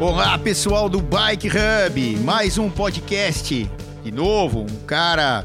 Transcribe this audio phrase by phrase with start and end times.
[0.00, 3.68] Olá, pessoal do Bike Hub, mais um podcast.
[4.04, 5.44] De novo, um cara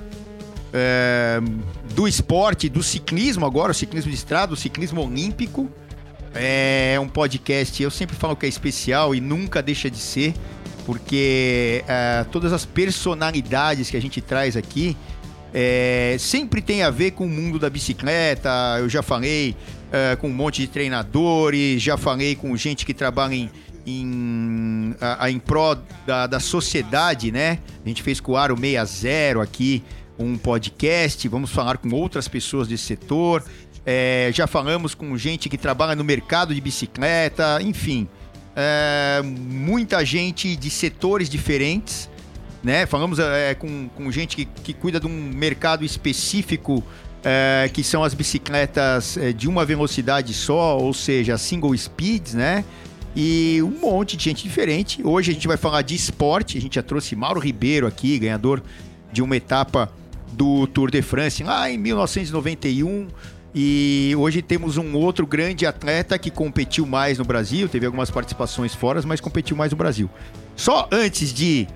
[0.72, 1.40] é,
[1.96, 5.68] do esporte, do ciclismo agora, o ciclismo de estrada, o ciclismo olímpico.
[6.36, 10.36] É um podcast, eu sempre falo que é especial e nunca deixa de ser,
[10.86, 14.96] porque é, todas as personalidades que a gente traz aqui
[15.52, 18.50] é, sempre tem a ver com o mundo da bicicleta.
[18.78, 19.56] Eu já falei
[19.92, 23.50] é, com um monte de treinadores, já falei com gente que trabalha em
[23.86, 27.60] em, a, a, em pró da, da sociedade, né?
[27.84, 29.84] A gente fez com o Aro 60 aqui
[30.18, 33.44] um podcast, vamos falar com outras pessoas desse setor.
[33.86, 38.08] É, já falamos com gente que trabalha no mercado de bicicleta, enfim.
[38.56, 42.10] É, muita gente de setores diferentes,
[42.64, 42.86] né?
[42.86, 46.84] Falamos é, com, com gente que, que cuida de um mercado específico,
[47.24, 52.64] é, que são as bicicletas é, de uma velocidade só, ou seja, single speeds, né?
[53.16, 55.02] E um monte de gente diferente.
[55.04, 56.58] Hoje a gente vai falar de esporte.
[56.58, 58.62] A gente já trouxe Mauro Ribeiro aqui, ganhador
[59.12, 59.92] de uma etapa
[60.32, 63.08] do Tour de France lá em 1991.
[63.56, 68.74] E hoje temos um outro grande atleta que competiu mais no Brasil, teve algumas participações
[68.74, 70.10] fora, mas competiu mais no Brasil.
[70.56, 71.68] Só antes de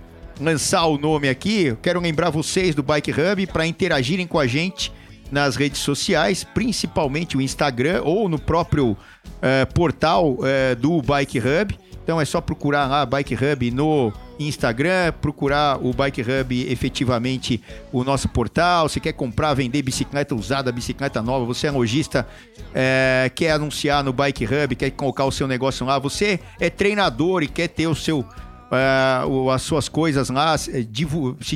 [0.42, 4.48] lançar o nome aqui, eu quero lembrar vocês do Bike Hub para interagirem com a
[4.48, 4.92] gente
[5.32, 8.98] nas redes sociais, principalmente o Instagram ou no próprio
[9.38, 11.78] uh, portal uh, do Bike Hub.
[12.04, 17.62] Então é só procurar lá Bike Hub no Instagram, procurar o Bike Hub efetivamente
[17.92, 18.88] o nosso portal.
[18.88, 22.26] Se quer comprar, vender bicicleta usada, bicicleta nova, você é lojista,
[22.74, 27.44] é, quer anunciar no Bike Hub, quer colocar o seu negócio lá, você é treinador
[27.44, 28.26] e quer ter o seu.
[28.70, 30.84] Uh, as suas coisas lá, se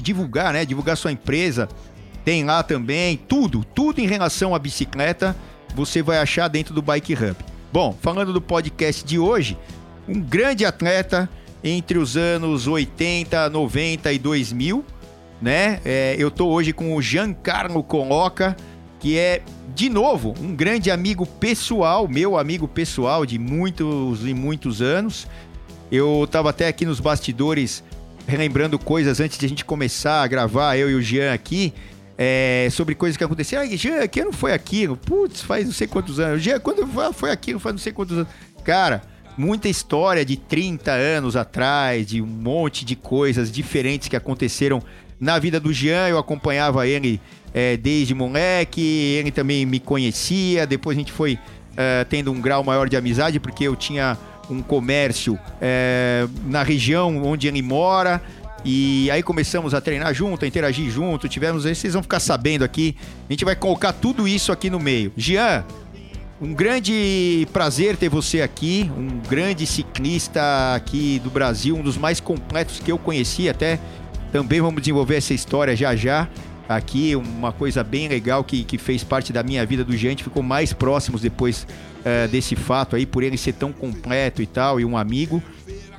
[0.01, 0.63] divulgar, né?
[0.63, 1.67] Divulgar sua empresa,
[2.23, 5.35] tem lá também tudo, tudo em relação à bicicleta,
[5.75, 7.50] você vai achar dentro do Bike Hub.
[7.73, 9.57] Bom, falando do podcast de hoje,
[10.05, 11.29] um grande atleta
[11.63, 14.83] entre os anos 80, 90 e 2000,
[15.41, 15.79] né?
[15.85, 18.57] É, eu tô hoje com o Giancarlo Coloca,
[18.99, 19.41] que é,
[19.73, 25.25] de novo, um grande amigo pessoal, meu amigo pessoal de muitos e muitos anos.
[25.89, 27.85] Eu tava até aqui nos bastidores
[28.27, 31.73] relembrando coisas antes de a gente começar a gravar, eu e o Jean aqui
[32.17, 33.63] é, sobre coisas que aconteceram.
[33.63, 34.97] Ah, Jean, que não foi aquilo?
[34.97, 36.41] Putz, faz não sei quantos anos.
[36.41, 37.59] Jean, quando foi aquilo?
[37.59, 38.29] Faz não sei quantos anos.
[38.63, 39.01] Cara,
[39.37, 44.81] muita história de 30 anos atrás, de um monte de coisas diferentes que aconteceram
[45.19, 46.07] na vida do Jean.
[46.07, 47.19] Eu acompanhava ele
[47.53, 50.67] é, desde moleque, ele também me conhecia.
[50.67, 51.39] Depois a gente foi
[51.77, 54.17] é, tendo um grau maior de amizade, porque eu tinha
[54.49, 58.21] um comércio é, na região onde ele mora.
[58.63, 62.95] E aí começamos a treinar junto, a interagir junto, tivemos, vocês vão ficar sabendo aqui.
[63.27, 65.11] A gente vai colocar tudo isso aqui no meio.
[65.17, 65.65] Jean,
[66.39, 72.19] um grande prazer ter você aqui, um grande ciclista aqui do Brasil, um dos mais
[72.19, 73.79] completos que eu conheci até.
[74.31, 76.27] Também vamos desenvolver essa história já já.
[76.69, 80.41] Aqui, uma coisa bem legal que, que fez parte da minha vida do Jean, ficou
[80.41, 81.67] mais próximos depois
[81.99, 85.43] uh, desse fato aí, por ele ser tão completo e tal, e um amigo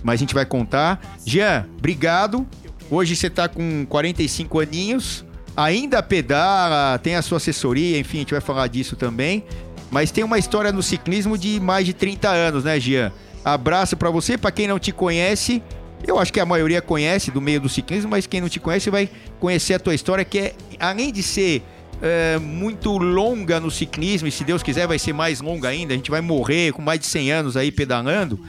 [0.03, 1.01] mas a gente vai contar.
[1.25, 2.47] Jean, obrigado.
[2.91, 5.25] Hoje você está com 45 aninhos,
[5.57, 9.45] ainda pedala, tem a sua assessoria, enfim, a gente vai falar disso também.
[9.91, 13.13] Mas tem uma história no ciclismo de mais de 30 anos, né, Jean?
[13.45, 15.63] Abraço para você, para quem não te conhece,
[16.07, 18.91] eu acho que a maioria conhece do meio do ciclismo, mas quem não te conhece
[18.91, 19.09] vai
[19.39, 21.63] conhecer a tua história, que é, além de ser
[22.01, 25.97] é, muito longa no ciclismo, e se Deus quiser vai ser mais longa ainda, a
[25.97, 28.41] gente vai morrer com mais de 100 anos aí pedalando.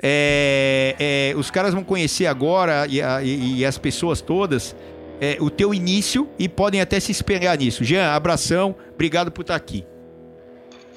[0.00, 0.94] É,
[1.32, 4.76] é, os caras vão conhecer agora e, e, e as pessoas todas
[5.20, 7.84] é, o teu início e podem até se espelhar nisso.
[7.84, 9.86] Jean, abração, obrigado por estar aqui.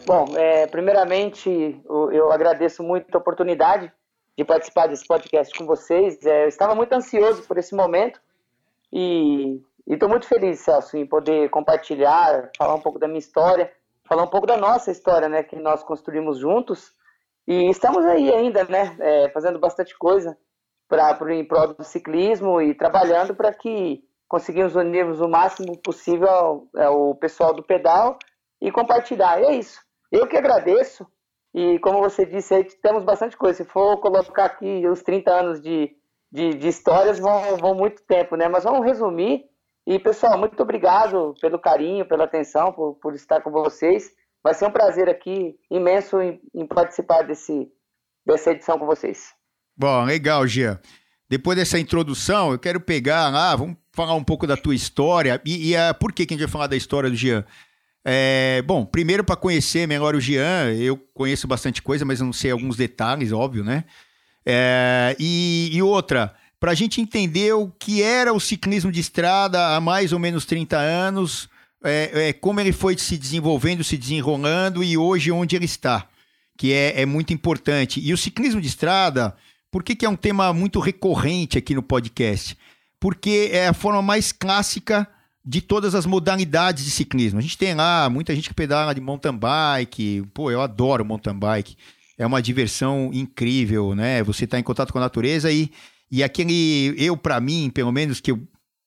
[0.06, 3.91] Bom, é, primeiramente eu agradeço muito a oportunidade
[4.38, 6.23] de participar desse podcast com vocês.
[6.25, 8.19] É, eu estava muito ansioso por esse momento
[8.91, 13.72] e estou muito feliz, Celso, em poder compartilhar, falar um pouco da minha história,
[14.03, 16.94] falar um pouco da nossa história, né, que nós construímos juntos.
[17.47, 20.38] E estamos aí ainda, né, é, fazendo bastante coisa
[20.88, 26.67] para em prol do ciclismo e trabalhando para que conseguimos unirmos o máximo possível ao,
[26.76, 28.17] ao pessoal do pedal
[28.61, 29.41] e compartilhar.
[29.41, 29.79] E é isso.
[30.11, 31.08] Eu que agradeço.
[31.53, 33.64] E como você disse, aí temos bastante coisa.
[33.64, 35.96] Se for colocar aqui os 30 anos de,
[36.32, 38.47] de, de histórias, vão, vão muito tempo, né?
[38.47, 39.46] Mas vamos resumir.
[39.85, 44.11] E, pessoal, muito obrigado pelo carinho, pela atenção, por, por estar com vocês.
[44.43, 47.67] Vai ser um prazer aqui imenso em, em participar desse,
[48.26, 49.34] dessa edição com vocês.
[49.78, 50.82] Bom, legal, Gia.
[51.29, 55.70] Depois dessa introdução, eu quero pegar lá, vamos falar um pouco da tua história e,
[55.70, 57.46] e a, por que, que a gente vai falar da história do Jean.
[58.03, 62.34] É, bom, primeiro para conhecer melhor o Jean, eu conheço bastante coisa, mas eu não
[62.34, 63.85] sei alguns detalhes, óbvio, né?
[64.46, 69.76] É, e, e outra, para a gente entender o que era o ciclismo de estrada
[69.76, 71.47] há mais ou menos 30 anos,
[71.83, 76.07] é, é, como ele foi se desenvolvendo, se desenrolando e hoje onde ele está,
[76.57, 77.99] que é, é muito importante.
[77.99, 79.35] E o ciclismo de estrada,
[79.72, 82.57] por que, que é um tema muito recorrente aqui no podcast?
[82.99, 85.07] Porque é a forma mais clássica
[85.43, 87.39] de todas as modalidades de ciclismo.
[87.39, 90.23] A gente tem lá muita gente que pedala de mountain bike.
[90.34, 91.75] Pô, eu adoro mountain bike.
[92.16, 94.22] É uma diversão incrível, né?
[94.22, 95.72] Você está em contato com a natureza e
[96.11, 98.41] e aquele, eu para mim, pelo menos, que eu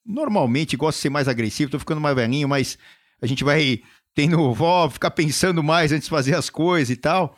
[0.05, 2.79] normalmente gosto de ser mais agressivo, tô ficando mais velhinho, mas
[3.21, 3.81] a gente vai
[4.15, 7.37] tendo, vó, ficar pensando mais antes de fazer as coisas e tal.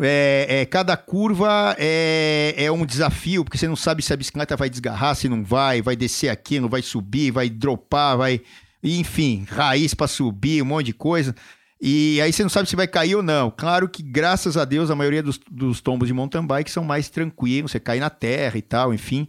[0.00, 4.56] É, é, cada curva é, é um desafio, porque você não sabe se a bicicleta
[4.56, 8.40] vai desgarrar, se não vai, vai descer aqui, não vai subir, vai dropar, vai.
[8.82, 11.34] Enfim, raiz para subir, um monte de coisa.
[11.80, 13.50] E aí você não sabe se vai cair ou não.
[13.50, 17.08] Claro que, graças a Deus, a maioria dos, dos tombos de mountain bike são mais
[17.08, 19.28] tranquilos, você cai na terra e tal, enfim,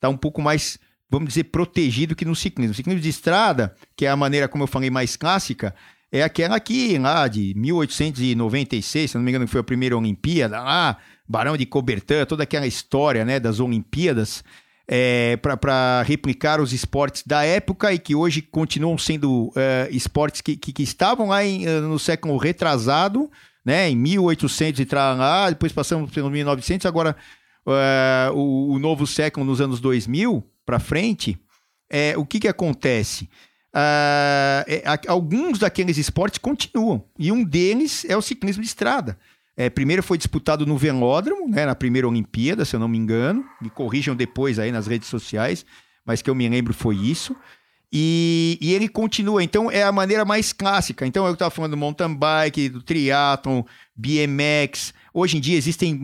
[0.00, 0.78] tá um pouco mais,
[1.10, 2.72] vamos dizer, protegido que no ciclismo.
[2.72, 5.74] O ciclismo de estrada, que é a maneira, como eu falei, mais clássica,
[6.10, 10.60] é aquela aqui, lá de 1896, se não me engano, que foi a primeira Olimpíada,
[10.60, 10.96] lá,
[11.28, 14.42] Barão de Cobertan, toda aquela história, né, das Olimpíadas
[14.88, 20.56] é, para replicar os esportes da época e que hoje continuam sendo é, esportes que,
[20.56, 23.30] que, que, estavam lá em, eh, no século retrasado,
[23.62, 27.14] né, em 1800 e lá, depois passamos pelo 1900, agora
[27.66, 31.38] é, o, o, novo século nos anos 2000 para frente,
[31.88, 33.26] é, o que, que acontece?
[33.74, 39.18] É, alguns daqueles esportes continuam e um deles é o ciclismo de estrada.
[39.56, 43.46] É, primeiro foi disputado no velódromo, né, na primeira Olimpíada, se eu não me engano.
[43.62, 45.64] Me corrijam depois aí nas redes sociais,
[46.04, 47.34] mas que eu me lembro foi isso.
[47.90, 51.06] E, e ele continua, então é a maneira mais clássica.
[51.06, 53.62] Então eu estava falando do mountain bike, do triathlon,
[53.96, 54.92] BMX.
[55.14, 55.98] Hoje em dia existem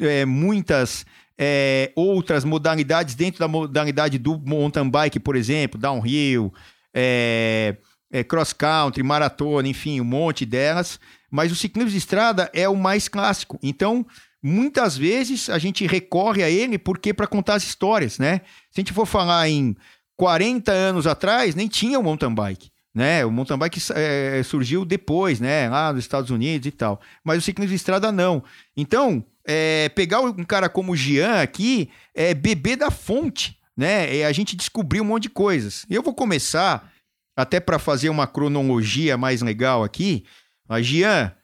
[0.00, 1.06] é, muitas
[1.40, 6.52] é, outras modalidades dentro da modalidade do mountain bike, por exemplo, downhill,
[6.92, 7.76] é,
[8.12, 11.00] é cross country, maratona, enfim, um monte delas
[11.30, 13.58] mas o ciclismo de estrada é o mais clássico.
[13.62, 14.04] Então,
[14.42, 18.40] muitas vezes a gente recorre a ele porque para contar as histórias, né?
[18.70, 19.76] Se a gente for falar em
[20.16, 22.70] 40 anos atrás, nem tinha o mountain bike.
[22.92, 23.24] Né?
[23.24, 25.68] O mountain bike é, surgiu depois, né?
[25.68, 27.00] Lá nos Estados Unidos e tal.
[27.22, 28.42] Mas o ciclismo de estrada não.
[28.76, 34.16] Então, é, pegar um cara como o Jean aqui é beber da fonte, né?
[34.16, 35.86] É a gente descobrir um monte de coisas.
[35.88, 36.92] Eu vou começar,
[37.36, 40.24] até para fazer uma cronologia mais legal aqui,
[40.68, 41.34] mas, Jean,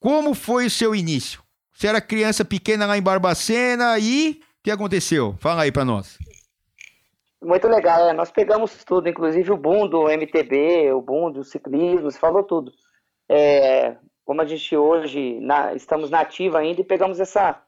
[0.00, 1.42] como foi o seu início?
[1.74, 5.36] Você era criança pequena lá em Barbacena e o que aconteceu?
[5.38, 6.16] Fala aí para nós.
[7.42, 12.10] Muito legal, é, nós pegamos tudo, inclusive o boom do MTB, o boom do ciclismo,
[12.10, 12.72] você falou tudo.
[13.28, 17.60] É, como a gente hoje na, estamos na ativa ainda e pegamos essa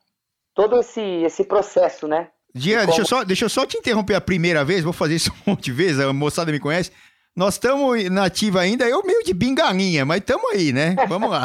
[0.54, 2.28] todo esse, esse processo, né?
[2.54, 2.86] Jean, como...
[2.86, 5.50] deixa, eu só, deixa eu só te interromper a primeira vez, vou fazer isso um
[5.50, 6.92] monte de vezes, a moçada me conhece.
[7.36, 10.94] Nós estamos nativa ainda, eu meio de bingalinha, mas estamos aí, né?
[11.08, 11.44] Vamos lá.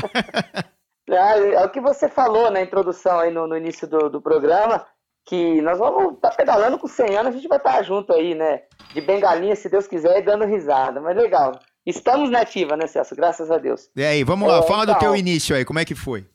[1.10, 4.86] é, é, o que você falou na introdução aí no, no início do, do, programa,
[5.26, 8.14] que nós vamos estar tá pedalando com 100 anos, a gente vai estar tá junto
[8.14, 8.62] aí, né?
[8.94, 11.02] De bengalinha, se Deus quiser, e dando risada.
[11.02, 11.60] Mas legal.
[11.90, 13.16] Estamos nativa, né, Celso?
[13.16, 13.90] Graças a Deus.
[13.96, 16.26] E aí, vamos lá, é, fala então, do teu início aí, como é que foi?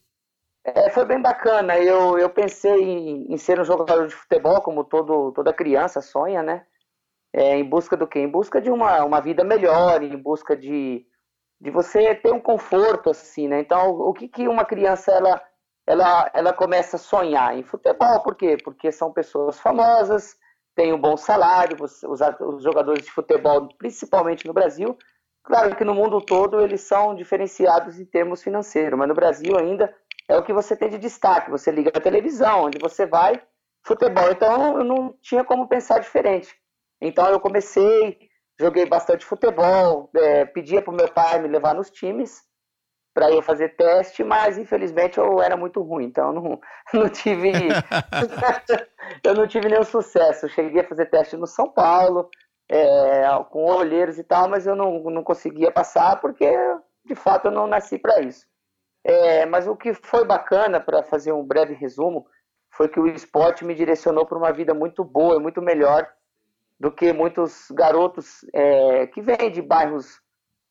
[0.65, 1.79] É, foi bem bacana.
[1.79, 6.43] Eu, eu pensei em, em, ser um jogador de futebol, como todo, toda criança sonha,
[6.43, 6.65] né?
[7.33, 8.21] É, em busca do quê?
[8.21, 11.07] Em busca de uma, uma vida melhor, em busca de,
[11.61, 13.61] de você ter um conforto, assim, né?
[13.61, 15.41] Então, o que, que uma criança, ela,
[15.87, 17.57] ela, ela começa a sonhar?
[17.57, 18.57] Em futebol, por quê?
[18.65, 20.37] Porque são pessoas famosas,
[20.75, 24.97] têm um bom salário, os, os jogadores de futebol, principalmente no Brasil,
[25.45, 29.95] claro que no mundo todo eles são diferenciados em termos financeiros, mas no Brasil ainda
[30.29, 33.41] é o que você tem de destaque, você liga a televisão, onde você vai,
[33.85, 36.55] futebol, então eu não tinha como pensar diferente.
[37.01, 38.19] Então eu comecei,
[38.59, 42.43] joguei bastante futebol, é, pedia para o meu pai me levar nos times
[43.15, 46.61] para eu fazer teste, mas infelizmente eu era muito ruim, então eu não,
[47.03, 47.53] não tive
[49.23, 50.47] eu não tive nenhum sucesso.
[50.47, 52.29] Eu cheguei a fazer teste no São Paulo,
[52.69, 56.47] é, com olheiros e tal, mas eu não, não conseguia passar porque
[57.05, 58.47] de fato eu não nasci para isso.
[59.05, 62.27] É, mas o que foi bacana, para fazer um breve resumo,
[62.71, 66.09] foi que o esporte me direcionou para uma vida muito boa, muito melhor
[66.81, 70.21] do que muitos garotos é, que vêm de bairros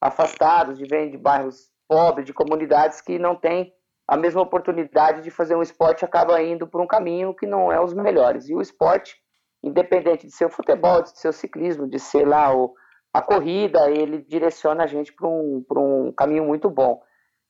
[0.02, 3.74] afastados, de vêm de bairros pobres, de comunidades que não têm
[4.08, 7.80] a mesma oportunidade de fazer um esporte acaba indo por um caminho que não é
[7.80, 8.50] os melhores.
[8.50, 9.16] E o esporte,
[9.64, 12.76] independente de ser o futebol, de ser o ciclismo, de ser lá o,
[13.14, 17.02] a corrida, ele direciona a gente para um, um caminho muito bom.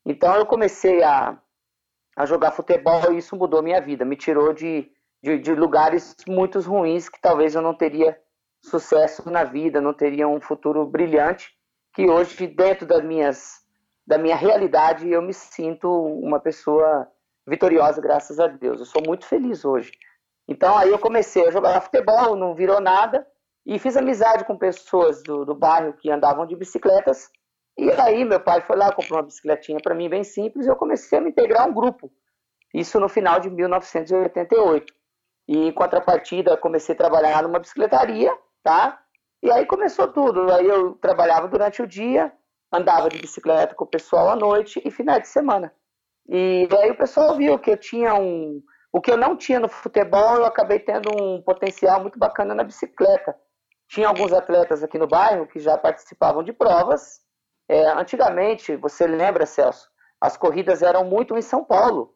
[0.05, 1.37] Então eu comecei a,
[2.15, 4.91] a jogar futebol e isso mudou minha vida, me tirou de,
[5.21, 8.19] de, de lugares muito ruins que talvez eu não teria
[8.61, 11.51] sucesso na vida, não teria um futuro brilhante,
[11.93, 13.61] que hoje, dentro das minhas,
[14.05, 17.07] da minha realidade, eu me sinto uma pessoa
[17.45, 18.79] vitoriosa, graças a Deus.
[18.79, 19.91] Eu sou muito feliz hoje.
[20.47, 23.25] Então aí eu comecei a jogar futebol, não virou nada,
[23.65, 27.29] e fiz amizade com pessoas do, do bairro que andavam de bicicletas.
[27.77, 30.75] E aí meu pai foi lá, comprou uma bicicletinha para mim bem simples, e eu
[30.75, 32.11] comecei a me integrar a um grupo.
[32.73, 34.93] Isso no final de 1988.
[35.47, 38.99] E em contrapartida, comecei a trabalhar numa bicicletaria, tá?
[39.41, 40.51] E aí começou tudo.
[40.51, 42.31] Aí eu trabalhava durante o dia,
[42.71, 45.73] andava de bicicleta com o pessoal à noite e finais de semana.
[46.27, 48.63] E aí o pessoal viu que eu tinha um.
[48.93, 52.63] O que eu não tinha no futebol, eu acabei tendo um potencial muito bacana na
[52.63, 53.35] bicicleta.
[53.89, 57.19] Tinha alguns atletas aqui no bairro que já participavam de provas.
[57.67, 59.89] É, antigamente, você lembra, Celso,
[60.21, 62.13] as corridas eram muito em São Paulo.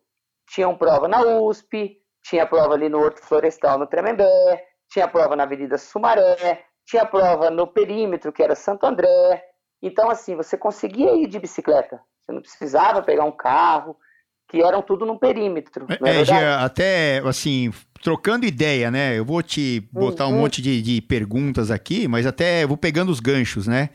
[0.50, 5.44] Tinham prova na USP, tinha prova ali no Horto Florestal, no Tremembé, tinha prova na
[5.44, 9.44] Avenida Sumaré, tinha prova no perímetro, que era Santo André.
[9.82, 12.00] Então, assim, você conseguia ir de bicicleta.
[12.22, 13.98] Você não precisava pegar um carro,
[14.48, 15.86] que eram tudo no perímetro.
[16.04, 19.18] É, é até assim, trocando ideia, né?
[19.18, 20.36] Eu vou te botar uhum.
[20.36, 23.90] um monte de, de, perguntas aqui, mas até vou pegando os ganchos, né?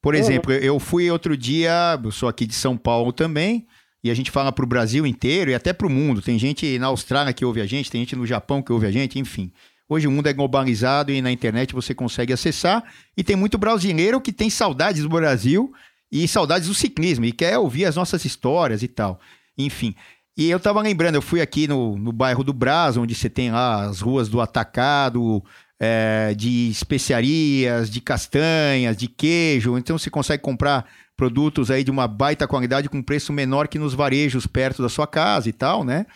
[0.00, 0.20] Por uhum.
[0.20, 0.58] exemplo, uhum.
[0.58, 3.66] eu fui outro dia, eu sou aqui de São Paulo também,
[4.02, 6.22] e a gente fala para o Brasil inteiro e até para o mundo.
[6.22, 8.90] Tem gente na Austrália que ouve a gente, tem gente no Japão que ouve a
[8.92, 9.52] gente, enfim.
[9.88, 12.84] Hoje o mundo é globalizado e na internet você consegue acessar.
[13.16, 15.72] E tem muito brasileiro que tem saudades do Brasil
[16.12, 19.18] e saudades do ciclismo e quer ouvir as nossas histórias e tal.
[19.58, 19.94] Enfim.
[20.36, 23.50] E eu tava lembrando, eu fui aqui no, no bairro do Brás, onde você tem
[23.50, 25.42] lá as ruas do atacado,
[25.80, 29.76] é, de especiarias, de castanhas, de queijo.
[29.76, 30.86] Então você consegue comprar
[31.16, 35.08] produtos aí de uma baita qualidade com preço menor que nos varejos perto da sua
[35.08, 36.06] casa e tal, né?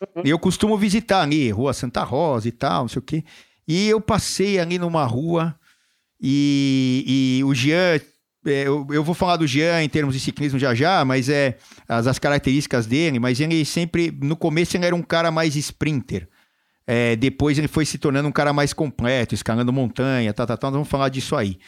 [0.00, 0.22] Uhum.
[0.24, 3.24] E eu costumo visitar ali, Rua Santa Rosa e tal, não sei o quê.
[3.66, 5.54] E eu passei ali numa rua
[6.18, 8.00] e, e o Jean
[8.48, 11.56] eu, eu, vou falar do Jean em termos de ciclismo já já, mas é
[11.88, 16.28] as, as, características dele, mas ele sempre, no começo ele era um cara mais sprinter.
[16.86, 20.70] É, depois ele foi se tornando um cara mais completo, escalando montanha, tá, tá, tá,
[20.70, 21.58] vamos falar disso aí.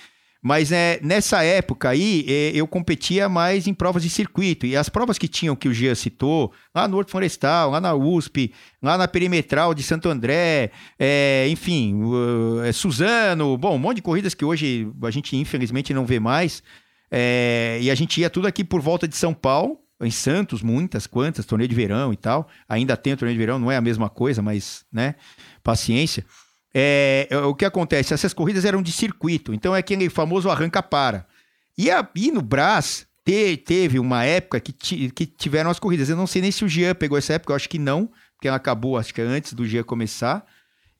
[0.42, 4.64] Mas é, nessa época aí, é, eu competia mais em provas de circuito.
[4.64, 7.94] E as provas que tinham, que o Gia citou, lá no Horto Florestal, lá na
[7.94, 13.96] USP, lá na Perimetral de Santo André, é, enfim, uh, é, Suzano, bom, um monte
[13.96, 16.62] de corridas que hoje a gente infelizmente não vê mais.
[17.10, 21.06] É, e a gente ia tudo aqui por volta de São Paulo, em Santos, muitas,
[21.06, 22.48] quantas, torneio de verão e tal.
[22.66, 25.16] Ainda tem torneio de verão, não é a mesma coisa, mas, né,
[25.62, 26.24] paciência.
[26.72, 28.14] É, é, o que acontece?
[28.14, 31.26] Essas corridas eram de circuito, então é aquele famoso arranca-para.
[31.76, 34.72] E, a, e no Brás te, teve uma época que,
[35.10, 36.08] que tiveram as corridas.
[36.08, 38.48] Eu não sei nem se o Jean pegou essa época, eu acho que não, porque
[38.48, 40.44] ela acabou, acho que antes do Jean começar.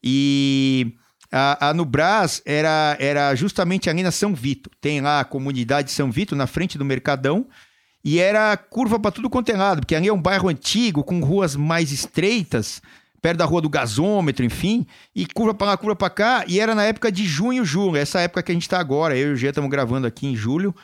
[0.03, 0.93] E
[1.31, 4.69] a, a no Brás era, era justamente ali na São Vito.
[4.81, 7.47] Tem lá a comunidade São Vito, na frente do Mercadão.
[8.03, 11.19] E era curva para tudo quanto é lado, porque ali é um bairro antigo, com
[11.19, 12.81] ruas mais estreitas
[13.21, 14.85] perto da rua do gasômetro, enfim,
[15.15, 18.19] e curva para lá, curva para cá, e era na época de junho, julho, essa
[18.19, 20.75] época que a gente está agora, eu e o Gê estamos gravando aqui em julho,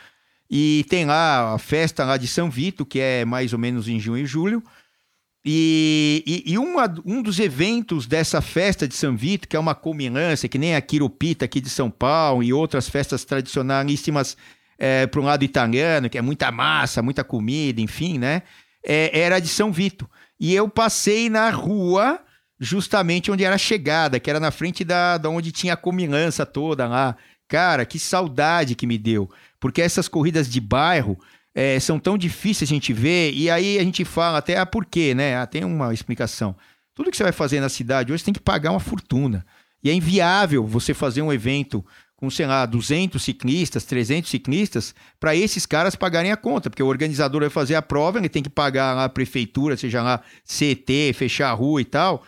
[0.49, 3.99] e tem lá a festa lá de São Vito, que é mais ou menos em
[3.99, 4.63] junho e julho,
[5.49, 9.73] e, e, e uma, um dos eventos dessa festa de São Vito, que é uma
[9.73, 14.35] culminância, que nem a Quiropita aqui de São Paulo e outras festas tradicionalíssimas
[14.77, 18.43] é, para um lado italiano, que é muita massa, muita comida, enfim, né?
[18.83, 20.09] É, era de São Vito.
[20.37, 22.19] E eu passei na rua
[22.59, 26.45] justamente onde era a chegada, que era na frente da, da onde tinha a comilança
[26.45, 27.15] toda lá.
[27.47, 29.29] Cara, que saudade que me deu.
[29.59, 31.17] Porque essas corridas de bairro
[31.55, 34.85] é, são tão difíceis a gente ver, e aí a gente fala até, ah, por
[34.85, 35.37] quê, né?
[35.37, 36.55] Ah, tem uma explicação.
[36.93, 39.45] Tudo que você vai fazer na cidade hoje tem que pagar uma fortuna.
[39.83, 41.85] E é inviável você fazer um evento
[42.15, 46.87] com, sei lá, 200 ciclistas, 300 ciclistas, para esses caras pagarem a conta, porque o
[46.87, 51.13] organizador vai fazer a prova, ele tem que pagar lá a prefeitura, seja lá CT,
[51.13, 52.23] fechar a rua e tal.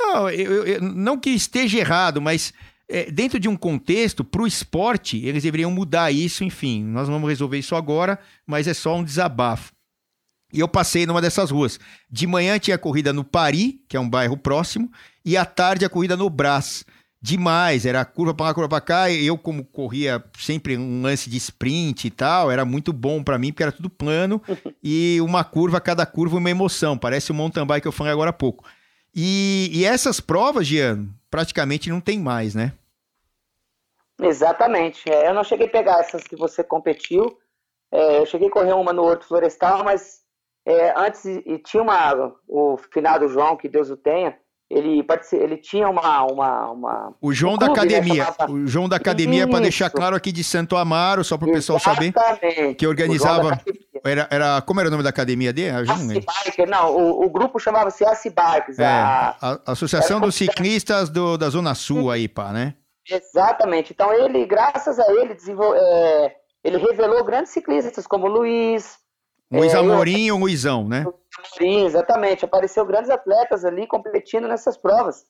[0.00, 2.54] Não, eu, eu, não que esteja errado, mas
[2.88, 6.82] é, dentro de um contexto, para o esporte, eles deveriam mudar isso, enfim.
[6.82, 9.72] Nós vamos resolver isso agora, mas é só um desabafo.
[10.52, 11.78] E eu passei numa dessas ruas.
[12.10, 14.90] De manhã tinha corrida no Pari, que é um bairro próximo,
[15.24, 16.84] e à tarde a corrida no Brás.
[17.22, 19.12] Demais, era curva para lá, curva para cá.
[19.12, 23.52] Eu, como corria sempre um lance de sprint e tal, era muito bom para mim,
[23.52, 24.42] porque era tudo plano
[24.82, 26.96] e uma curva, cada curva, uma emoção.
[26.96, 28.64] Parece o mountain bike que eu falei agora há pouco.
[29.14, 32.72] E, e essas provas, Gian, praticamente não tem mais, né?
[34.20, 35.10] Exatamente.
[35.10, 37.38] É, eu não cheguei a pegar essas que você competiu.
[37.90, 40.20] É, eu cheguei a correr uma no Horto Florestal, mas
[40.64, 44.38] é, antes e tinha uma, o final do João, que Deus o tenha,
[44.70, 48.24] ele, ele tinha uma, uma, uma O João um da clube, né, Academia.
[48.24, 48.52] Né, chamava...
[48.52, 51.80] O João da Academia, para deixar claro aqui de Santo Amaro, só para o pessoal
[51.80, 52.12] saber.
[52.78, 53.60] Que organizava.
[54.04, 55.72] Era, era, como era o nome da academia dele?
[55.84, 58.78] Biker, não, o, o grupo chamava-se Ace Bikes.
[58.78, 62.74] É, a, a, Associação dos Ciclistas do, da Zona Sul aí, pá, né?
[63.10, 63.92] Exatamente.
[63.92, 65.74] Então ele, graças a ele, desenvol...
[65.74, 68.98] É, ele revelou grandes ciclistas como Luiz.
[69.50, 70.34] Luiz é, Amorim eu...
[70.34, 71.04] ou Luizão, né?
[71.56, 72.44] Sim, exatamente.
[72.44, 75.24] Apareceu grandes atletas ali competindo nessas provas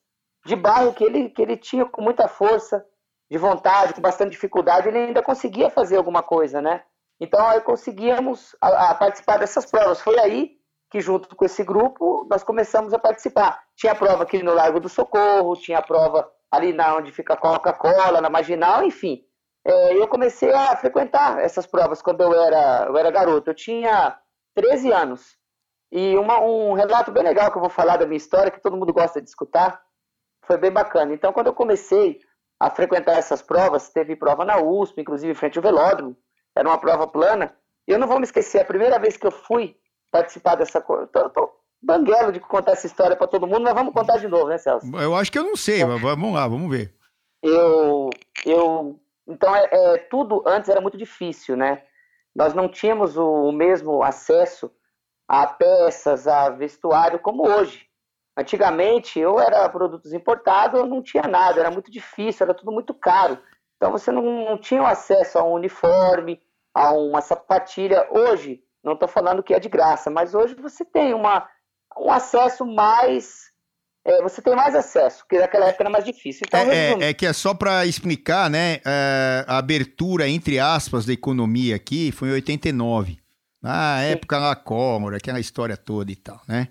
[0.44, 2.84] de bairro que ele, que ele tinha com muita força,
[3.30, 6.82] de vontade, com bastante dificuldade, ele ainda conseguia fazer alguma coisa, né?
[7.20, 10.00] Então aí conseguíamos a, a participar dessas provas.
[10.00, 10.52] Foi aí
[10.90, 13.62] que junto com esse grupo nós começamos a participar.
[13.76, 18.20] Tinha prova aqui no Largo do Socorro, tinha prova ali na onde fica a Coca-Cola,
[18.20, 19.22] na Marginal, enfim.
[19.64, 23.50] É, eu comecei a frequentar essas provas quando eu era, eu era garoto.
[23.50, 24.18] Eu tinha
[24.54, 25.38] 13 anos.
[25.92, 28.76] E uma, um relato bem legal que eu vou falar da minha história, que todo
[28.76, 29.82] mundo gosta de escutar,
[30.46, 31.12] foi bem bacana.
[31.12, 32.20] Então, quando eu comecei
[32.58, 36.16] a frequentar essas provas, teve prova na USP, inclusive frente ao velódromo,
[36.54, 37.54] era uma prova plana.
[37.88, 39.76] E eu não vou me esquecer, a primeira vez que eu fui
[40.10, 41.50] participar dessa coisa, tô, tô
[41.82, 44.86] banguelo de contar essa história para todo mundo, mas vamos contar de novo, né, Celso?
[44.96, 46.94] Eu acho que eu não sei, mas vamos lá, vamos ver.
[47.42, 48.10] Eu,
[48.44, 49.00] eu,
[49.30, 51.82] então, é, é, tudo antes era muito difícil, né?
[52.34, 54.70] Nós não tínhamos o, o mesmo acesso
[55.28, 57.86] a peças, a vestuário como hoje.
[58.36, 62.94] Antigamente, eu era produtos importados, eu não tinha nada, era muito difícil, era tudo muito
[62.94, 63.38] caro.
[63.76, 66.40] Então você não, não tinha acesso a um uniforme,
[66.74, 68.08] a uma sapatilha.
[68.10, 71.48] Hoje, não estou falando que é de graça, mas hoje você tem uma,
[71.98, 73.49] um acesso mais.
[74.04, 76.42] É, você tem mais acesso, porque naquela época era mais difícil.
[76.46, 78.80] Então, é, é, é, que é só para explicar, né?
[78.84, 83.18] É, a abertura, entre aspas, da economia aqui foi em 89.
[83.62, 84.04] Na Sim.
[84.12, 86.68] época lá, Cômora, aquela história toda e tal, né?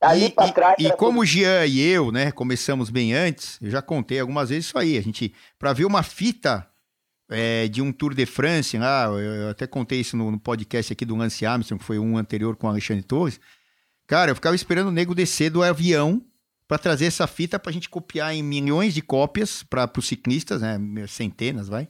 [0.00, 3.70] Ali e, trás, e, e como o Jean e eu, né, começamos bem antes, eu
[3.70, 4.98] já contei algumas vezes isso aí.
[4.98, 6.66] A gente, para ver uma fita
[7.30, 11.06] é, de um Tour de France, lá, eu até contei isso no, no, podcast aqui
[11.06, 13.40] do Lance Armstrong, que foi um anterior com o Alexandre Torres.
[14.06, 16.20] Cara, eu ficava esperando o nego descer do avião
[16.66, 20.62] para trazer essa fita para a gente copiar em milhões de cópias para os ciclistas,
[20.62, 21.88] né, centenas, vai,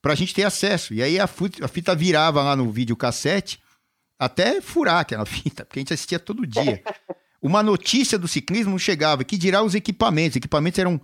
[0.00, 0.92] para a gente ter acesso.
[0.92, 3.60] E aí a, a fita virava lá no videocassete
[4.18, 6.82] até furar aquela fita, porque a gente assistia todo dia.
[7.40, 10.36] Uma notícia do ciclismo chegava, que dirá os equipamentos.
[10.36, 11.00] Equipamentos eram.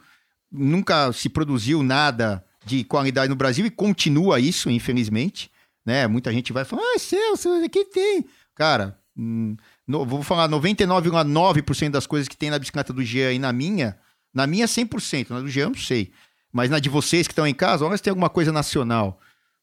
[0.51, 5.51] Nunca se produziu nada de qualidade no Brasil e continua isso, infelizmente.
[5.85, 6.07] Né?
[6.07, 8.25] Muita gente vai falar, ah, Celso, aqui tem.
[8.55, 9.57] Cara, hum,
[9.89, 13.99] no, vou falar 99,9% das coisas que tem na bicicleta do Jean e na minha,
[14.35, 16.13] na minha 100%, na do Jean não sei.
[16.53, 19.19] Mas na de vocês que estão em casa, olha se tem alguma coisa nacional.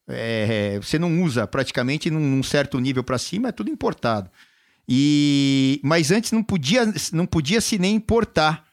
[0.07, 4.29] É, você não usa praticamente num, num certo nível para cima, é tudo importado.
[4.87, 8.65] E mas antes não podia não podia se nem importar,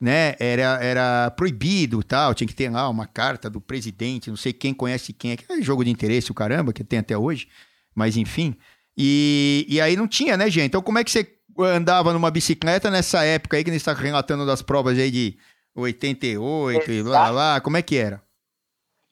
[0.00, 0.34] né?
[0.38, 4.74] Era, era proibido, tal, tinha que ter lá uma carta do presidente, não sei quem
[4.74, 7.48] conhece quem, é jogo de interesse o caramba que tem até hoje,
[7.94, 8.56] mas enfim.
[8.96, 10.66] E, e aí não tinha, né, gente?
[10.66, 11.26] Então como é que você
[11.58, 15.38] andava numa bicicleta nessa época aí que a gente está relatando das provas aí de
[15.74, 16.92] 88 Exato.
[16.92, 18.22] e blá, blá blá, como é que era?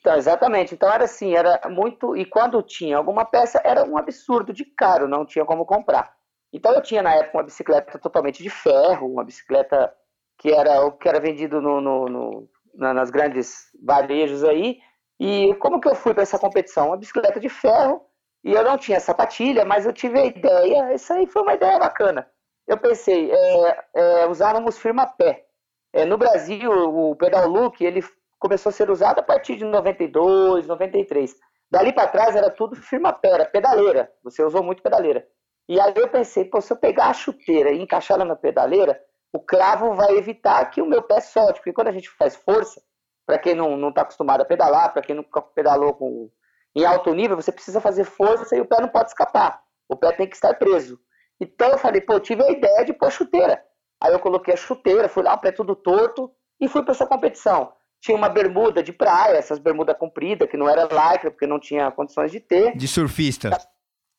[0.00, 0.74] Então, exatamente.
[0.74, 2.16] Então era assim, era muito.
[2.16, 6.14] E quando tinha alguma peça, era um absurdo de caro, não tinha como comprar.
[6.52, 9.92] Então eu tinha na época uma bicicleta totalmente de ferro, uma bicicleta
[10.38, 14.78] que era o que era vendido no, no, no, nas grandes varejos aí.
[15.18, 16.88] E como que eu fui para essa competição?
[16.88, 18.00] Uma bicicleta de ferro
[18.42, 20.94] e eu não tinha sapatilha, mas eu tive a ideia.
[20.94, 22.26] Isso aí foi uma ideia bacana.
[22.66, 25.46] Eu pensei, é, é, usávamos firma pé.
[25.92, 28.02] É, no Brasil, o pedal look ele
[28.38, 31.34] começou a ser usado a partir de 92, 93.
[31.70, 34.10] Dali para trás era tudo firma pé, era pedaleira.
[34.24, 35.26] Você usou muito pedaleira.
[35.68, 39.00] E aí eu pensei, pô, se eu pegar a chuteira e encaixar ela na pedaleira,
[39.32, 41.60] o cravo vai evitar que o meu pé solte.
[41.60, 42.82] Porque quando a gente faz força,
[43.26, 46.30] para quem não está acostumado a pedalar, para quem nunca pedalou com,
[46.74, 49.60] em alto nível, você precisa fazer força e o pé não pode escapar.
[49.88, 50.98] O pé tem que estar preso.
[51.40, 53.62] Então eu falei, pô, eu tive a ideia de pôr chuteira.
[54.00, 56.30] Aí eu coloquei a chuteira, fui lá, o pé tudo torto,
[56.60, 60.68] e fui para essa competição tinha uma bermuda de praia, essas bermudas compridas, que não
[60.68, 62.74] era lycra, porque não tinha condições de ter.
[62.76, 63.50] De surfista.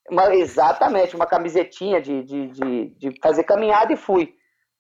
[0.10, 4.36] Uma, exatamente, uma camisetinha de, de, de, de, fazer caminhada e fui.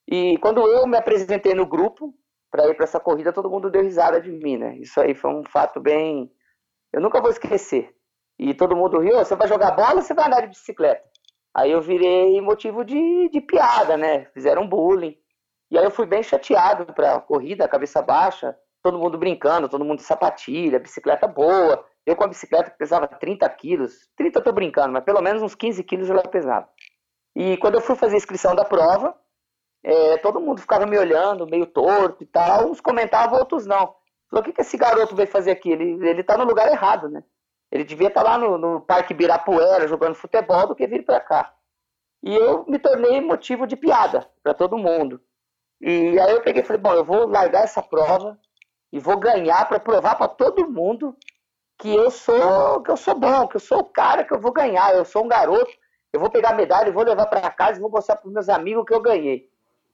[0.07, 2.13] E quando eu me apresentei no grupo
[2.51, 4.77] para ir para essa corrida, todo mundo deu risada de mim, né?
[4.77, 6.29] Isso aí foi um fato bem.
[6.93, 7.95] Eu nunca vou esquecer.
[8.39, 11.03] E todo mundo riu: você vai jogar bola ou você vai andar de bicicleta?
[11.53, 14.25] Aí eu virei motivo de, de piada, né?
[14.33, 15.17] Fizeram bullying.
[15.69, 19.85] E aí eu fui bem chateado para a corrida, cabeça baixa todo mundo brincando, todo
[19.85, 21.85] mundo de sapatilha, bicicleta boa.
[22.05, 25.43] Eu com a bicicleta que pesava 30 quilos, 30 eu tô brincando, mas pelo menos
[25.43, 26.67] uns 15 quilos ela pesava.
[27.35, 29.15] E quando eu fui fazer a inscrição da prova,
[29.83, 32.69] é, todo mundo ficava me olhando, meio torto e tal.
[32.69, 33.95] Uns comentavam, outros não.
[34.31, 35.69] Falou, o que, que esse garoto veio fazer aqui?
[35.69, 37.21] Ele, ele tá no lugar errado, né?
[37.69, 41.19] Ele devia estar tá lá no, no Parque Birapuera jogando futebol do que vir para
[41.19, 41.53] cá.
[42.23, 45.21] E eu me tornei motivo de piada para todo mundo.
[45.81, 48.39] E aí eu peguei e falei, bom, eu vou largar essa prova
[48.91, 51.15] e vou ganhar para provar para todo mundo
[51.77, 54.53] que eu sou que eu sou bom, que eu sou o cara que eu vou
[54.53, 55.71] ganhar, eu sou um garoto,
[56.13, 58.85] eu vou pegar a medalha vou levar para casa e vou mostrar para meus amigos
[58.85, 59.50] que eu ganhei.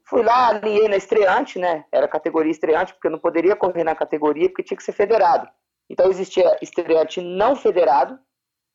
[0.10, 1.86] Fui lá, alinhei na estreante, né?
[1.92, 5.50] Era categoria estreante, porque eu não poderia correr na categoria, porque tinha que ser federado.
[5.90, 8.18] Então existia estreante não federado,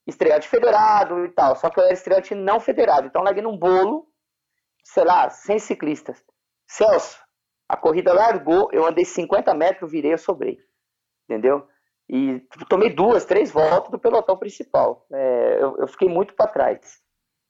[0.06, 1.56] estreante federado e tal.
[1.56, 3.06] Só que eu era estreante não federado.
[3.06, 4.06] Então larguei num bolo,
[4.84, 6.22] sei lá, 100 ciclistas.
[6.66, 7.18] Celso,
[7.66, 10.58] a corrida largou, eu andei 50 metros, virei, eu sobrei.
[11.24, 11.66] Entendeu?
[12.10, 15.06] E tomei duas, três voltas do pelotão principal.
[15.10, 17.00] É, eu, eu, fiquei muito para trás.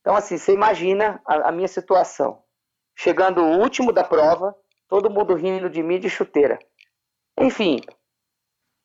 [0.01, 2.43] Então, assim, você imagina a, a minha situação.
[2.95, 4.55] Chegando o último da prova,
[4.89, 6.59] todo mundo rindo de mim de chuteira.
[7.39, 7.81] Enfim,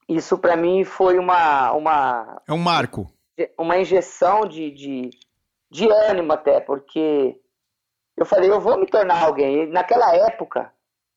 [0.07, 2.41] isso para mim foi uma, uma.
[2.47, 3.11] É um marco.
[3.57, 5.09] Uma injeção de, de,
[5.69, 7.39] de ânimo até, porque
[8.15, 9.63] eu falei, eu vou me tornar alguém.
[9.63, 10.73] E naquela época,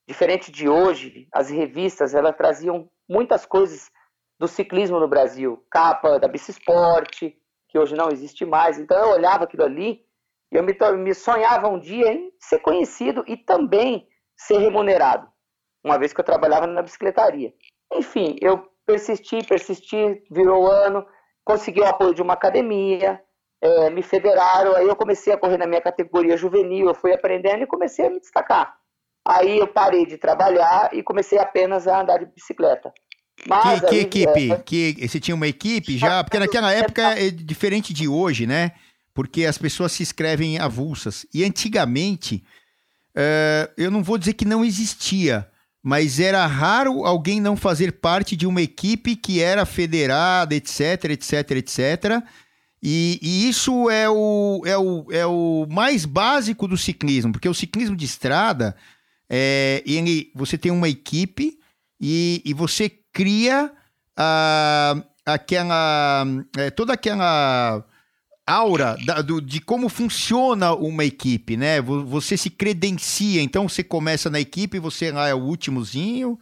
[0.07, 3.91] diferente de hoje, as revistas elas traziam muitas coisas
[4.39, 5.65] do ciclismo no Brasil.
[5.71, 7.33] Capa da Bicisport,
[7.69, 8.79] que hoje não existe mais.
[8.79, 10.05] Então eu olhava aquilo ali
[10.51, 15.29] eu me, me sonhava um dia em ser conhecido e também ser remunerado,
[15.85, 17.53] uma vez que eu trabalhava na bicicletaria.
[17.93, 21.07] Enfim, eu persisti, persisti, virou ano,
[21.45, 23.21] consegui o apoio de uma academia,
[23.63, 27.63] é, me federaram, aí eu comecei a correr na minha categoria juvenil, eu fui aprendendo
[27.63, 28.75] e comecei a me destacar.
[29.27, 32.93] Aí eu parei de trabalhar e comecei apenas a andar de bicicleta.
[33.47, 34.53] Mas, que, que equipe?
[34.53, 34.57] É...
[34.59, 36.23] Que, você tinha uma equipe já?
[36.25, 38.73] Porque naquela época é diferente de hoje, né?
[39.15, 41.27] Porque as pessoas se inscrevem avulsas.
[41.35, 42.45] E antigamente,
[43.17, 45.49] uh, eu não vou dizer que não existia,
[45.83, 51.51] mas era raro alguém não fazer parte de uma equipe que era federada, etc, etc,
[51.53, 52.23] etc.
[52.83, 57.55] E, e, isso é o, é, o, é o mais básico do ciclismo, porque o
[57.55, 58.75] ciclismo de estrada,
[59.29, 61.59] é, ele, você tem uma equipe
[62.01, 63.71] e, e você cria
[64.19, 66.25] uh, aquela,
[66.57, 67.85] é, toda aquela
[68.47, 71.81] aura da, do, de como funciona uma equipe, né?
[71.81, 76.39] Você se credencia, então você começa na equipe, você lá é o últimozinho,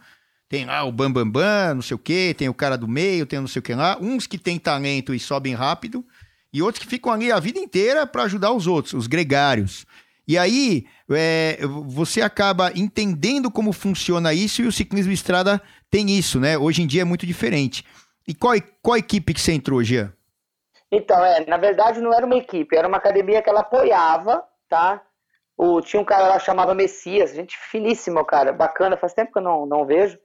[0.47, 3.25] tem lá o bambambam, bam, bam, não sei o quê, tem o cara do meio,
[3.25, 6.03] tem não sei o que lá, uns que têm talento e sobem rápido,
[6.51, 9.85] e outros que ficam ali a vida inteira para ajudar os outros, os gregários.
[10.27, 16.39] E aí é, você acaba entendendo como funciona isso e o ciclismo estrada tem isso,
[16.39, 16.57] né?
[16.57, 17.83] Hoje em dia é muito diferente.
[18.27, 20.13] E qual, qual equipe que você entrou, Jean?
[20.91, 25.03] Então, é, na verdade não era uma equipe, era uma academia que ela apoiava, tá?
[25.57, 29.43] O, tinha um cara lá chamava Messias, gente finíssima, cara, bacana, faz tempo que eu
[29.43, 30.17] não, não vejo.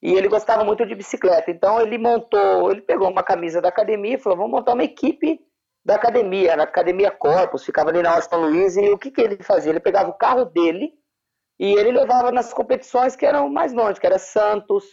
[0.00, 1.50] E ele gostava muito de bicicleta.
[1.50, 5.40] Então ele montou, ele pegou uma camisa da academia e falou: vamos montar uma equipe
[5.84, 9.42] da academia, na Academia Corpus, ficava ali na Austin Luiz, e o que, que ele
[9.42, 9.72] fazia?
[9.72, 10.92] Ele pegava o carro dele
[11.58, 14.84] e ele levava nas competições que eram mais longe, que era Santos,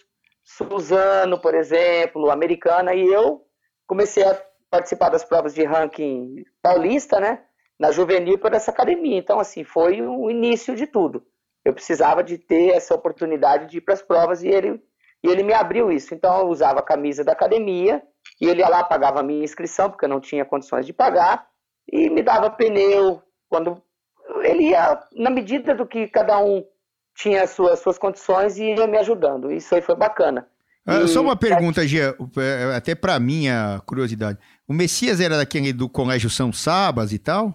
[0.43, 3.41] Suzano, por exemplo, Americana, e eu
[3.85, 7.43] comecei a participar das provas de ranking paulista, né?
[7.79, 9.17] Na juvenil por essa academia.
[9.17, 11.25] Então, assim, foi o início de tudo.
[11.63, 14.81] Eu precisava de ter essa oportunidade de ir para as provas e ele,
[15.23, 16.13] e ele me abriu isso.
[16.13, 18.01] Então, eu usava a camisa da academia
[18.39, 21.47] e ele ia lá, pagava a minha inscrição, porque eu não tinha condições de pagar,
[21.91, 23.21] e me dava pneu.
[23.49, 23.81] Quando
[24.43, 26.63] ele ia, na medida do que cada um
[27.15, 29.51] tinha as suas, suas condições, e ia me ajudando.
[29.51, 30.47] Isso aí foi bacana.
[30.85, 34.37] Ah, só uma pergunta, Gia, é, até para minha curiosidade.
[34.67, 37.53] O Messias era daquele do Colégio São Sabas e tal?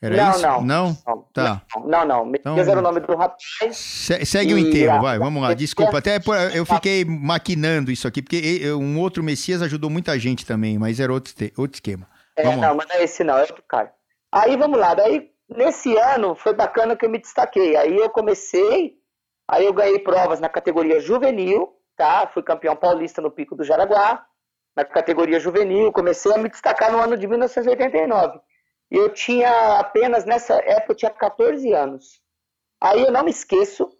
[0.00, 0.42] Era não, isso?
[0.42, 0.96] Não, não.
[1.06, 1.22] Não?
[1.32, 1.62] Tá.
[1.84, 2.24] Não, não.
[2.24, 3.76] Messias então, era o nome do rapaz.
[4.24, 4.54] segue e...
[4.54, 5.54] o enterro, vai, vamos lá.
[5.54, 6.18] Desculpa, até
[6.54, 11.12] eu fiquei maquinando isso aqui, porque um outro Messias ajudou muita gente também, mas era
[11.12, 12.06] outro, outro esquema.
[12.36, 12.74] É, vamos não, lá.
[12.74, 13.92] mas não é esse não, é outro cara.
[14.32, 17.76] Aí vamos lá, daí nesse ano foi bacana que eu me destaquei.
[17.76, 18.94] Aí eu comecei,
[19.48, 22.30] aí eu ganhei provas na categoria juvenil, tá?
[22.32, 24.24] Fui campeão paulista no Pico do Jaraguá,
[24.78, 28.38] na categoria juvenil, comecei a me destacar no ano de 1989.
[28.92, 32.22] E eu tinha apenas, nessa época, eu tinha 14 anos.
[32.80, 33.90] Aí eu não me esqueço,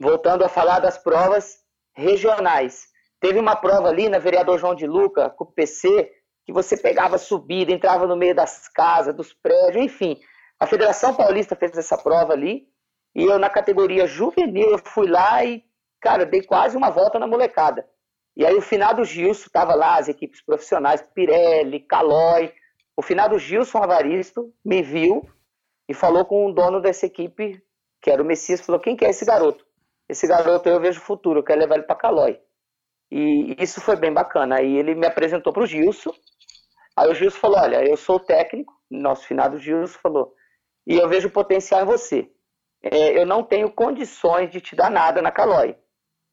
[0.00, 1.58] voltando a falar das provas
[1.94, 2.86] regionais.
[3.20, 6.10] Teve uma prova ali na Vereador João de Luca, com o PC,
[6.46, 10.18] que você pegava subida, entrava no meio das casas, dos prédios, enfim.
[10.58, 12.66] A Federação Paulista fez essa prova ali,
[13.14, 15.62] e eu na categoria juvenil, eu fui lá e,
[16.00, 17.86] cara, dei quase uma volta na molecada.
[18.36, 22.52] E aí o finado Gilson, estava lá, as equipes profissionais, Pirelli, Calói.
[22.96, 25.22] O finado Gilson Avaristo me viu
[25.88, 27.62] e falou com o dono dessa equipe
[28.00, 29.64] que era o Messias, falou: quem que é esse garoto?
[30.08, 32.40] Esse garoto eu vejo futuro, eu quero levar ele para Calói.
[33.10, 34.56] E isso foi bem bacana.
[34.58, 36.12] Aí ele me apresentou para o Gilson.
[36.96, 40.34] Aí o Gilson falou: Olha, eu sou o técnico, nosso finado Gilson falou,
[40.86, 42.30] e eu vejo potencial em você.
[42.82, 45.76] É, eu não tenho condições de te dar nada na Calói,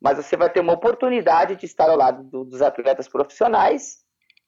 [0.04, 4.00] mas você vai ter uma oportunidade de estar ao lado do, dos atletas profissionais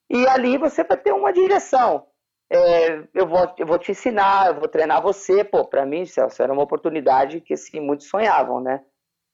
[0.10, 2.06] e ali você vai ter uma direção.
[2.52, 5.46] É, eu, vou, eu vou te ensinar, eu vou treinar você.
[5.46, 8.84] Pô, para mim, Celso, era uma oportunidade que assim, muitos sonhavam, né?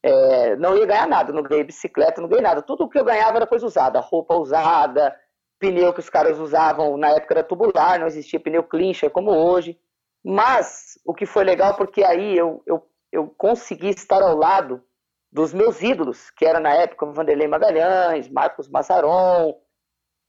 [0.04, 2.62] É, não ia ganhar nada, não ganhei bicicleta, não ganhei nada.
[2.62, 5.16] Tudo que eu ganhava era coisa usada, roupa usada,
[5.60, 9.78] pneu que os caras usavam na época era tubular, não existia pneu clincher como hoje.
[10.24, 14.84] Mas o que foi legal porque aí eu, eu, eu consegui estar ao lado
[15.32, 19.56] dos meus ídolos, que era na época o Vanderlei Magalhães, Marcos Massaron,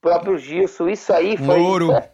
[0.01, 1.59] próprio Gilson, isso aí foi.
[1.59, 1.93] Louro.
[1.93, 2.13] É,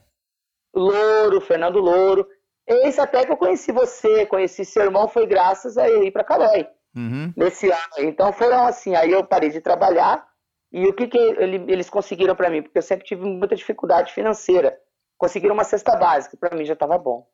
[0.74, 2.26] Louro, Fernando Louro.
[2.66, 6.24] Esse até que eu conheci você, conheci seu irmão, foi graças a eu ir para
[6.24, 6.66] Calói.
[6.94, 7.32] Uhum.
[7.36, 7.94] Nesse ano.
[7.98, 10.26] Então foram assim, aí eu parei de trabalhar
[10.70, 12.62] e o que, que eles conseguiram para mim?
[12.62, 14.78] Porque eu sempre tive muita dificuldade financeira.
[15.16, 17.26] Conseguiram uma cesta básica, para mim já estava bom.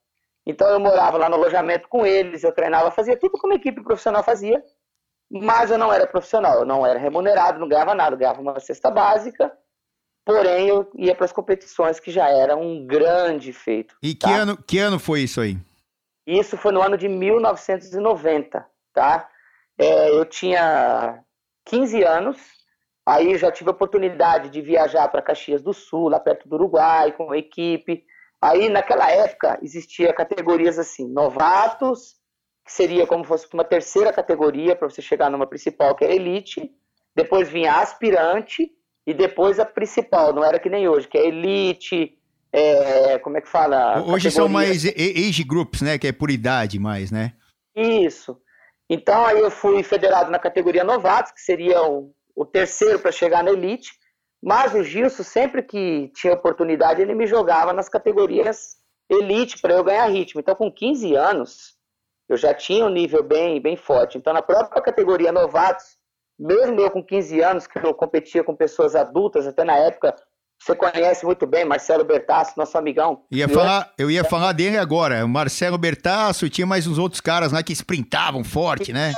[0.46, 3.82] Então eu morava lá no alojamento com eles, eu treinava, fazia tudo como a equipe
[3.82, 4.62] profissional fazia,
[5.30, 8.60] mas eu não era profissional, eu não era remunerado, não ganhava nada, eu ganhava uma
[8.60, 9.52] cesta básica,
[10.24, 13.96] porém eu ia para as competições, que já era um grande feito.
[14.02, 14.28] E tá?
[14.28, 15.58] que, ano, que ano foi isso aí?
[16.26, 19.28] Isso foi no ano de 1990, tá?
[19.78, 21.22] É, eu tinha
[21.66, 22.38] 15 anos,
[23.06, 27.12] aí já tive a oportunidade de viajar para Caxias do Sul, lá perto do Uruguai,
[27.12, 28.04] com a equipe.
[28.40, 32.16] Aí, naquela época, existia categorias assim, novatos,
[32.64, 36.14] que seria como se fosse uma terceira categoria para você chegar numa principal, que era
[36.14, 36.70] elite.
[37.14, 38.70] Depois vinha aspirante
[39.06, 42.18] e depois a principal, não era que nem hoje, que é elite,
[42.50, 44.02] é, como é que fala?
[44.02, 45.98] Hoje são mais age groups, né?
[45.98, 47.34] Que é por idade mais, né?
[47.76, 48.40] Isso.
[48.88, 53.42] Então aí eu fui federado na categoria novatos, que seria o, o terceiro para chegar
[53.42, 53.92] na elite.
[54.42, 58.76] Mas o Gilson, sempre que tinha oportunidade, ele me jogava nas categorias
[59.08, 60.40] elite para eu ganhar ritmo.
[60.40, 61.74] Então, com 15 anos,
[62.28, 64.18] eu já tinha um nível bem, bem forte.
[64.18, 65.96] Então, na própria categoria novatos,
[66.38, 70.14] mesmo eu com 15 anos, que eu competia com pessoas adultas, até na época,
[70.60, 73.24] você conhece muito bem, Marcelo Bertasso, nosso amigão.
[73.30, 75.26] Ia falar, eu ia falar dele agora.
[75.26, 79.12] Marcelo Bertasso, tinha mais uns outros caras lá que sprintavam forte, né?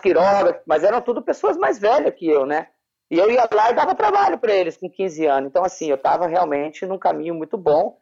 [0.00, 2.68] Quiroga, mas eram tudo pessoas mais velhas que eu, né?
[3.10, 5.50] E eu ia lá e dava trabalho para eles com 15 anos.
[5.50, 7.98] Então, assim, eu estava realmente num caminho muito bom,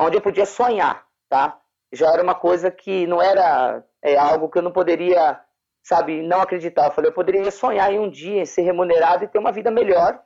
[0.00, 1.60] onde eu podia sonhar, tá?
[1.96, 5.40] Já era uma coisa que não era é, algo que eu não poderia,
[5.82, 6.86] sabe, não acreditar.
[6.86, 9.70] Eu falei, eu poderia sonhar em um dia em ser remunerado e ter uma vida
[9.70, 10.20] melhor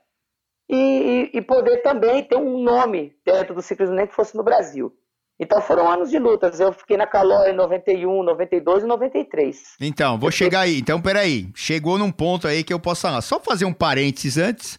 [0.68, 4.94] e, e, poder também ter um nome dentro do ciclismo, nem que fosse no Brasil.
[5.38, 6.60] Então foram anos de lutas.
[6.60, 9.62] Eu fiquei na Calói em 91, 92 e 93.
[9.80, 10.78] Então, vou eu chegar aí.
[10.78, 11.48] Então, peraí.
[11.56, 13.22] Chegou num ponto aí que eu posso falar.
[13.22, 14.78] Só fazer um parênteses antes.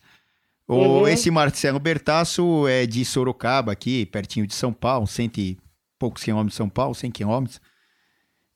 [0.67, 1.05] Uhum.
[1.07, 5.57] Esse Marcelo Bertaço é de Sorocaba, aqui, pertinho de São Paulo, cento e
[6.01, 7.61] poucos quilômetros de São Paulo, 100 quilômetros.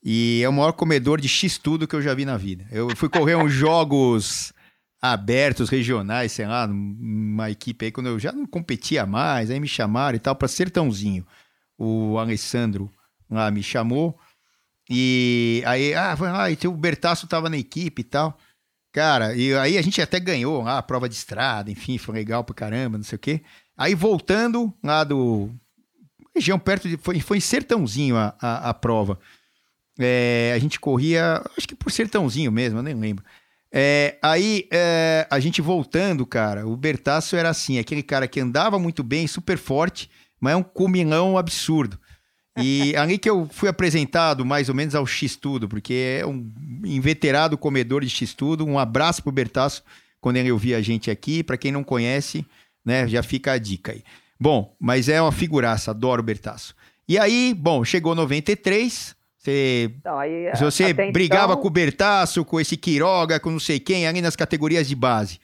[0.03, 2.65] E é o maior comedor de X-tudo que eu já vi na vida.
[2.71, 4.51] Eu fui correr uns jogos
[4.99, 9.67] abertos, regionais, sei lá, uma equipe aí, quando eu já não competia mais, aí me
[9.67, 11.23] chamaram e tal, para Sertãozinho.
[11.77, 12.91] O Alessandro
[13.29, 14.17] lá me chamou.
[14.89, 18.35] E aí, ah, foi lá, e o Bertaço tava na equipe e tal.
[18.91, 22.43] Cara, e aí a gente até ganhou lá a prova de estrada, enfim, foi legal
[22.43, 23.43] pra caramba, não sei o quê.
[23.77, 25.51] Aí voltando lá do.
[26.35, 26.97] Região perto de.
[26.97, 29.17] Foi, foi em Sertãozinho a, a, a prova.
[29.97, 33.23] É, a gente corria, acho que por Sertãozinho mesmo, eu nem lembro.
[33.71, 38.77] É, aí, é, a gente voltando, cara, o Bertaço era assim, aquele cara que andava
[38.77, 41.99] muito bem, super forte, mas é um comilão absurdo.
[42.57, 46.51] E ali que eu fui apresentado mais ou menos ao X-Tudo, porque é um
[46.85, 48.65] inveterado comedor de X-Tudo.
[48.65, 49.83] Um abraço pro Bertaço
[50.21, 51.43] quando ele ouvir a gente aqui.
[51.43, 52.45] Para quem não conhece,
[52.83, 54.03] né, já fica a dica aí.
[54.39, 56.75] Bom, mas é uma figuraça, adoro o Bertaço.
[57.07, 61.61] E aí, bom, chegou 93, você, então, aí, se você brigava então...
[61.61, 65.39] com o Bertaço, com esse Quiroga, com não sei quem, ali nas categorias de base.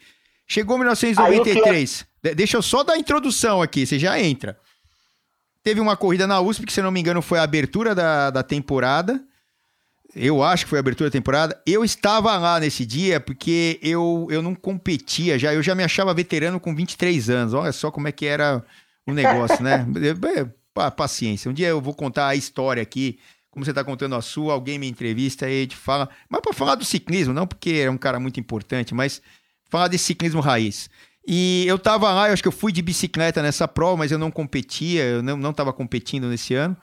[0.47, 2.07] Chegou 1993.
[2.21, 2.35] Que...
[2.35, 4.57] Deixa eu só dar a introdução aqui, você já entra.
[5.63, 8.43] Teve uma corrida na USP, que se não me engano foi a abertura da, da
[8.43, 9.23] temporada.
[10.15, 11.61] Eu acho que foi a abertura da temporada.
[11.65, 15.53] Eu estava lá nesse dia porque eu, eu não competia já.
[15.53, 17.53] Eu já me achava veterano com 23 anos.
[17.53, 18.63] Olha só como é que era
[19.07, 19.85] o negócio, né?
[20.95, 21.49] Paciência.
[21.49, 23.19] Um dia eu vou contar a história aqui
[23.51, 26.75] como você está contando a sua, alguém me entrevista e gente fala, mas para falar
[26.75, 29.21] do ciclismo, não porque é um cara muito importante, mas
[29.69, 30.89] falar de ciclismo raiz.
[31.27, 34.17] E eu estava lá, eu acho que eu fui de bicicleta nessa prova, mas eu
[34.17, 36.75] não competia, eu não estava competindo nesse ano.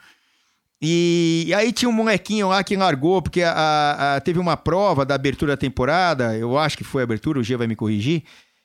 [0.81, 5.05] E, e, aí tinha um molequinho lá que largou, porque a, a, teve uma prova
[5.05, 8.23] da abertura da temporada, eu acho que foi a abertura, o G vai me corrigir,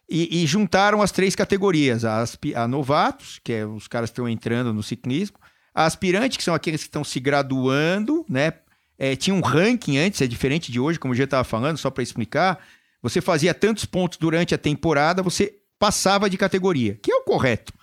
[0.08, 2.24] e, e juntaram as três categorias: a,
[2.56, 5.38] a novatos, que é os caras que estão entrando no ciclismo,
[5.74, 8.54] a aspirante, que são aqueles que estão se graduando, né?
[8.98, 11.90] É, tinha um ranking antes, é diferente de hoje, como eu já estava falando, só
[11.90, 12.64] para explicar.
[13.02, 17.74] Você fazia tantos pontos durante a temporada, você passava de categoria, que é o correto.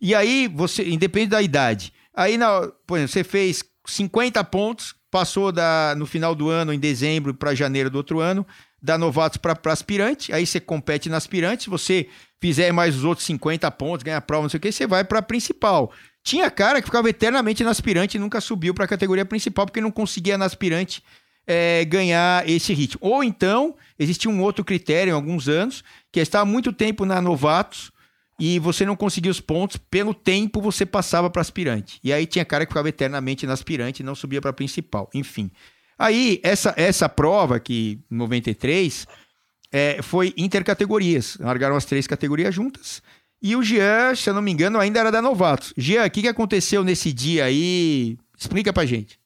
[0.00, 5.52] E aí, você, independente da idade, aí na, por exemplo, você fez 50 pontos, passou
[5.52, 8.44] da, no final do ano, em dezembro, para janeiro do outro ano,
[8.82, 12.08] da novatos para aspirante, aí você compete na aspirante, se você
[12.40, 15.22] fizer mais os outros 50 pontos, ganhar prova, não sei o que, você vai para
[15.22, 15.92] principal.
[16.22, 19.80] Tinha cara que ficava eternamente na aspirante e nunca subiu para a categoria principal porque
[19.80, 21.02] não conseguia na aspirante
[21.46, 22.98] é, ganhar esse ritmo.
[23.00, 27.22] Ou então, existia um outro critério em alguns anos, que é estar muito tempo na
[27.22, 27.90] novatos
[28.38, 31.98] e você não conseguia os pontos, pelo tempo você passava para aspirante.
[32.04, 35.10] E aí tinha cara que ficava eternamente na aspirante e não subia para principal.
[35.12, 35.50] Enfim.
[35.98, 39.06] Aí, essa, essa prova, que 93,
[39.72, 41.36] é, foi intercategorias.
[41.40, 43.02] Largaram as três categorias juntas.
[43.42, 45.74] E o Jean, se eu não me engano, ainda era da Novatos.
[45.76, 48.16] Jean, o que, que aconteceu nesse dia aí?
[48.36, 49.18] Explica pra gente.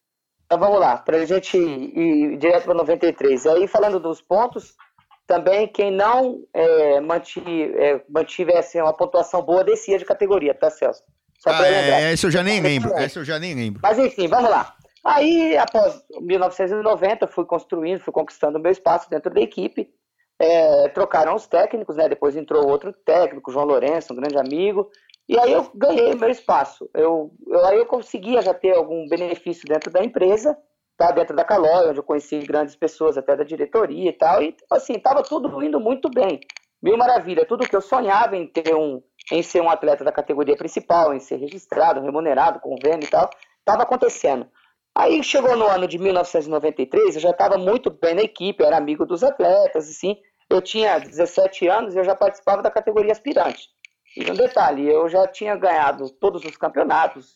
[0.46, 3.46] Então vamos lá, pra gente ir direto para 93.
[3.46, 4.75] Aí falando dos pontos,
[5.26, 11.02] também quem não é, mantive, é, mantivesse uma pontuação boa descia de categoria, tá, Celso?
[11.38, 12.96] Só ah, é, esse eu já nem lembro.
[12.98, 13.80] Esse eu já nem lembro.
[13.82, 14.76] Mas enfim, vamos lá.
[15.04, 19.90] Aí, após 1990, fui construindo, fui conquistando o meu espaço dentro da equipe.
[20.38, 22.08] É, trocaram os técnicos, né?
[22.08, 24.88] Depois entrou outro técnico, João Lourenço, um grande amigo.
[25.28, 26.88] E aí eu ganhei meu espaço.
[26.94, 30.56] Eu, eu, aí eu conseguia já ter algum benefício dentro da empresa,
[30.96, 31.11] tá?
[31.11, 34.42] dentro da Calói, onde eu conheci grandes pessoas até da diretoria e tal.
[34.42, 36.40] E assim, estava tudo indo muito bem.
[36.83, 37.46] Mil maravilha.
[37.46, 41.20] Tudo que eu sonhava em ter um, em ser um atleta da categoria principal, em
[41.20, 44.48] ser registrado, remunerado, convênio e tal, estava acontecendo.
[44.94, 49.07] Aí chegou no ano de 1993, eu já estava muito bem na equipe, era amigo
[49.07, 50.18] dos atletas, assim,
[50.50, 53.70] eu tinha 17 anos e eu já participava da categoria aspirante.
[54.14, 57.35] E um detalhe, eu já tinha ganhado todos os campeonatos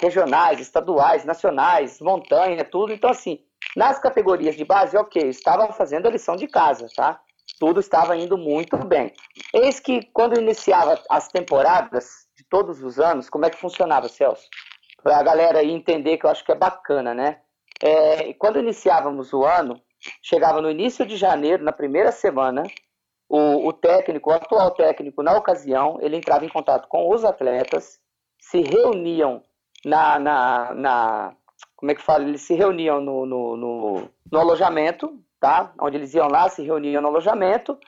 [0.00, 2.92] regionais, estaduais, nacionais, montanha, tudo.
[2.92, 3.40] Então, assim,
[3.76, 7.20] nas categorias de base, ok, estava fazendo a lição de casa, tá?
[7.58, 9.12] Tudo estava indo muito bem.
[9.52, 14.48] Eis que quando iniciava as temporadas de todos os anos, como é que funcionava, Celso?
[15.02, 17.40] Para a galera aí entender que eu acho que é bacana, né?
[17.82, 19.80] É, quando iniciávamos o ano,
[20.22, 22.62] chegava no início de janeiro, na primeira semana,
[23.28, 27.98] o, o, técnico, o atual técnico, na ocasião, ele entrava em contato com os atletas,
[28.38, 29.42] se reuniam
[29.84, 31.36] na, na, na
[31.76, 32.24] como é que fala?
[32.24, 35.72] Eles se reuniam no, no, no, no, alojamento, tá?
[35.80, 37.78] Onde eles iam lá, se reuniam no alojamento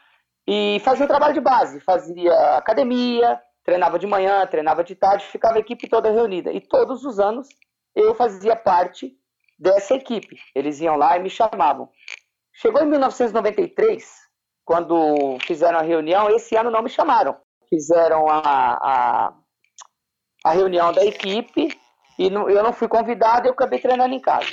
[0.47, 5.61] e faziam trabalho de base, fazia academia, treinava de manhã, treinava de tarde, ficava a
[5.61, 6.51] equipe toda reunida.
[6.53, 7.49] E todos os anos
[7.95, 9.15] eu fazia parte
[9.59, 10.39] dessa equipe.
[10.55, 11.89] Eles iam lá e me chamavam.
[12.55, 14.11] Chegou em 1993,
[14.65, 17.37] quando fizeram a reunião, esse ano não me chamaram.
[17.69, 19.35] Fizeram a, a,
[20.45, 21.69] a reunião da equipe
[22.27, 24.49] e não, eu não fui convidado eu acabei treinando em casa.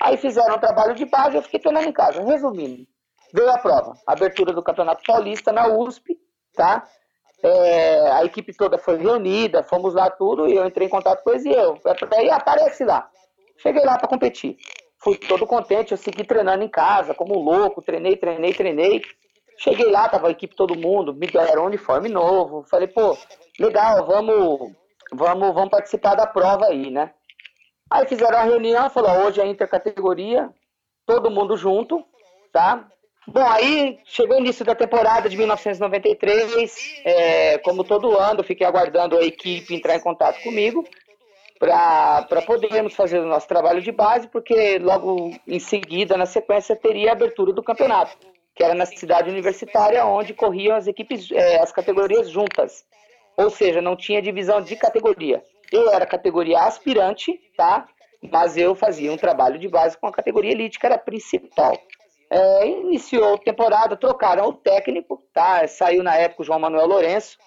[0.00, 2.22] Aí fizeram um trabalho de base eu fiquei treinando em casa.
[2.22, 2.86] Resumindo,
[3.32, 6.16] veio a prova, abertura do Campeonato Paulista na USP,
[6.54, 6.84] tá?
[7.42, 11.30] É, a equipe toda foi reunida, fomos lá tudo e eu entrei em contato com
[11.30, 11.78] eles e eu.
[12.16, 13.08] Aí aparece lá.
[13.58, 14.56] Cheguei lá para competir.
[15.00, 19.02] Fui todo contente, eu segui treinando em casa, como louco, treinei, treinei, treinei.
[19.56, 22.64] Cheguei lá, tava a equipe todo mundo, me deram um uniforme novo.
[22.68, 23.16] Falei, pô,
[23.58, 24.72] legal, vamos,
[25.12, 27.12] vamos, vamos participar da prova aí, né?
[27.90, 30.50] Aí fizeram a reunião, falou, hoje é intercategoria,
[31.06, 32.04] todo mundo junto,
[32.52, 32.86] tá?
[33.26, 39.18] Bom, aí chegou o início da temporada de 1993, é, como todo ano, fiquei aguardando
[39.18, 40.84] a equipe entrar em contato comigo
[41.58, 47.10] para podermos fazer o nosso trabalho de base, porque logo em seguida, na sequência, teria
[47.10, 48.16] a abertura do campeonato,
[48.54, 52.84] que era na cidade universitária, onde corriam as equipes, é, as categorias juntas.
[53.38, 55.40] Ou seja, não tinha divisão de categoria.
[55.70, 57.86] Eu era categoria aspirante, tá?
[58.32, 61.78] Mas eu fazia um trabalho de base com a categoria elite, que era a principal.
[62.28, 65.66] É, iniciou a temporada, trocaram o técnico, tá?
[65.68, 67.38] Saiu na época o João Manuel Lourenço,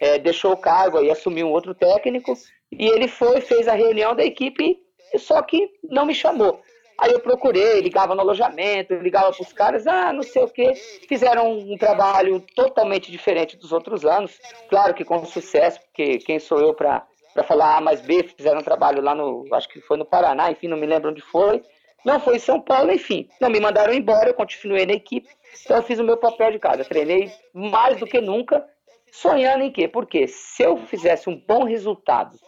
[0.00, 2.32] é, deixou o cargo e assumiu um outro técnico.
[2.72, 4.78] E ele foi, fez a reunião da equipe,
[5.18, 6.62] só que não me chamou.
[6.98, 10.72] Aí eu procurei, ligava no alojamento, ligava para os caras, ah, não sei o quê.
[11.08, 14.38] Fizeram um trabalho totalmente diferente dos outros anos.
[14.68, 17.06] Claro que com sucesso, porque quem sou eu para
[17.46, 20.68] falar A mais B, fizeram um trabalho lá no, acho que foi no Paraná, enfim,
[20.68, 21.62] não me lembro onde foi.
[22.04, 23.28] Não foi em São Paulo, enfim.
[23.40, 25.28] Não me mandaram embora, eu continuei na equipe.
[25.64, 26.84] Então eu fiz o meu papel de casa.
[26.84, 28.64] Treinei mais do que nunca,
[29.10, 29.88] sonhando em quê?
[29.88, 32.38] Porque se eu fizesse um bom resultado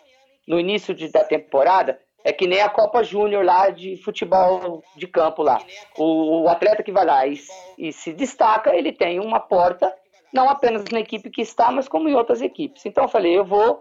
[0.47, 5.07] no início de, da temporada, É que nem a Copa Júnior lá de futebol de
[5.07, 5.59] campo lá.
[5.97, 7.41] O, o atleta que vai lá e,
[7.79, 9.91] e, se destaca, ele tem uma porta,
[10.31, 12.85] não apenas na equipe que está, mas como em outras equipes.
[12.85, 13.81] Então eu falei, eu vou.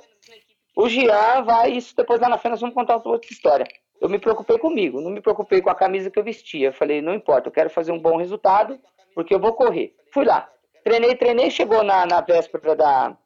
[0.77, 3.67] O Jean vai, isso depois lá na frente nós vamos contar outra história.
[3.99, 6.69] Eu me preocupei comigo, não me preocupei com a camisa que eu vestia.
[6.69, 8.79] Eu falei, não importa, eu quero fazer um bom resultado,
[9.13, 9.93] porque eu vou correr.
[10.13, 10.49] Fui lá.
[10.85, 13.17] Treinei, treinei, chegou na, na véspera da,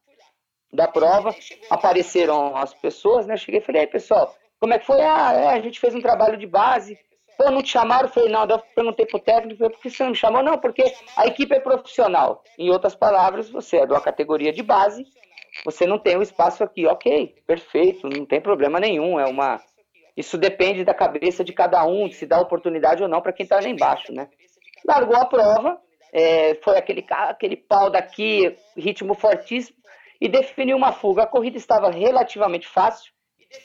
[0.73, 1.35] da prova,
[1.69, 3.37] apareceram as pessoas, né?
[3.37, 5.01] Cheguei e falei, aí pessoal, como é que foi?
[5.01, 6.95] Ah, é, a gente fez um trabalho de base.
[7.35, 8.07] Pô, não te chamaram?
[8.07, 10.43] Falei, não, eu perguntei pro técnico, falei, por que você não me chamou?
[10.43, 10.83] Não, porque
[11.17, 12.43] a equipe é profissional.
[12.59, 15.03] Em outras palavras, você é de uma categoria de base,
[15.65, 16.85] você não tem o um espaço aqui.
[16.85, 19.19] Ok, perfeito, não tem problema nenhum.
[19.19, 19.59] É uma.
[20.15, 23.55] Isso depende da cabeça de cada um, se dá oportunidade ou não para quem está
[23.55, 24.29] lá embaixo, né?
[24.85, 25.81] Largou a prova,
[26.13, 29.77] é, foi aquele, aquele pau daqui, ritmo fortíssimo,
[30.19, 31.23] e definiu uma fuga.
[31.23, 33.11] A corrida estava relativamente fácil,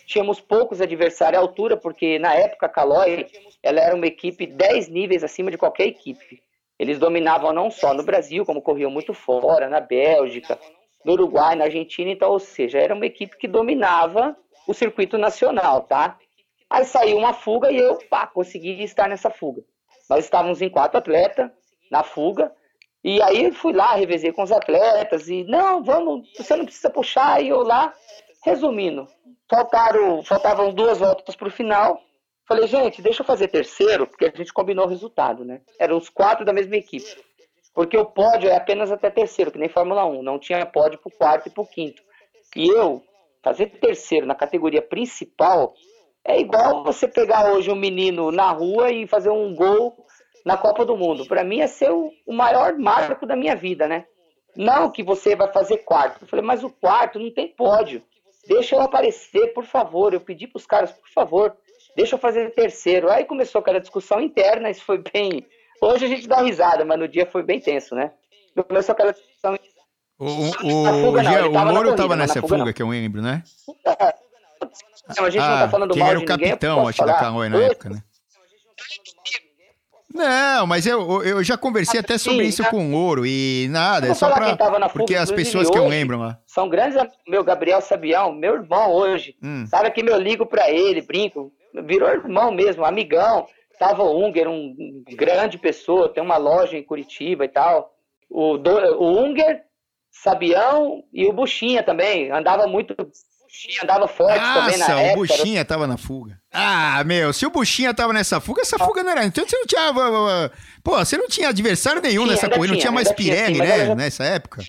[0.07, 3.27] tínhamos poucos adversários à altura, porque na época a Caloi
[3.63, 6.43] ela era uma equipe 10 níveis acima de qualquer equipe.
[6.79, 10.59] Eles dominavam não só no Brasil, como corriam muito fora, na Bélgica,
[11.05, 15.83] no Uruguai, na Argentina, então, ou seja, era uma equipe que dominava o circuito nacional,
[15.83, 16.19] tá?
[16.69, 19.63] Aí saiu uma fuga e eu, pá, consegui estar nessa fuga.
[20.11, 21.51] Nós estávamos em quatro atletas
[21.91, 22.53] na fuga,
[23.05, 27.41] e aí fui lá, revezei com os atletas, e não, vamos, você não precisa puxar,
[27.41, 27.95] e eu lá,
[28.47, 29.09] resumindo,
[29.51, 32.01] faltaram, faltavam duas voltas para o final.
[32.47, 35.63] Falei, gente, deixa eu fazer terceiro, porque a gente combinou o resultado, né?
[35.81, 37.21] Eram os quatro da mesma equipe.
[37.75, 40.23] Porque o pódio é apenas até terceiro, que nem Fórmula 1.
[40.23, 42.01] Não tinha pódio para o quarto e para o quinto.
[42.55, 43.03] E eu,
[43.43, 45.75] fazer terceiro na categoria principal,
[46.25, 50.07] é igual você pegar hoje um menino na rua e fazer um gol
[50.45, 51.27] na Copa do Mundo.
[51.27, 54.07] Para mim é ser o, maior marco da minha vida, né?
[54.55, 56.23] Não que você vai fazer quarto.
[56.23, 58.03] Eu falei, mas o quarto não tem pódio.
[58.47, 60.15] Deixa eu aparecer, por favor.
[60.15, 61.57] Eu pedi para os caras, por favor,
[61.97, 63.11] deixa eu fazer terceiro.
[63.11, 65.47] Aí começou aquela discussão interna, isso foi bem.
[65.81, 68.13] Hoje a gente dá risada, mas no dia foi bem tenso, né?
[68.69, 69.59] Começou aquela discussão.
[70.19, 73.43] O, o, fuga, não, o Moro estava nessa fuga, fuga que eu lembro, né?
[75.17, 77.13] Não, a gente ah, não tá falando mal era o capitão, acho, falar.
[77.13, 78.03] da Caloi na época, né?
[80.17, 82.71] Não, mas eu, eu já conversei até sobre isso né?
[82.71, 84.57] com o Ouro e nada, é só pra.
[84.89, 86.39] Porque as pessoas que eu lembro lá.
[86.47, 86.97] São grandes
[87.29, 89.37] meu Gabriel Sabião, meu irmão hoje.
[89.43, 89.67] Hum.
[89.67, 91.53] Sabe que eu ligo pra ele, brinco,
[91.85, 93.47] virou irmão mesmo, amigão.
[93.79, 94.75] Tava o Unger, um
[95.11, 97.93] grande pessoa, tem uma loja em Curitiba e tal.
[98.31, 99.63] O, do, o Unger,
[100.11, 102.31] Sabião e o Buchinha também.
[102.31, 102.95] Andava muito
[103.57, 105.13] Buchinha andava forte Nossa, também na época.
[105.13, 105.65] o Buchinha era...
[105.65, 106.39] tava na fuga.
[106.53, 109.25] Ah, meu, se o Buchinha tava nessa fuga, essa fuga não era...
[109.25, 109.93] Então você não tinha...
[110.85, 113.95] Pô, você não tinha adversário nenhum tinha, nessa corrida, não tinha mais Pirelli, né, já...
[113.95, 114.63] nessa época?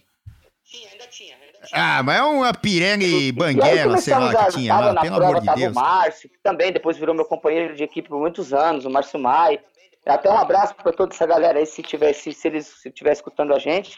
[0.63, 1.35] Tinha, ainda tinha.
[1.73, 5.55] Ah, mas é uma Pirelli Banguela, sei lá, que tinha lá, pelo prova, amor de
[5.61, 5.71] Deus.
[5.71, 9.19] o Márcio, que também depois virou meu companheiro de equipe por muitos anos, o Márcio
[9.19, 9.59] Mai.
[10.05, 13.59] Até um abraço para toda essa galera aí, se, tivesse, se eles estiverem escutando a
[13.59, 13.97] gente.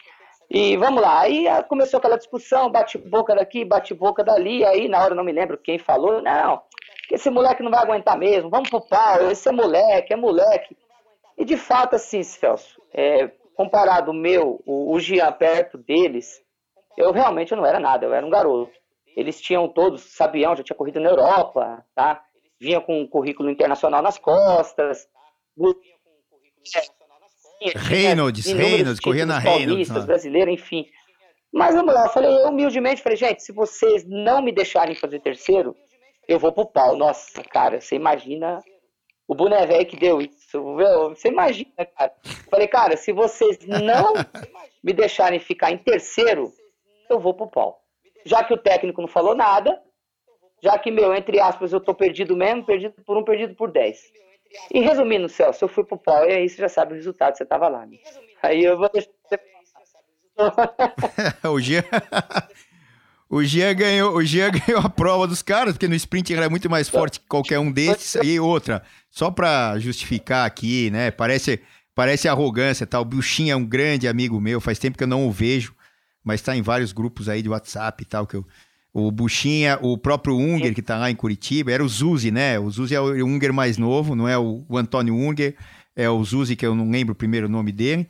[0.50, 5.22] E vamos lá, aí começou aquela discussão, bate-boca daqui, bate-boca dali, aí na hora não
[5.22, 6.60] me lembro quem falou, não,
[7.08, 10.76] esse moleque não vai aguentar mesmo, vamos pro pau, esse é moleque, é moleque.
[11.38, 16.42] E de fato, assim, Celso, é, comparado o meu, o, o Jean perto deles,
[16.96, 18.72] eu realmente não era nada, eu era um garoto.
[19.16, 22.24] Eles tinham todos, sabiam, já tinha corrido na Europa, tá?
[22.58, 25.08] Vinha com um currículo internacional nas costas,
[27.74, 29.90] Reynolds, Reynolds, corria na Reynolds.
[29.90, 30.00] Né?
[30.00, 30.86] brasileiro, enfim.
[31.52, 35.76] Mas vamos lá, eu falei humildemente, falei, gente, se vocês não me deixarem fazer terceiro,
[36.28, 36.96] eu vou pro pau.
[36.96, 38.60] Nossa, cara, você imagina
[39.26, 40.62] o boné velho que deu isso.
[41.08, 42.12] Você imagina, cara.
[42.48, 44.12] Falei, cara, se vocês não
[44.82, 46.52] me deixarem ficar em terceiro,
[47.08, 47.80] eu vou pro pau.
[48.24, 49.80] Já que o técnico não falou nada,
[50.62, 54.00] já que, meu, entre aspas, eu tô perdido mesmo, perdido por um, perdido por dez.
[54.72, 57.44] E resumindo, Celso, eu fui pro pau e aí você já sabe o resultado, você
[57.44, 57.86] tava lá.
[57.86, 57.98] Né?
[58.42, 59.38] Aí eu vou deixar você
[61.48, 61.84] o Jean.
[63.32, 66.48] O Jean, ganhou, o Jean ganhou a prova dos caras, porque no sprint ele é
[66.48, 68.16] muito mais forte que qualquer um desses.
[68.24, 71.12] E outra, só para justificar aqui, né?
[71.12, 71.60] Parece,
[71.94, 73.04] parece arrogância, tal.
[73.04, 73.06] Tá?
[73.06, 75.72] O Buchinho é um grande amigo meu, faz tempo que eu não o vejo,
[76.24, 78.44] mas está em vários grupos aí de WhatsApp e tal, que eu,
[78.92, 82.58] o Buchinha, o próprio Unger, que está lá em Curitiba, era o Zuzi, né?
[82.58, 85.56] O Zuzi é o Unger mais novo, não é o, o Antônio Unger,
[85.94, 88.08] é o Zuzi, que eu não lembro o primeiro nome dele.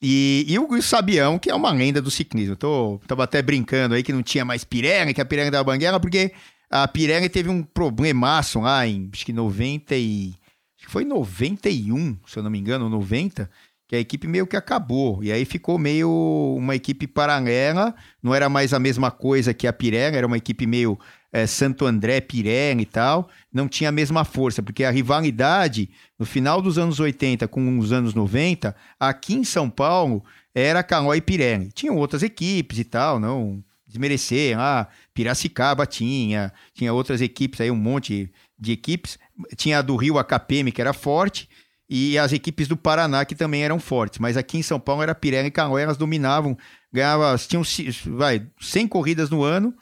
[0.00, 2.56] E, e o Sabião, que é uma lenda do ciclismo.
[2.56, 6.00] Tô, tava até brincando aí que não tinha mais Pirelli, que a Pirelli da Banguela,
[6.00, 6.32] porque
[6.70, 10.34] a Pirelli teve um problemaço lá em, acho que 90 e...
[10.76, 13.48] Acho que foi 91, se eu não me engano, 90,
[13.86, 15.22] que a equipe meio que acabou.
[15.22, 16.10] E aí ficou meio
[16.56, 20.66] uma equipe paralela, não era mais a mesma coisa que a Pirelli, era uma equipe
[20.66, 20.98] meio
[21.32, 26.24] é, Santo André, Pirelli e tal, não tinha a mesma força, porque a rivalidade no
[26.24, 30.24] final dos anos 80 com os anos 90, aqui em São Paulo,
[30.54, 31.72] era Calói e Pirelli.
[31.72, 37.76] Tinham outras equipes e tal, não desmerecer, ah, Piracicaba tinha, tinha outras equipes aí, um
[37.76, 39.18] monte de equipes,
[39.56, 41.48] tinha a do Rio, a KPM, que era forte,
[41.88, 45.14] e as equipes do Paraná, que também eram fortes, mas aqui em São Paulo era
[45.14, 46.56] Pirelli e Calói, elas dominavam,
[46.92, 47.62] ganhavam, tinham,
[48.16, 49.74] vai, 100 corridas no ano,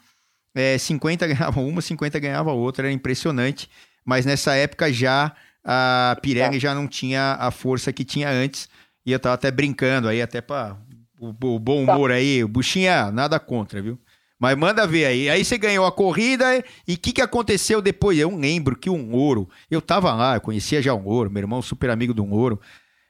[0.53, 3.69] é, 50 ganhava uma, 50 ganhava outra, era impressionante,
[4.05, 5.33] mas nessa época já
[5.63, 8.69] a Pirelli já não tinha a força que tinha antes,
[9.05, 10.77] e eu tava até brincando aí, até para
[11.19, 13.99] o, o, bom humor aí, buchinha, nada contra, viu?
[14.43, 15.29] Mas manda ver aí.
[15.29, 18.19] Aí você ganhou a corrida e o que, que aconteceu depois?
[18.19, 21.61] Eu lembro que um ouro, eu tava lá, eu conhecia já um ouro, meu irmão
[21.61, 22.59] super amigo do um ouro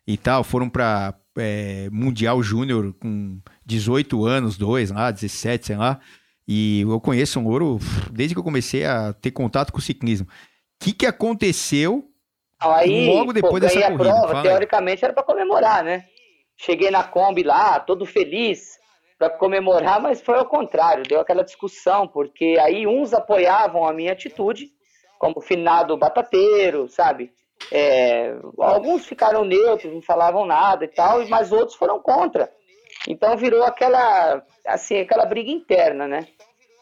[0.06, 6.00] e tal, foram para é, Mundial Júnior com 18 anos, dois lá, 17, sei lá.
[6.48, 7.80] E eu conheço um ouro
[8.12, 10.28] desde que eu comecei a ter contato com o ciclismo.
[10.28, 12.08] O que, que aconteceu
[12.60, 13.96] Aí, logo depois pô, dessa corrida.
[13.96, 16.06] a prova, teoricamente era para comemorar, né?
[16.56, 18.83] Cheguei na Kombi lá, todo feliz
[19.30, 24.12] para comemorar, mas foi ao contrário, deu aquela discussão, porque aí uns apoiavam a minha
[24.12, 24.70] atitude,
[25.18, 27.32] como finado batateiro, sabe?
[27.72, 32.52] É, alguns ficaram neutros, não falavam nada e tal, mas outros foram contra.
[33.08, 36.28] Então virou aquela, assim, aquela briga interna, né?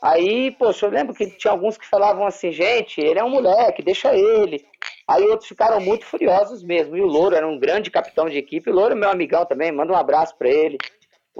[0.01, 3.83] Aí, poxa, eu lembro que tinha alguns que falavam assim, gente, ele é um moleque,
[3.83, 4.65] deixa ele.
[5.07, 6.97] Aí outros ficaram muito furiosos mesmo.
[6.97, 8.71] E o Louro era um grande capitão de equipe.
[8.71, 10.79] O Louro é meu amigão também, manda um abraço para ele.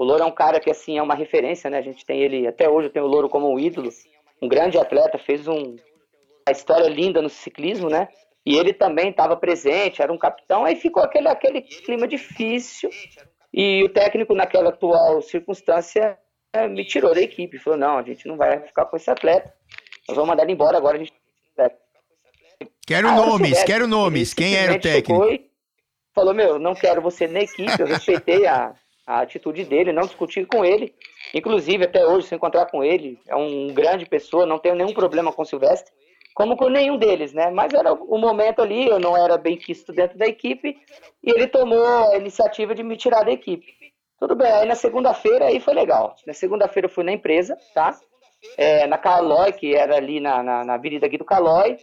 [0.02, 1.78] O Louro é um cara que, assim, é uma referência, né?
[1.78, 3.88] A gente tem ele, até hoje eu tenho o Louro como um ídolo.
[4.42, 8.08] Um grande atleta, fez um, uma história linda no ciclismo, né?
[8.44, 10.64] E ele também estava presente, era um capitão.
[10.64, 12.90] Aí ficou aquele, aquele clima difícil.
[13.54, 16.18] E o técnico, naquela atual circunstância,
[16.70, 17.56] me tirou da equipe.
[17.60, 19.54] Falou, não, a gente não vai ficar com esse atleta.
[20.08, 20.96] Nós vamos mandar ele embora agora.
[20.96, 21.12] A gente...
[22.84, 24.34] Quero ah, nomes, quero nomes.
[24.34, 25.48] Quem era o técnico?
[26.12, 27.78] Falou, meu, não quero você na equipe.
[27.78, 28.74] Eu respeitei a,
[29.06, 30.94] a atitude dele, não discuti com ele.
[31.34, 35.32] Inclusive, até hoje, se encontrar com ele, é um grande pessoa, não tenho nenhum problema
[35.32, 35.92] com o Silvestre,
[36.34, 37.50] como com nenhum deles, né?
[37.50, 40.78] Mas era o momento ali, eu não era bem quisto dentro da equipe,
[41.22, 43.66] e ele tomou a iniciativa de me tirar da equipe.
[44.18, 46.14] Tudo bem, aí na segunda-feira aí foi legal.
[46.26, 47.98] Na segunda-feira eu fui na empresa, tá?
[48.56, 51.76] É, na Calói, que era ali na, na, na Avenida Guido Calói,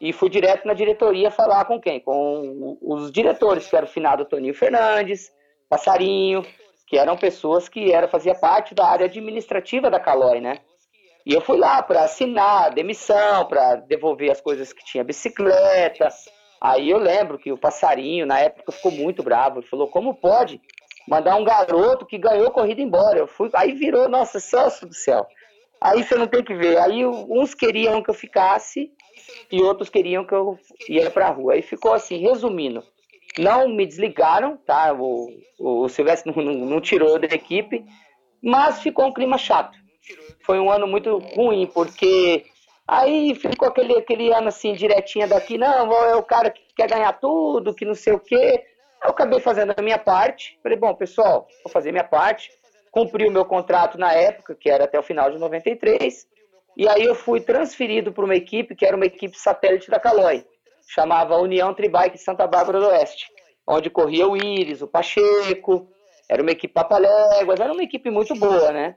[0.00, 2.00] e fui direto na diretoria falar com quem?
[2.00, 5.30] Com os diretores, que era o finado Toninho Fernandes,
[5.74, 6.46] Passarinho,
[6.86, 10.58] que eram pessoas que era, fazia parte da área administrativa da Calói, né?
[11.26, 16.08] E eu fui lá para assinar demissão, para devolver as coisas que tinha bicicleta.
[16.60, 19.58] Aí eu lembro que o passarinho, na época, ficou muito bravo.
[19.58, 20.60] Ele falou: como pode
[21.08, 23.18] mandar um garoto que ganhou corrida embora.
[23.18, 25.26] Eu fui, aí virou, nossa, Celso do céu.
[25.80, 26.78] Aí você não tem que ver.
[26.78, 28.92] Aí uns queriam que eu ficasse
[29.50, 30.56] e outros queriam que eu
[30.88, 31.54] ia para a rua.
[31.54, 32.80] Aí ficou assim, resumindo.
[33.38, 34.92] Não me desligaram, tá?
[34.92, 35.28] O,
[35.58, 37.84] o Silvestre não, não, não tirou da equipe,
[38.42, 39.76] mas ficou um clima chato.
[40.44, 42.44] Foi um ano muito ruim, porque
[42.86, 47.12] aí ficou aquele, aquele ano assim, direitinho daqui, não, é o cara que quer ganhar
[47.14, 48.62] tudo, que não sei o quê.
[49.02, 50.58] Eu acabei fazendo a minha parte.
[50.62, 52.50] Falei, bom, pessoal, vou fazer minha parte.
[52.90, 56.26] Cumpri o meu contrato na época, que era até o final de 93.
[56.76, 60.44] E aí eu fui transferido para uma equipe que era uma equipe satélite da Caloi.
[60.86, 63.26] Chamava União Tribike Santa Bárbara do Oeste.
[63.66, 65.88] Onde corria o Íris, o Pacheco.
[66.28, 67.60] Era uma equipe Papaléguas.
[67.60, 68.96] Era uma equipe muito boa, né?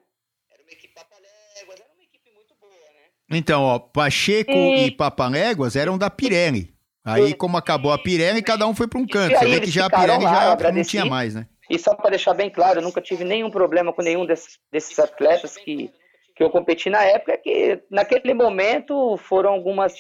[3.30, 6.74] Então, ó, Pacheco e, e Papaléguas eram da Pirelli.
[7.04, 9.38] Aí, como acabou a Pirelli, cada um foi para um canto.
[9.38, 11.48] Você vê que já a Pirelli lá, já não tinha mais, né?
[11.70, 14.98] E só para deixar bem claro, eu nunca tive nenhum problema com nenhum desses, desses
[15.00, 15.92] atletas que,
[16.36, 19.94] que eu competi na época, é que naquele momento foram algumas.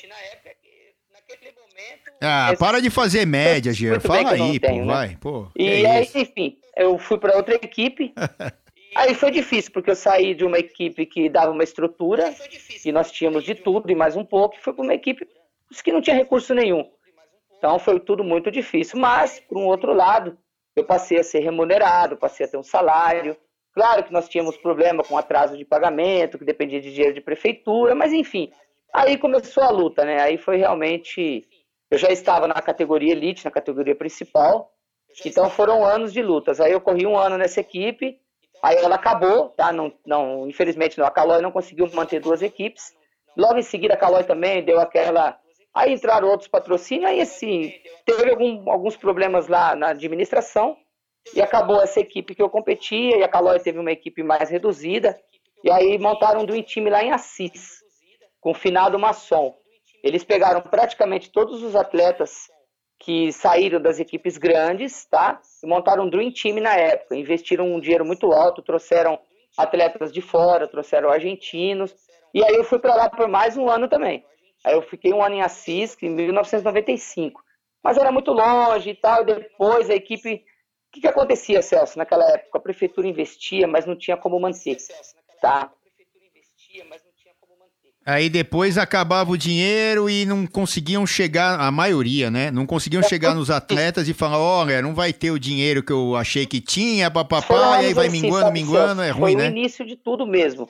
[2.21, 3.99] Ah, para de fazer média, Gia.
[3.99, 4.93] Fala aí, tenho, pô, né?
[4.93, 5.17] vai.
[5.19, 6.17] Pô, e é aí, isso.
[6.17, 8.13] enfim, eu fui para outra equipe.
[8.95, 12.33] aí foi difícil, porque eu saí de uma equipe que dava uma estrutura,
[12.83, 15.27] e nós tínhamos de tudo e mais um pouco, e fui para uma equipe
[15.83, 16.89] que não tinha recurso nenhum.
[17.57, 18.99] Então foi tudo muito difícil.
[18.99, 20.37] Mas, por um outro lado,
[20.75, 23.35] eu passei a ser remunerado, passei a ter um salário.
[23.73, 27.93] Claro que nós tínhamos problema com atraso de pagamento, que dependia de dinheiro de prefeitura,
[27.93, 28.51] mas enfim.
[28.93, 30.21] Aí começou a luta, né?
[30.21, 31.45] Aí foi realmente.
[31.89, 34.71] Eu já estava na categoria elite, na categoria principal.
[35.25, 36.59] Então foram anos de lutas.
[36.59, 38.19] Aí eu corri um ano nessa equipe,
[38.61, 39.71] aí ela acabou, tá?
[39.71, 42.93] Não, não, infelizmente não, a Calói não conseguiu manter duas equipes.
[43.35, 45.39] Logo em seguida a Calói também deu aquela
[45.77, 47.71] Aí entraram outros patrocínios, aí assim,
[48.03, 50.75] teve algum, alguns problemas lá na administração
[51.35, 55.15] e acabou essa equipe que eu competia e a Calói teve uma equipe mais reduzida
[55.63, 57.83] e aí montaram um Dream Team lá em Assis,
[58.41, 59.55] com o finado maçom.
[60.07, 62.49] Eles pegaram praticamente todos os atletas
[62.97, 65.41] que saíram das equipes grandes, tá?
[65.61, 67.15] E montaram um Dream Team na época.
[67.15, 69.19] Investiram um dinheiro muito alto, trouxeram
[69.57, 71.93] atletas de fora, trouxeram argentinos.
[72.33, 74.23] E aí eu fui para lá por mais um ano também.
[74.63, 77.43] Aí eu fiquei um ano em Assis, em 1995.
[77.83, 79.23] Mas era muito longe e tal.
[79.23, 80.35] E depois a equipe.
[80.35, 82.57] O que, que acontecia, Celso, naquela época?
[82.57, 84.77] A prefeitura investia, mas não tinha como manter.
[85.41, 85.69] Tá?
[88.07, 92.49] Aí depois acabava o dinheiro e não conseguiam chegar, a maioria, né?
[92.49, 96.15] Não conseguiam chegar nos atletas e falar, olha, não vai ter o dinheiro que eu
[96.15, 99.43] achei que tinha, papapá, e aí vai assim, minguando, minguando, é ruim, Foi né?
[99.43, 100.69] Foi o início de tudo mesmo.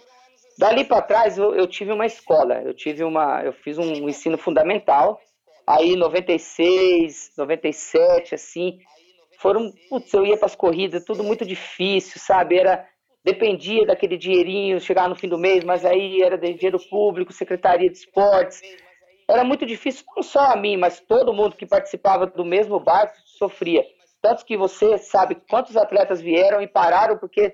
[0.58, 4.36] Dali para trás eu, eu, tive uma escola, eu tive uma, eu fiz um ensino
[4.36, 5.22] fundamental,
[5.68, 8.80] aí 96, 97, assim,
[9.38, 12.58] foram, putz, eu ia para as corridas, tudo muito difícil, sabe?
[12.58, 12.84] Era
[13.28, 17.98] dependia daquele dinheirinho, chegar no fim do mês, mas aí era dinheiro público, Secretaria de
[17.98, 18.62] Esportes.
[19.30, 23.18] Era muito difícil, não só a mim, mas todo mundo que participava do mesmo barco
[23.26, 23.84] sofria.
[24.22, 27.54] Tanto que você sabe quantos atletas vieram e pararam, porque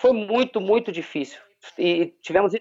[0.00, 1.38] foi muito, muito difícil.
[1.78, 2.52] E tivemos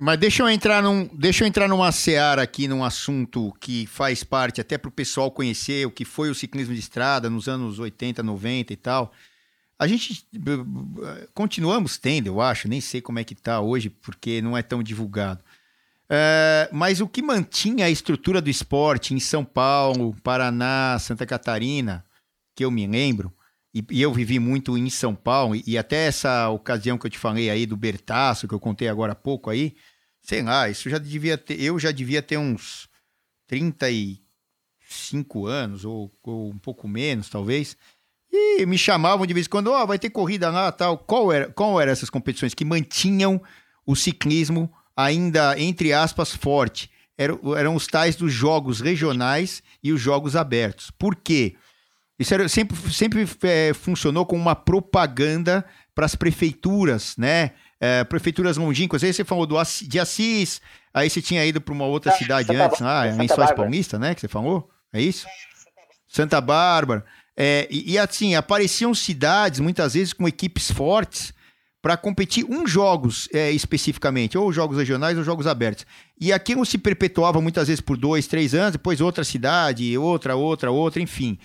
[0.00, 4.22] mas deixa eu entrar num, deixa eu entrar numa seara aqui num assunto que faz
[4.22, 7.80] parte até para o pessoal conhecer o que foi o ciclismo de estrada nos anos
[7.80, 9.12] 80, 90 e tal.
[9.78, 10.26] A gente
[11.32, 14.82] continuamos tendo, eu acho, nem sei como é que está hoje, porque não é tão
[14.82, 15.44] divulgado.
[16.10, 22.04] É, mas o que mantinha a estrutura do esporte em São Paulo, Paraná, Santa Catarina,
[22.56, 23.32] que eu me lembro,
[23.74, 27.10] e, e, eu vivi muito em São Paulo, e, e, até essa ocasião que eu
[27.10, 29.76] te falei aí do Bertaço, que eu contei agora há pouco aí,
[30.22, 32.88] sei lá, isso já devia ter, eu já devia ter uns
[33.46, 37.76] 35 anos, ou, ou um pouco menos, talvez.
[38.32, 40.98] E me chamavam de vez em quando, ó, oh, vai ter corrida lá tal.
[40.98, 43.40] Qual era, qual eram essas competições que mantinham
[43.86, 46.90] o ciclismo ainda, entre aspas, forte?
[47.16, 50.90] Eram, eram os tais dos jogos regionais e os jogos abertos.
[50.90, 51.56] Por quê?
[52.18, 55.64] Isso era, sempre, sempre é, funcionou como uma propaganda
[55.94, 57.52] para as prefeituras, né?
[57.80, 59.02] É, prefeituras longínquas.
[59.04, 60.60] Aí você falou do, de Assis,
[60.92, 64.14] aí você tinha ido para uma outra cidade Santa antes, ah, em Sóis Paulista, né?
[64.14, 64.68] Que você falou?
[64.92, 65.26] É isso?
[66.08, 67.04] Santa Bárbara.
[67.40, 71.32] É, e, e, assim, apareciam cidades, muitas vezes, com equipes fortes
[71.80, 75.86] para competir uns jogos é, especificamente, ou jogos regionais ou jogos abertos.
[76.20, 80.72] E aquilo se perpetuava muitas vezes por dois, três anos, depois outra cidade, outra, outra,
[80.72, 81.38] outra, enfim.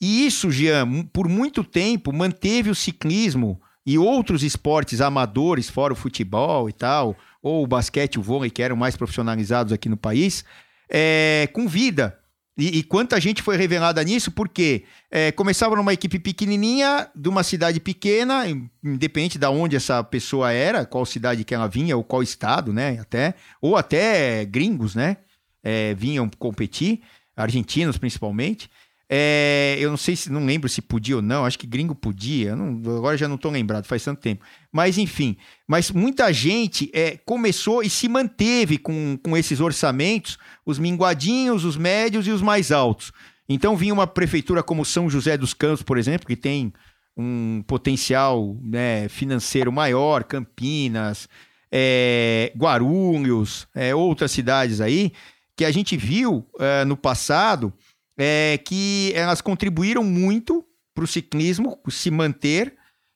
[0.00, 5.96] E isso, Jean, por muito tempo manteve o ciclismo e outros esportes amadores, fora o
[5.96, 10.44] futebol e tal, ou o basquete, o vôlei, que eram mais profissionalizados aqui no país,
[10.88, 12.21] é, com vida.
[12.62, 17.42] E, e, quanta gente foi revelada nisso, porque é, começava numa equipe pequenininha, de uma
[17.42, 18.44] cidade pequena,
[18.84, 23.00] independente de onde essa pessoa era, qual cidade que ela vinha, ou qual estado, né,
[23.00, 25.16] até, ou até gringos, né,
[25.60, 27.00] é, vinham competir,
[27.36, 28.70] argentinos principalmente.
[29.14, 32.56] É, eu não sei se, não lembro se podia ou não, acho que gringo podia,
[32.56, 34.42] não, agora já não estou lembrado, faz tanto tempo.
[34.72, 35.36] Mas enfim,
[35.68, 41.76] mas muita gente é, começou e se manteve com, com esses orçamentos, os minguadinhos, os
[41.76, 43.12] médios e os mais altos.
[43.46, 46.72] Então vinha uma prefeitura como São José dos Campos, por exemplo, que tem
[47.14, 51.28] um potencial né, financeiro maior, Campinas,
[51.70, 55.12] é, Guarulhos, é, outras cidades aí,
[55.54, 57.74] que a gente viu é, no passado
[58.16, 62.74] é, que elas contribuíram muito para o ciclismo se manter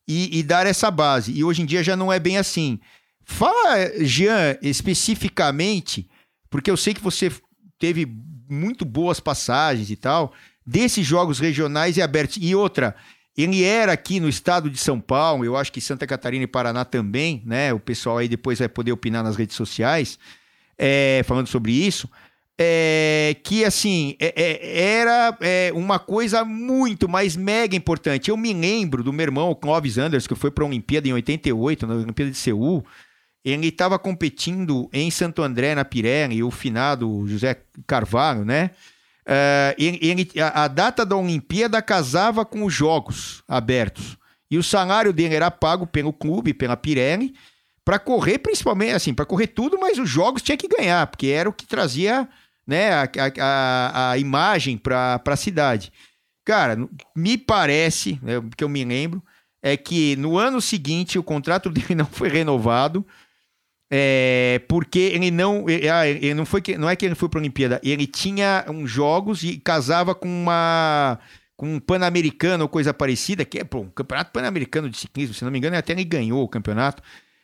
[0.09, 1.32] e, e, dar essa base.
[1.32, 2.80] E hoje em dia já não é bem assim.
[3.24, 6.09] Fala, Jean, especificamente,
[6.49, 7.30] porque eu sei que você
[7.78, 8.07] teve
[8.49, 10.32] muito boas passagens e tal,
[10.64, 12.38] desses jogos regionais e abertos.
[12.40, 12.94] E outra,
[13.36, 16.84] ele era aqui no estado de São Paulo, eu acho que Santa Catarina e Paraná
[16.84, 17.72] também, né?
[17.74, 20.18] O pessoal aí depois vai poder opinar nas redes sociais,
[20.78, 22.09] é, falando sobre isso
[22.59, 28.31] é, que assim é, é, era é, uma coisa muito, mais mega importante.
[28.31, 31.87] Eu me lembro do meu irmão Clóvis Anders, que foi para a Olimpíada em 88,
[31.87, 32.85] na Olimpíada de Seul.
[33.45, 38.71] Ele estava competindo em Santo André, na Pirelli, o finado José Carvalho, né?
[39.27, 44.17] Uh, ele, a, data da Olimpíada casava com os Jogos abertos.
[44.51, 47.35] E o salário dele era pago pelo clube, pela Pirelli,
[47.85, 51.49] para correr, principalmente, assim, para correr tudo, mas os Jogos tinha que ganhar, porque era
[51.49, 52.29] o que trazia
[52.67, 53.09] né, a,
[53.41, 55.93] a, a imagem para a cidade.
[56.45, 56.77] Cara,
[57.14, 59.23] me parece, né, que eu me lembro,
[59.62, 63.07] é que no ano seguinte o contrato dele não foi renovado,
[63.91, 67.39] é, porque ele não, ele, ah, ele não foi não é que ele foi para
[67.39, 71.19] a Olimpíada, ele tinha uns jogos e casava com uma
[71.57, 75.43] com um Pan-Americano ou coisa parecida, que é pô, um campeonato Pan-Americano de ciclismo, se
[75.43, 77.03] não me engano, até ele ganhou o campeonato.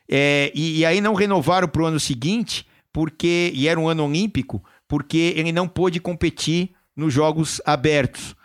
[0.08, 4.04] É, e, e aí não renovaram para o ano seguinte, porque e era um ano
[4.04, 4.62] olímpico,
[4.92, 8.36] porque ele não pôde competir nos Jogos Abertos.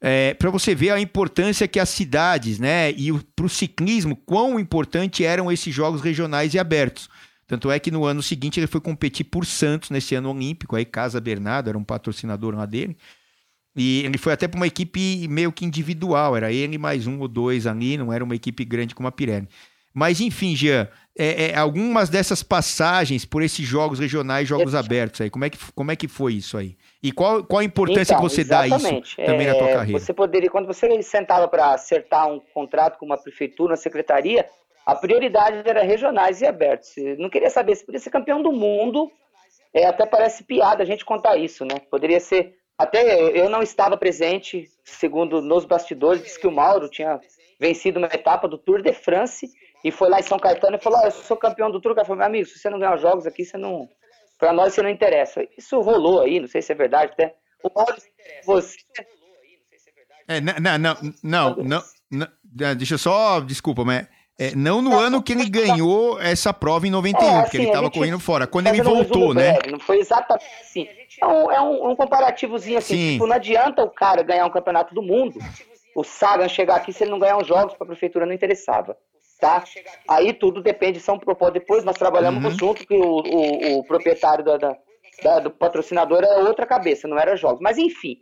[0.00, 4.56] É, para você ver a importância que as cidades, né, e para o ciclismo, quão
[4.60, 7.08] importante eram esses Jogos regionais e abertos.
[7.44, 10.84] Tanto é que no ano seguinte ele foi competir por Santos nesse ano olímpico, aí
[10.84, 12.96] Casa Bernardo era um patrocinador lá dele.
[13.74, 17.26] E ele foi até para uma equipe meio que individual, era ele mais um ou
[17.26, 19.48] dois ali, não era uma equipe grande como a Pirelli.
[19.92, 20.86] Mas enfim, Jean,
[21.18, 25.58] é, é, algumas dessas passagens por esses jogos regionais, jogos abertos aí, como é que,
[25.74, 26.76] como é que foi isso aí?
[27.02, 28.82] E qual, qual a importância então, que você exatamente.
[28.82, 29.98] dá isso também é, na tua carreira?
[29.98, 34.46] Você poderia, quando você sentava para acertar um contrato com uma prefeitura, uma secretaria,
[34.84, 36.92] a prioridade era regionais e abertos.
[37.18, 39.10] Não queria saber se podia ser campeão do mundo.
[39.74, 41.80] É, até parece piada a gente contar isso, né?
[41.90, 42.54] Poderia ser.
[42.78, 47.18] Até eu não estava presente, segundo nos bastidores, diz que o Mauro tinha
[47.58, 49.50] vencido uma etapa do Tour de France
[49.84, 51.92] e foi lá em São Caetano e falou: oh, Eu sou campeão do Tour.
[51.92, 53.88] O cara falou: Meu amigo, se você não ganhar jogos aqui, você não.
[54.38, 55.46] Pra nós você não interessa.
[55.56, 57.34] Isso rolou aí, não sei se é verdade até.
[57.62, 57.94] O Paulo,
[58.44, 58.76] você.
[60.28, 64.08] É, não, não, não, não, deixa eu só, desculpa, mas
[64.38, 67.66] é, não no ano que ele ganhou essa prova em 91, é, assim, porque ele
[67.66, 68.46] estava correndo fora.
[68.46, 69.52] Quando ele voltou, né?
[69.52, 70.88] Breve, não foi exatamente assim.
[71.22, 73.12] É um, é um, um comparativozinho assim.
[73.12, 75.38] Tipo, não adianta o cara ganhar um campeonato do mundo,
[75.94, 78.96] o Sagan chegar aqui, se ele não ganhar os jogos para a prefeitura, não interessava
[79.40, 79.64] tá?
[80.08, 81.60] Aí tudo depende, são propósitos.
[81.60, 82.58] Depois nós trabalhamos uhum.
[82.58, 84.76] junto, que o, o, o proprietário da, da,
[85.22, 87.60] da, do patrocinador era outra cabeça, não era jogos.
[87.60, 88.18] Mas enfim,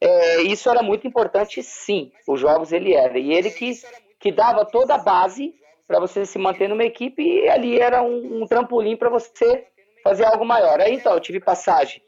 [0.00, 2.12] é, isso era muito importante, sim.
[2.26, 3.18] Os jogos ele era.
[3.18, 3.72] E ele que,
[4.18, 5.54] que dava toda a base
[5.86, 9.66] para você se manter numa equipe e ali era um, um trampolim para você
[10.04, 10.80] fazer algo maior.
[10.80, 12.02] Aí então, eu tive passagem.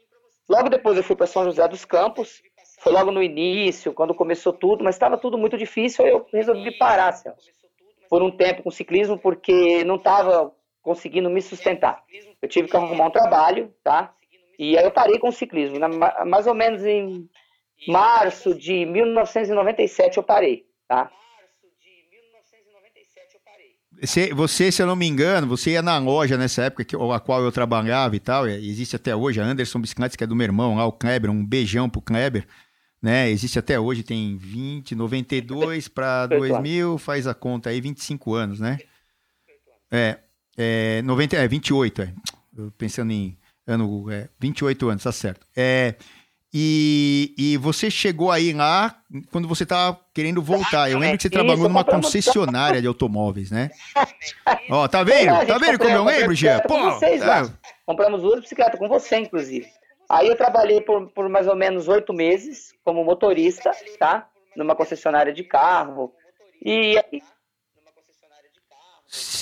[0.47, 2.43] Logo depois eu fui para São José dos Campos,
[2.79, 7.11] foi logo no início, quando começou tudo, mas estava tudo muito difícil, eu resolvi parar,
[7.13, 7.60] Celso
[8.11, 12.03] por um tempo com ciclismo porque não estava conseguindo me sustentar.
[12.41, 14.13] Eu tive que arrumar um trabalho, tá?
[14.59, 15.77] E aí eu parei com o ciclismo.
[16.27, 17.29] Mais ou menos em
[17.87, 21.09] março de 1997 eu parei, tá?
[24.01, 27.19] Você, você, se eu não me engano, você ia na loja nessa época que, a
[27.19, 30.43] qual eu trabalhava e tal, existe até hoje, a Anderson Bicicletas, que é do meu
[30.43, 32.45] irmão lá, o Kleber, um beijão pro Kleber
[33.01, 33.29] né?
[33.29, 38.77] Existe até hoje, tem 20, 92 para 2000, faz a conta aí, 25 anos, né?
[39.89, 40.19] É,
[40.57, 42.13] é, 90, é 28, é.
[42.77, 45.45] Pensando em ano, é, 28 anos, tá certo.
[45.55, 45.95] É,
[46.53, 50.91] e, e você chegou aí lá quando você estava querendo voltar.
[50.91, 53.71] Eu lembro que você trabalhou numa concessionária de automóveis, né?
[54.69, 55.45] Ó, tá vendo?
[55.45, 56.59] Tá vendo como eu lembro, Jean?
[56.59, 57.49] Pô, tá.
[57.85, 59.65] Compramos duas bicicletas com você, inclusive.
[60.11, 64.27] Aí eu trabalhei por, por mais ou menos oito meses como motorista, tá?
[64.57, 66.13] Numa concessionária de carro.
[66.61, 67.01] E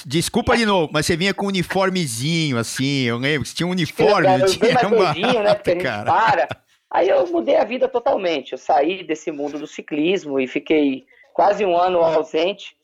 [0.06, 3.72] Desculpa de novo, mas você vinha com um uniformezinho, assim, eu lembro, você tinha um
[3.72, 6.48] uniforme, eu tinha mais gordinho, né, porque a gente para.
[6.90, 11.64] Aí eu mudei a vida totalmente, eu saí desse mundo do ciclismo e fiquei quase
[11.66, 12.76] um ano ausente,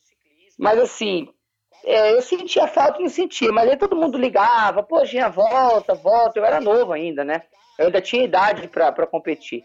[0.60, 1.28] mas assim,
[1.84, 6.40] é, eu sentia falta, não sentia, mas aí todo mundo ligava, pô, Ginha, volta, volta,
[6.40, 7.42] eu era novo ainda, né,
[7.78, 9.64] eu ainda tinha idade para competir.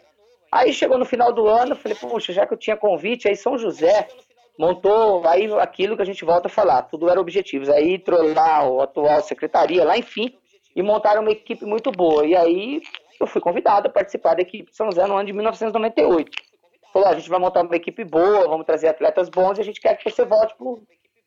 [0.51, 3.57] Aí chegou no final do ano, falei, poxa, já que eu tinha convite, aí São
[3.57, 4.09] José
[4.59, 7.69] montou aí aquilo que a gente volta a falar, tudo era objetivos.
[7.69, 10.35] Aí entrou lá o atual secretaria, lá enfim,
[10.75, 12.27] e montaram uma equipe muito boa.
[12.27, 12.83] E aí
[13.21, 16.31] eu fui convidado a participar da equipe de São José no ano de 1998.
[16.93, 19.81] Falou, a gente vai montar uma equipe boa, vamos trazer atletas bons e a gente
[19.81, 20.83] quer que você volte pro,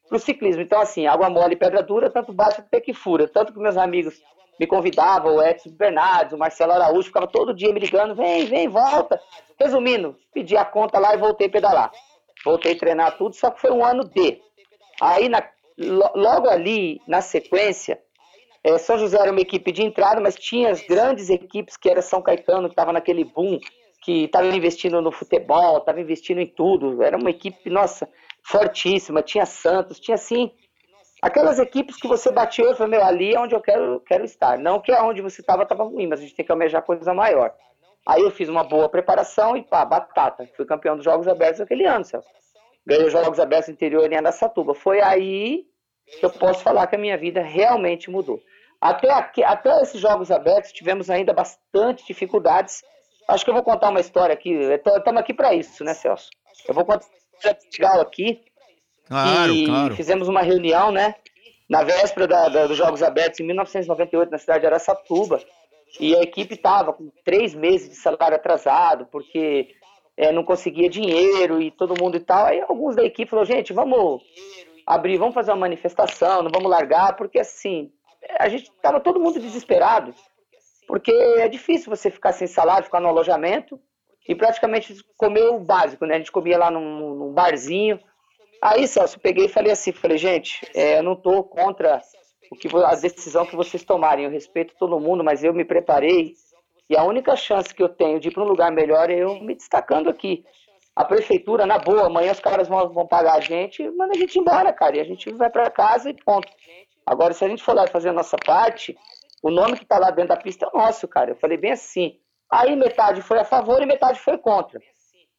[0.10, 0.62] pro ciclismo.
[0.62, 3.28] Então, assim, água mole e pedra dura, tanto bate até que fura.
[3.28, 4.22] Tanto que meus amigos
[4.60, 8.68] me convidava, o Edson Bernardes, o Marcelo Araújo, ficava todo dia me ligando, vem, vem,
[8.68, 9.20] volta.
[9.60, 11.92] Resumindo, pedi a conta lá e voltei a pedalar.
[12.46, 14.40] Voltei a treinar tudo, só que foi um ano de.
[15.02, 15.44] Aí, na,
[15.78, 18.00] logo ali, na sequência,
[18.64, 22.02] é, São José era uma equipe de entrada, mas tinha as grandes equipes, que era
[22.02, 23.60] São Caetano, que estava naquele boom,
[24.04, 27.02] que estava investindo no futebol, estava investindo em tudo.
[27.02, 28.08] Era uma equipe, nossa,
[28.44, 29.22] fortíssima.
[29.22, 30.52] Tinha Santos, tinha assim
[31.24, 34.60] Aquelas equipes que você bateu e falou, meu, ali é onde eu quero, quero estar.
[34.60, 37.56] Não que onde você estava estava ruim, mas a gente tem que almejar coisa maior.
[38.06, 40.46] Aí eu fiz uma boa preparação e pá, batata.
[40.58, 42.28] Fui campeão dos Jogos Abertos aquele ano, Celso.
[42.86, 44.76] Ganhei os Jogos Abertos interior em Araçatuba.
[44.76, 45.66] Foi aí
[46.20, 48.42] que eu posso falar que a minha vida realmente mudou.
[48.82, 52.84] Até, aqui, até esses Jogos Abertos tivemos ainda bastante dificuldades.
[53.30, 54.52] Acho que eu vou contar uma história aqui.
[54.52, 56.30] Estamos aqui para isso, né, Celso?
[56.68, 58.44] Eu vou contar uma história aqui
[59.08, 59.96] Claro, e claro.
[59.96, 61.16] fizemos uma reunião, né?
[61.70, 65.40] Na véspera da, da, dos Jogos Abertos, em 1998, na cidade de Araçatuba.
[66.00, 69.70] E a equipe estava com três meses de salário atrasado, porque
[70.18, 72.46] é, não conseguia dinheiro e todo mundo e tal.
[72.46, 74.22] Aí alguns da equipe falaram, gente, vamos,
[74.86, 77.92] abrir, vamos fazer uma manifestação, não vamos largar, porque assim,
[78.40, 80.14] a gente estava todo mundo desesperado,
[80.88, 83.80] porque é difícil você ficar sem salário, ficar no alojamento
[84.28, 86.16] e praticamente comer o básico, né?
[86.16, 88.00] A gente comia lá num, num barzinho.
[88.66, 92.00] Aí, Celso, peguei e falei assim, falei, gente, é, eu não estou contra
[92.50, 96.34] o que a decisão que vocês tomarem, eu respeito todo mundo, mas eu me preparei
[96.90, 99.38] e a única chance que eu tenho de ir para um lugar melhor é eu
[99.42, 100.46] me destacando aqui.
[100.96, 104.40] A prefeitura, na boa, amanhã os caras vão, vão pagar a gente, manda a gente
[104.40, 106.48] embora, cara, e a gente vai para casa e ponto.
[107.06, 108.98] Agora, se a gente for lá fazer a nossa parte,
[109.42, 111.32] o nome que está lá dentro da pista é o nosso, cara.
[111.32, 112.18] Eu falei bem assim.
[112.50, 114.80] Aí metade foi a favor e metade foi contra.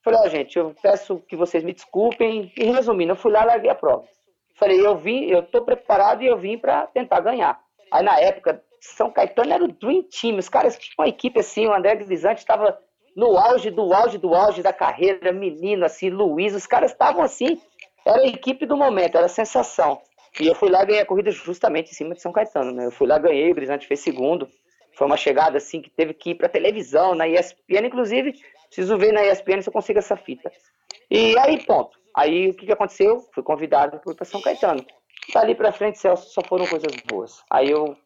[0.04, 2.52] Falei, ó, oh, gente, eu peço que vocês me desculpem.
[2.58, 4.04] E resumindo, eu fui lá e larguei a prova.
[4.54, 7.58] Falei, eu vim, eu tô preparado e eu vim para tentar ganhar.
[7.90, 10.36] Aí na época, São Caetano era o Dream Team.
[10.36, 12.78] Os caras tinham uma equipe assim, o André Grisante estava
[13.16, 17.60] no auge do auge do auge da carreira, menino assim, Luiz, os caras estavam assim,
[18.04, 20.00] era a equipe do momento, era a sensação.
[20.40, 22.86] E eu fui lá ganhar a corrida justamente em cima de São Caetano, né?
[22.86, 24.48] Eu fui lá, ganhei, o Grisante fez segundo.
[24.94, 28.34] Foi uma chegada assim que teve que ir para televisão, na ESPN, inclusive,
[28.66, 30.50] preciso ver na ESPN se eu consigo essa fita.
[31.10, 31.98] E aí, ponto.
[32.14, 33.20] Aí o que, que aconteceu?
[33.34, 34.84] Fui convidado para São Caetano.
[35.32, 37.42] Dali para frente, Celso, só foram coisas boas.
[37.50, 37.96] Aí eu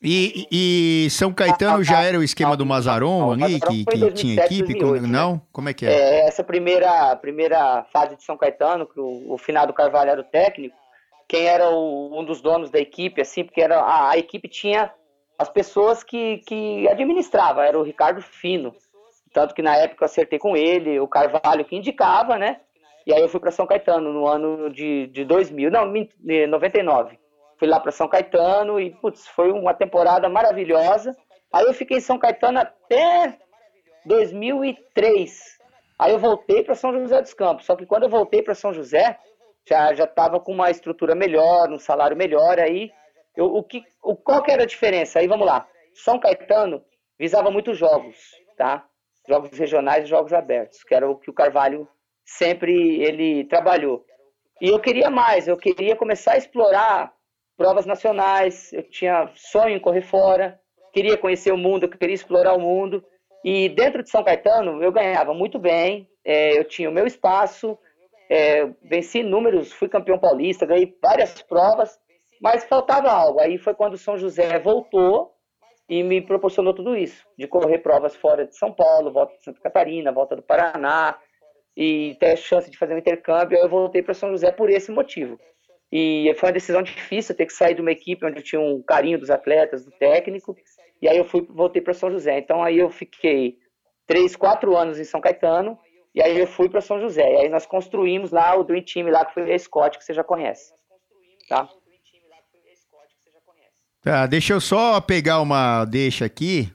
[0.00, 4.74] e, e, São Caetano já era o esquema do Mazaron ali, que, que tinha equipe?
[4.78, 5.32] 2008, não?
[5.32, 5.40] Né?
[5.52, 5.90] Como é que é?
[5.90, 6.28] é?
[6.28, 10.76] Essa primeira, primeira fase de São Caetano, que o, o finado Carvalho era o técnico,
[11.28, 14.92] quem era o, um dos donos da equipe, assim, porque era, a, a equipe tinha
[15.38, 18.74] as pessoas que, que administrava, era o Ricardo Fino.
[19.32, 22.60] Tanto que na época eu acertei com ele, o Carvalho que indicava, né?
[23.06, 25.92] E aí eu fui para São Caetano no ano de, de 2000, não,
[26.48, 27.18] 99
[27.58, 31.14] fui lá para São Caetano e, putz, foi uma temporada maravilhosa.
[31.52, 33.36] Aí eu fiquei em São Caetano até
[34.06, 35.58] 2003.
[35.98, 37.66] Aí eu voltei para São José dos Campos.
[37.66, 39.18] Só que quando eu voltei para São José,
[39.68, 42.58] já já estava com uma estrutura melhor, um salário melhor.
[42.58, 42.90] Aí
[43.36, 45.18] eu, o que, o, qual que era a diferença?
[45.18, 45.68] Aí vamos lá.
[45.94, 46.82] São Caetano
[47.18, 48.16] visava muitos jogos,
[48.56, 48.86] tá?
[49.28, 51.86] Jogos regionais e jogos abertos, que era o que o Carvalho
[52.24, 54.04] sempre ele trabalhou.
[54.60, 57.12] E eu queria mais, eu queria começar a explorar
[57.56, 60.60] provas nacionais, eu tinha sonho em correr fora,
[60.92, 63.04] queria conhecer o mundo, eu queria explorar o mundo.
[63.44, 67.78] E dentro de São Caetano eu ganhava muito bem, é, eu tinha o meu espaço,
[68.28, 71.98] é, venci números, fui campeão paulista, ganhei várias provas,
[72.40, 73.40] mas faltava algo.
[73.40, 75.32] Aí foi quando São José voltou
[75.88, 79.60] e me proporcionou tudo isso, de correr provas fora de São Paulo, volta de Santa
[79.60, 81.18] Catarina, volta do Paraná,
[81.76, 83.56] e ter a chance de fazer um intercâmbio.
[83.56, 85.38] Aí eu voltei para São José por esse motivo.
[85.90, 88.82] E foi uma decisão difícil ter que sair de uma equipe onde eu tinha um
[88.82, 90.56] carinho dos atletas, do técnico.
[91.00, 92.38] E aí eu fui, voltei para São José.
[92.38, 93.56] Então aí eu fiquei
[94.06, 95.78] três, quatro anos em São Caetano.
[96.18, 97.22] E aí eu fui para São José.
[97.22, 100.12] E aí nós construímos lá o Dream Team lá que foi a Scott, que você
[100.12, 100.72] já conhece.
[101.48, 101.68] Tá?
[104.02, 106.72] Tá, deixa eu só pegar uma deixa aqui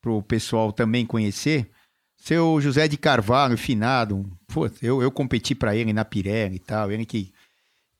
[0.00, 1.68] pro pessoal também conhecer.
[2.16, 6.92] Seu José de Carvalho, finado, pô, eu, eu competi para ele na Pirelli e tal,
[6.92, 7.32] ele que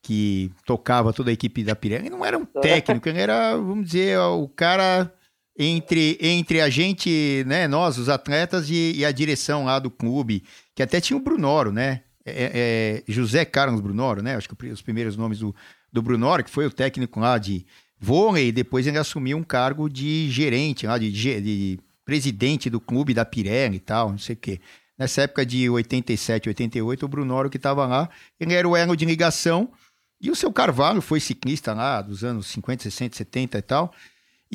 [0.01, 4.19] que tocava toda a equipe da Pirelli, não era um técnico, ele era, vamos dizer,
[4.19, 5.13] o cara
[5.57, 10.43] entre, entre a gente, né, nós, os atletas, e, e a direção lá do clube,
[10.75, 12.03] que até tinha o Brunoro, né?
[12.27, 14.35] É, é, é José Carlos Brunoro, né?
[14.37, 15.55] Acho que os primeiros nomes do,
[15.93, 17.65] do Brunoro, que foi o técnico lá de
[18.01, 23.25] vôlei, depois ele assumiu um cargo de gerente lá, de, de presidente do clube da
[23.25, 24.61] Pirelli e tal, não sei o quê.
[24.99, 29.05] Nessa época de 87, 88, o Brunoro que estava lá, ele era o elo de
[29.05, 29.73] ligação
[30.21, 33.93] e o seu Carvalho foi ciclista lá dos anos 50, 60, 70 e tal.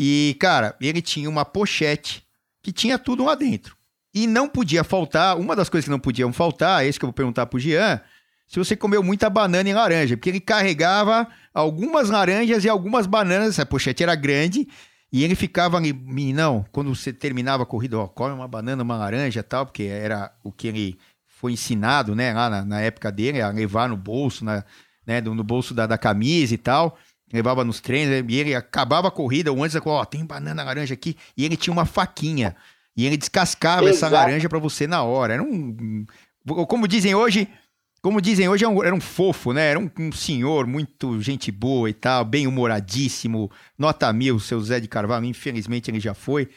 [0.01, 2.25] E, cara, ele tinha uma pochete
[2.63, 3.75] que tinha tudo lá dentro.
[4.15, 7.07] E não podia faltar, uma das coisas que não podiam faltar, é isso que eu
[7.07, 7.99] vou perguntar pro Jean,
[8.47, 13.49] se você comeu muita banana e laranja, porque ele carregava algumas laranjas e algumas bananas,
[13.49, 14.69] essa pochete era grande,
[15.11, 15.91] e ele ficava ali,
[16.31, 20.31] não, quando você terminava a corrida, ó, come uma banana, uma laranja tal, porque era
[20.45, 20.97] o que ele
[21.27, 24.63] foi ensinado, né, lá na, na época dele, a levar no bolso, na,
[25.05, 26.97] né, no bolso da, da camisa e tal,
[27.31, 31.15] levava nos treinos, e ele acabava a corrida, o antes ó, tem banana laranja aqui,
[31.37, 32.55] e ele tinha uma faquinha,
[32.95, 33.95] e ele descascava Exato.
[33.95, 35.35] essa laranja para você na hora.
[35.35, 36.05] Era um.
[36.67, 37.47] Como dizem hoje.
[38.01, 39.71] Como dizem hoje, era é um, era um fofo, né?
[39.71, 44.79] Era um, um, senhor muito gente boa e tal, bem humoradíssimo, nota mil, seu Zé
[44.79, 46.47] de Carvalho, infelizmente ele já foi.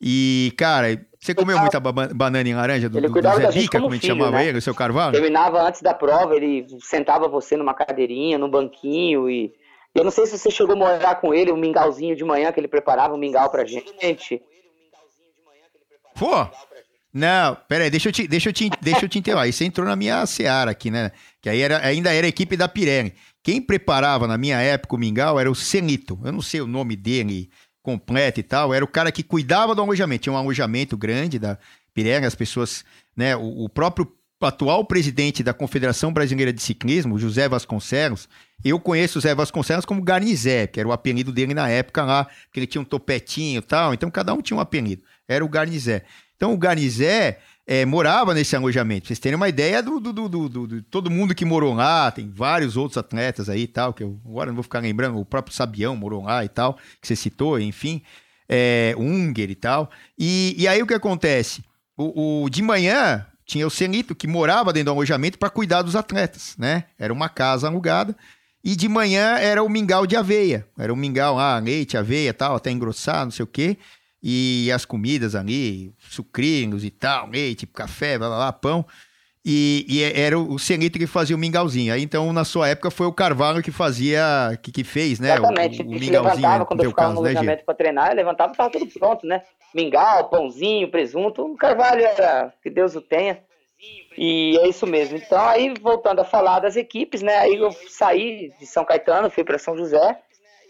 [0.00, 3.94] E, cara, você comeu muita banana em laranja do, ele do Zé Bica, como, a
[3.96, 4.46] gente chamava né?
[4.46, 5.12] ele, o seu Carvalho?
[5.12, 9.52] Terminava antes da prova, ele sentava você numa cadeirinha, num banquinho e...
[9.94, 12.58] Eu não sei se você chegou a morar com ele, um mingauzinho de manhã que
[12.58, 14.42] ele preparava um mingau pra gente.
[16.14, 16.48] Pô,
[17.12, 19.44] Não, peraí, deixa eu te, deixa eu te, deixa eu te interromper.
[19.44, 21.12] Aí você entrou na minha seara aqui, né?
[21.40, 23.14] Que aí era, ainda era a equipe da Pirelli.
[23.40, 26.18] Quem preparava na minha época o Mingau era o Senito.
[26.24, 27.50] Eu não sei o nome dele
[27.82, 28.74] completo e tal.
[28.74, 30.22] Era o cara que cuidava do alojamento.
[30.24, 31.56] Tinha um alojamento grande da
[31.92, 32.84] Pirelli, as pessoas,
[33.16, 33.36] né?
[33.36, 34.10] O, o próprio
[34.46, 38.28] atual presidente da Confederação Brasileira de Ciclismo, José Vasconcelos,
[38.64, 42.26] eu conheço o José Vasconcelos como Garnizé, que era o apelido dele na época lá,
[42.52, 45.48] que ele tinha um topetinho e tal, então cada um tinha um apelido, era o
[45.48, 46.02] Garnizé.
[46.36, 50.48] Então o Garnizé é, morava nesse alojamento, vocês terem uma ideia do, do, do, do,
[50.48, 54.20] do todo mundo que morou lá, tem vários outros atletas aí e tal, que eu
[54.24, 57.58] agora não vou ficar lembrando, o próprio Sabião morou lá e tal, que você citou,
[57.58, 58.02] enfim,
[58.48, 61.62] é, Unger e tal, e, e aí o que acontece?
[61.96, 65.94] O, o, de manhã, tinha o Senito, que morava dentro do alojamento para cuidar dos
[65.94, 66.84] atletas, né?
[66.98, 68.16] Era uma casa alugada.
[68.62, 70.66] E de manhã era o mingau de aveia.
[70.78, 73.76] Era o mingau, ah, leite, aveia tal, até engrossar, não sei o quê.
[74.22, 78.86] E as comidas ali, sucrinhos e tal, leite, café, blá, blá, blá pão.
[79.44, 81.92] E, e, era o Senito que fazia o mingauzinho.
[81.92, 85.34] Aí, então, na sua época, foi o Carvalho que fazia, que, que fez, né?
[85.34, 85.82] Exatamente.
[85.82, 86.22] O, o mingauzinho.
[86.22, 88.70] levantava quando eu ficava caso, no né, alojamento né, para treinar, eu levantava e estava
[88.70, 89.42] tudo pronto, né?
[89.74, 91.44] Mingau, pãozinho, presunto.
[91.44, 93.42] O Carvalho era, que Deus o tenha.
[94.16, 95.16] E é isso mesmo.
[95.16, 97.36] Então, aí, voltando a falar das equipes, né?
[97.38, 100.18] Aí eu saí de São Caetano, fui para São José.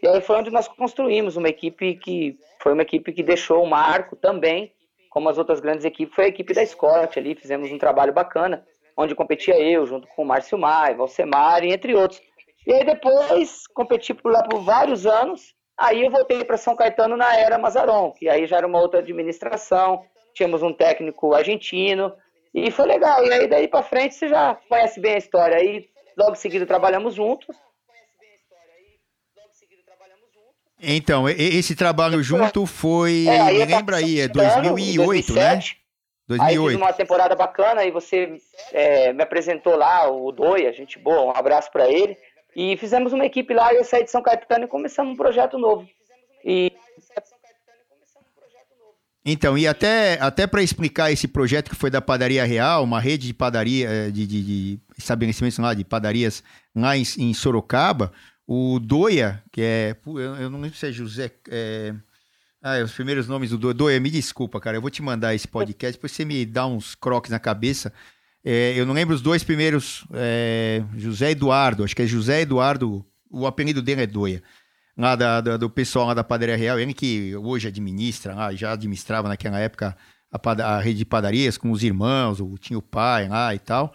[0.03, 3.69] E aí foi onde nós construímos uma equipe que foi uma equipe que deixou o
[3.69, 4.73] marco também
[5.15, 8.67] como as outras grandes equipes, foi a equipe da Scott ali, fizemos um trabalho bacana,
[8.97, 12.21] onde competia eu, junto com o Márcio Mai, Valsemar, entre outros.
[12.67, 17.17] E aí depois competi por lá por vários anos, aí eu voltei para São Caetano
[17.17, 22.13] na era Mazaron, que aí já era uma outra administração, tínhamos um técnico argentino,
[22.53, 23.25] e foi legal.
[23.25, 25.57] E aí daí para frente você já conhece bem a história.
[25.57, 27.57] Aí logo em seguida trabalhamos juntos,
[30.87, 33.27] Então, esse trabalho junto foi.
[33.27, 35.85] É, aí lembra aí, é 2008, 2007, né?
[36.29, 36.43] 2008.
[36.43, 38.37] Aí fiz uma temporada bacana, aí você
[38.73, 42.17] é, me apresentou lá, o Doia, gente boa, um abraço para ele.
[42.57, 45.89] E fizemos uma equipe lá, eu saí de São Caetano e começamos um projeto novo.
[46.45, 46.73] E.
[49.27, 53.27] Então, e até, até para explicar esse projeto que foi da Padaria Real, uma rede
[53.27, 56.45] de padaria, é, de, de, de estabelecimentos lá, de padarias
[56.77, 58.13] lá em, em Sorocaba,
[58.47, 59.97] o Doia, que é.
[60.07, 61.31] Eu não lembro se é José.
[61.49, 61.95] É,
[62.63, 63.75] ah, os primeiros nomes do Doia.
[63.75, 64.77] Doia, me desculpa, cara.
[64.77, 67.93] Eu vou te mandar esse podcast, depois você me dá uns croques na cabeça.
[68.45, 70.05] É, eu não lembro os dois primeiros.
[70.13, 73.05] É, José Eduardo, acho que é José Eduardo.
[73.31, 74.43] O apelido dele é Doia.
[74.97, 76.79] Lá da, da, do pessoal lá da Padaria Real.
[76.79, 79.97] Ele que hoje administra, lá, já administrava naquela época
[80.31, 83.95] a, a rede de padarias com os irmãos, o, tinha o pai lá e tal.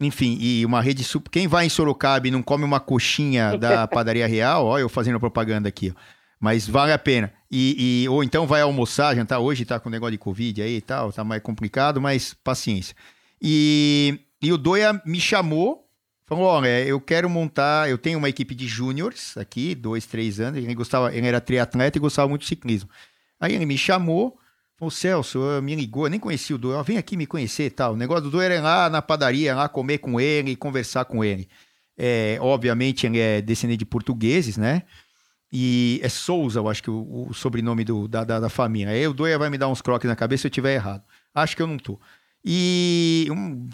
[0.00, 1.30] Enfim, e uma rede super.
[1.30, 5.18] Quem vai em Sorocaba e não come uma coxinha da padaria real, ó, eu fazendo
[5.18, 6.00] propaganda aqui, ó.
[6.40, 7.32] Mas vale a pena.
[7.50, 9.40] E, e, ou então vai almoçar, jantar.
[9.40, 12.94] Hoje tá com o negócio de Covid aí e tal, tá mais complicado, mas paciência.
[13.40, 15.88] E, e o Doia me chamou,
[16.26, 17.88] falou: olha, eu quero montar.
[17.88, 20.62] Eu tenho uma equipe de júniores aqui, dois, três anos.
[20.62, 22.90] Ele, gostava, ele era triatleta e gostava muito de ciclismo.
[23.40, 24.38] Aí ele me chamou
[24.80, 27.94] o Celso me ligou, eu nem conhecia o Doer, vem aqui me conhecer e tal.
[27.94, 31.48] O negócio do Doer é lá na padaria, lá comer com ele, conversar com ele.
[31.96, 34.84] É, obviamente ele é descendente de portugueses, né?
[35.52, 38.90] E é Souza, eu acho que o, o sobrenome do, da, da, da, família.
[38.90, 41.02] Aí o Doer vai me dar uns croques na cabeça se eu tiver errado.
[41.34, 41.98] Acho que eu não tô.
[42.44, 43.26] E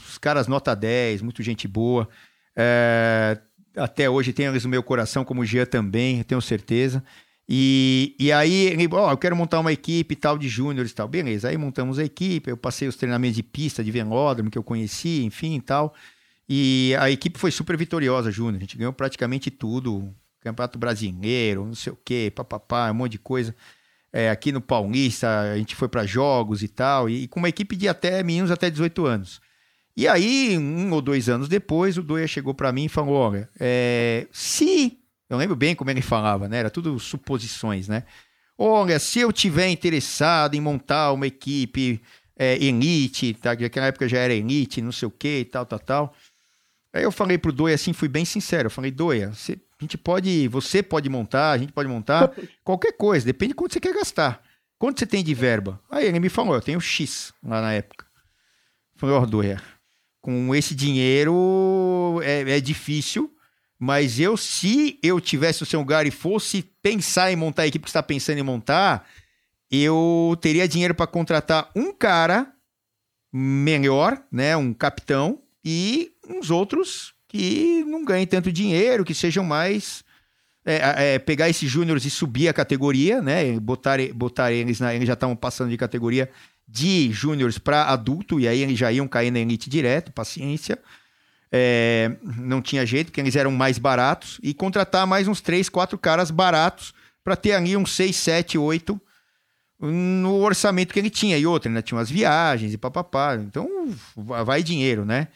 [0.06, 2.08] os caras nota 10, muito gente boa.
[2.56, 3.38] É,
[3.76, 7.02] até hoje tem eles no meu coração, como o Jean também, tenho certeza.
[7.48, 11.06] E, e aí, ele, oh, eu quero montar uma equipe tal de júniores e tal.
[11.06, 14.62] Beleza, aí montamos a equipe, eu passei os treinamentos de pista, de velódromo, que eu
[14.62, 15.94] conheci, enfim e tal.
[16.48, 18.56] E a equipe foi super vitoriosa, júnior.
[18.56, 20.14] A gente ganhou praticamente tudo.
[20.40, 23.54] Campeonato Brasileiro, não sei o quê, papapá, um monte de coisa.
[24.16, 27.48] É, aqui no Paulista, a gente foi para jogos e tal, e, e, com uma
[27.48, 29.40] equipe de até meninos até 18 anos.
[29.96, 33.48] E aí, um ou dois anos depois, o Doia chegou para mim e falou: Olha,
[33.58, 36.58] é, se eu lembro bem como ele falava, né?
[36.58, 38.04] Era tudo suposições, né?
[38.56, 42.00] Olha, se eu tiver interessado em montar uma equipe
[42.36, 43.56] é, elite, tá?
[43.56, 46.14] naquela época já era elite, não sei o que e tal, tal, tal.
[46.92, 48.66] Aí eu falei pro Doia assim, fui bem sincero.
[48.66, 52.32] Eu falei, Doia, você, a gente pode, você pode montar, a gente pode montar
[52.64, 54.42] qualquer coisa, depende de quanto você quer gastar.
[54.78, 55.80] Quanto você tem de verba?
[55.90, 58.06] Aí ele me falou, eu tenho X lá na época.
[58.94, 59.62] Eu falei, ó, oh, Doia,
[60.20, 63.34] com esse dinheiro é, é difícil,
[63.78, 67.84] mas eu, se eu tivesse o seu lugar e fosse pensar em montar a equipe
[67.84, 69.06] que está pensando em montar,
[69.70, 72.52] eu teria dinheiro para contratar um cara
[73.32, 80.04] melhor, né, um capitão, e uns outros que não ganhem tanto dinheiro, que sejam mais
[80.64, 83.58] é, é, pegar esses júniores e subir a categoria, né?
[83.58, 84.94] Botar, botar eles na.
[84.94, 86.30] Eles já estavam passando de categoria
[86.68, 90.78] de júniores para adulto, e aí eles já iam cair na elite direto, paciência.
[91.50, 95.98] É, não tinha jeito, porque eles eram mais baratos, e contratar mais uns três, quatro
[95.98, 99.00] caras baratos para ter ali uns seis, sete, oito
[99.80, 101.36] no orçamento que ele tinha.
[101.36, 103.34] E outra, ainda tinha umas viagens e papapá.
[103.34, 103.68] Então,
[104.14, 105.26] vai dinheiro, né?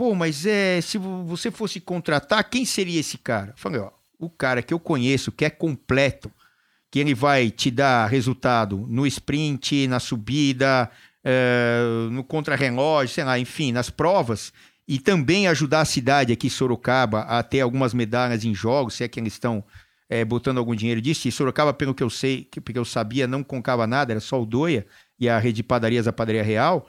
[0.00, 3.50] Pô, mas é, se você fosse contratar, quem seria esse cara?
[3.50, 6.32] Eu falei, ó, o cara que eu conheço, que é completo,
[6.90, 10.90] que ele vai te dar resultado no sprint, na subida,
[11.22, 14.54] é, no contrarrelógio, sei lá, enfim, nas provas,
[14.88, 19.08] e também ajudar a cidade aqui, Sorocaba, a ter algumas medalhas em jogos, se é
[19.08, 19.62] que eles estão
[20.08, 21.28] é, botando algum dinheiro disso.
[21.28, 24.46] E Sorocaba, pelo que eu sei, porque eu sabia, não concava nada, era só o
[24.46, 24.86] Doia
[25.18, 26.88] e a rede de padarias, a Padaria Real.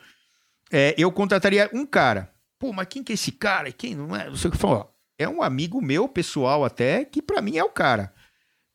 [0.71, 2.31] É, eu contrataria um cara.
[2.61, 3.71] Pô, mas quem que é esse cara?
[3.71, 4.29] Quem não é?
[4.29, 4.93] Não sei o que falou.
[5.17, 8.13] É um amigo meu, pessoal até, que para mim é o cara.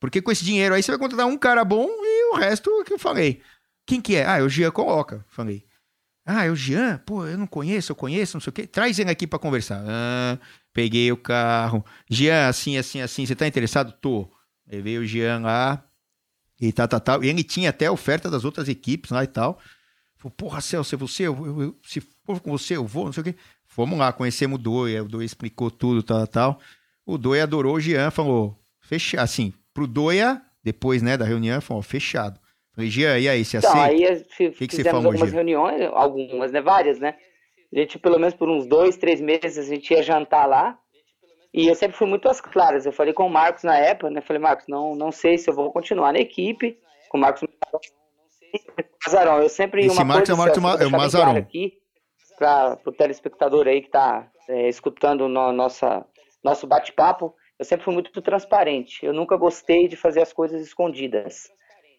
[0.00, 2.92] Porque com esse dinheiro aí você vai contratar um cara bom e o resto que
[2.92, 3.40] eu falei.
[3.86, 4.26] Quem que é?
[4.26, 5.24] Ah, é o Jean Coloca.
[5.28, 5.64] Falei.
[6.26, 6.98] Ah, é o Jean?
[7.06, 8.66] Pô, eu não conheço, eu conheço, não sei o quê.
[8.66, 9.80] Traz ele aqui para conversar.
[9.86, 10.36] Ah,
[10.72, 11.84] peguei o carro.
[12.10, 13.24] Jean, assim, assim, assim.
[13.24, 13.92] Você tá interessado?
[13.92, 14.28] Tô.
[14.66, 15.84] Levei o Jean lá
[16.60, 17.22] e tal, tal, tal.
[17.22, 19.60] E ele tinha até oferta das outras equipes lá e tal.
[20.16, 21.22] Falei, porra, Celso, é você?
[21.22, 23.36] Eu, eu, se for com você, eu vou, não sei o quê.
[23.76, 26.58] Fomos lá, conhecemos o Doia, o Doia explicou tudo, tal, tal.
[27.04, 31.82] O Doia adorou o Jean, falou, fecha, assim, pro Doia, depois, né, da reunião, falou,
[31.82, 32.40] fechado.
[32.74, 34.14] Falei, Jean, e aí, você então, aceita?
[34.14, 35.36] Aí que que fizemos algumas Jean?
[35.36, 37.16] reuniões, algumas, né, várias, né?
[37.70, 40.78] A gente, pelo menos por uns dois, três meses, a gente ia jantar lá.
[41.52, 42.86] E eu sempre fui muito às claras.
[42.86, 44.22] Eu falei com o Marcos na época, né?
[44.22, 46.78] Falei, Marcos, não, não sei se eu vou continuar na equipe.
[47.10, 47.46] Com o Marcos
[49.06, 49.42] Mazarão.
[49.42, 51.36] Eu sempre Esse uma Marcos coisa, é o, Marcos, é o Mazarão.
[51.36, 51.74] aqui
[52.36, 56.06] para o telespectador aí que está é, escutando no, nossa,
[56.42, 57.34] nosso bate-papo.
[57.58, 59.04] Eu sempre fui muito transparente.
[59.04, 61.48] Eu nunca gostei de fazer as coisas escondidas.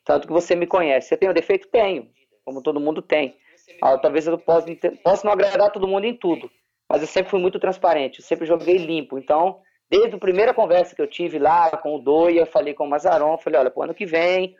[0.06, 1.14] Tanto que você me conhece.
[1.14, 1.68] Eu tenho defeito?
[1.68, 2.10] Tenho.
[2.46, 3.36] Como todo mundo tem.
[3.82, 4.68] Ah, talvez eu possa,
[5.04, 6.50] possa não agradar todo mundo em tudo
[6.90, 9.18] mas eu sempre fui muito transparente, eu sempre joguei limpo.
[9.18, 9.60] Então,
[9.90, 13.38] desde a primeira conversa que eu tive lá com o Doia, falei com o Mazaron,
[13.38, 14.56] falei, olha, pro ano que vem,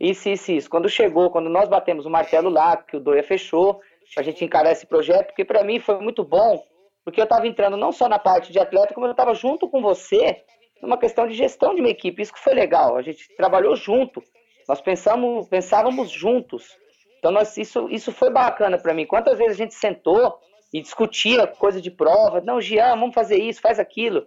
[0.00, 0.70] isso, isso, isso.
[0.70, 3.80] Quando chegou, quando nós batemos o martelo lá, que o Doia fechou,
[4.16, 6.62] a gente encarar esse projeto, porque para mim foi muito bom,
[7.04, 9.80] porque eu estava entrando não só na parte de atleta, como eu estava junto com
[9.80, 10.42] você
[10.82, 12.20] numa questão de gestão de uma equipe.
[12.20, 14.22] Isso que foi legal, a gente trabalhou junto,
[14.68, 16.76] nós pensamos, pensávamos juntos.
[17.18, 19.06] Então, nós, isso, isso foi bacana para mim.
[19.06, 20.38] Quantas vezes a gente sentou
[20.72, 22.40] e discutia coisa de prova.
[22.40, 24.26] Não, Jean, vamos fazer isso, faz aquilo.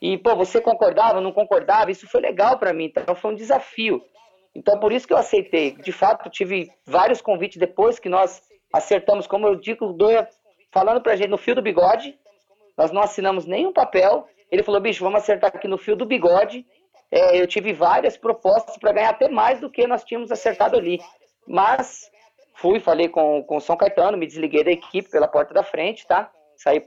[0.00, 1.90] E, pô, você concordava, não concordava?
[1.90, 4.02] Isso foi legal para mim, então foi um desafio.
[4.54, 5.72] Então, por isso que eu aceitei.
[5.72, 8.42] De fato, tive vários convites depois que nós
[8.72, 10.28] acertamos, como eu digo, Doia
[10.72, 12.18] falando pra gente no fio do bigode.
[12.76, 14.28] Nós não assinamos nenhum papel.
[14.50, 16.66] Ele falou, bicho, vamos acertar aqui no fio do bigode.
[17.10, 21.00] É, eu tive várias propostas para ganhar até mais do que nós tínhamos acertado ali.
[21.46, 22.10] Mas
[22.60, 26.06] Fui, falei com, com o São Caetano, me desliguei da equipe pela porta da frente,
[26.06, 26.30] tá?
[26.58, 26.84] Saí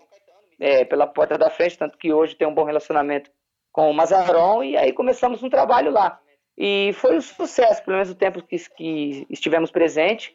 [0.59, 3.31] é, pela porta da frente, tanto que hoje tem um bom relacionamento
[3.71, 6.19] com o Mazaron, e aí começamos um trabalho lá.
[6.55, 10.31] E foi um sucesso, pelo menos o tempo que, que estivemos presentes.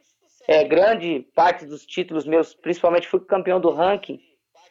[0.51, 4.19] É, grande parte dos títulos meus, principalmente fui campeão do ranking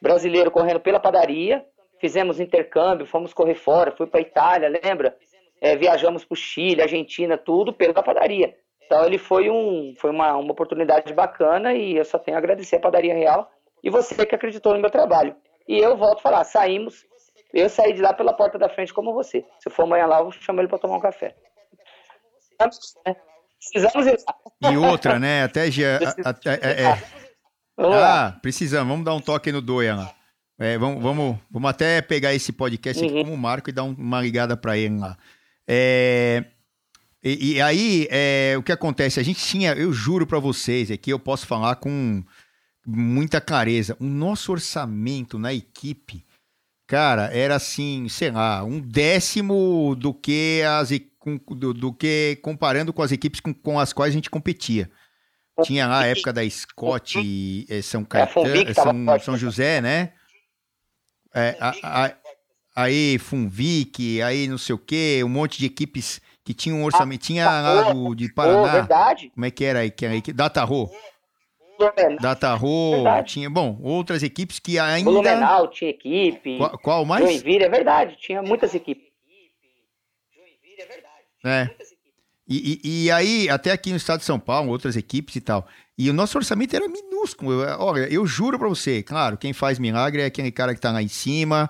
[0.01, 1.63] brasileiro correndo pela padaria.
[2.01, 5.15] Fizemos intercâmbio, fomos correr fora, fui para Itália, lembra?
[5.61, 8.55] É, viajamos para o Chile, Argentina, tudo pela padaria.
[8.83, 12.77] Então ele foi, um, foi uma, uma oportunidade bacana e eu só tenho a agradecer
[12.77, 13.51] a Padaria Real
[13.83, 15.35] e você que acreditou no meu trabalho.
[15.67, 17.05] E eu volto a falar, saímos,
[17.53, 19.45] eu saí de lá pela porta da frente como você.
[19.59, 21.35] Se eu for amanhã lá, eu chamo ele para tomar um café.
[23.59, 24.23] Precisamos.
[24.61, 25.43] E outra, né?
[25.43, 25.99] Até já.
[26.45, 27.03] É, é.
[27.79, 28.87] Ah, precisamos.
[28.87, 30.13] Vamos dar um toque no Doia lá.
[30.59, 33.09] É, vamos, vamos, vamos até pegar esse podcast uhum.
[33.09, 35.15] aqui como marco e dar uma ligada para ele lá.
[35.67, 36.45] É,
[37.23, 39.19] e, e aí, é, o que acontece?
[39.19, 42.23] A gente tinha, eu juro para vocês, aqui eu posso falar com
[42.85, 46.25] muita clareza, o nosso orçamento na equipe,
[46.87, 50.89] cara, era assim, sei lá, um décimo do que as
[51.35, 54.89] do, do que comparando com as equipes com, com, as quais a gente competia.
[55.63, 60.13] Tinha lá a época da Scott é, São Caetano, São, São José, né?
[61.33, 62.13] É, a, a,
[62.75, 67.21] aí Funvic, aí não sei o que, um monte de equipes que tinha um orçamento.
[67.21, 68.71] tinha lá do, de Paraná.
[68.71, 69.29] verdade.
[69.33, 69.91] Como é que era aí?
[69.91, 70.89] Que, aí Datarro.
[72.19, 75.11] Datarro, tinha, bom, outras equipes que ainda.
[75.11, 76.57] Blumenau tinha equipe.
[76.57, 77.23] Qual, qual mais?
[77.23, 79.06] Joinville, é verdade, tinha muitas equipes.
[81.47, 81.69] É.
[82.49, 85.67] E, e, e, aí, até aqui no estado de São Paulo, outras equipes e tal.
[85.97, 87.61] E o nosso orçamento era minúsculo.
[87.79, 91.01] Olha, eu juro pra você, claro, quem faz milagre é aquele cara que tá lá
[91.01, 91.69] em cima,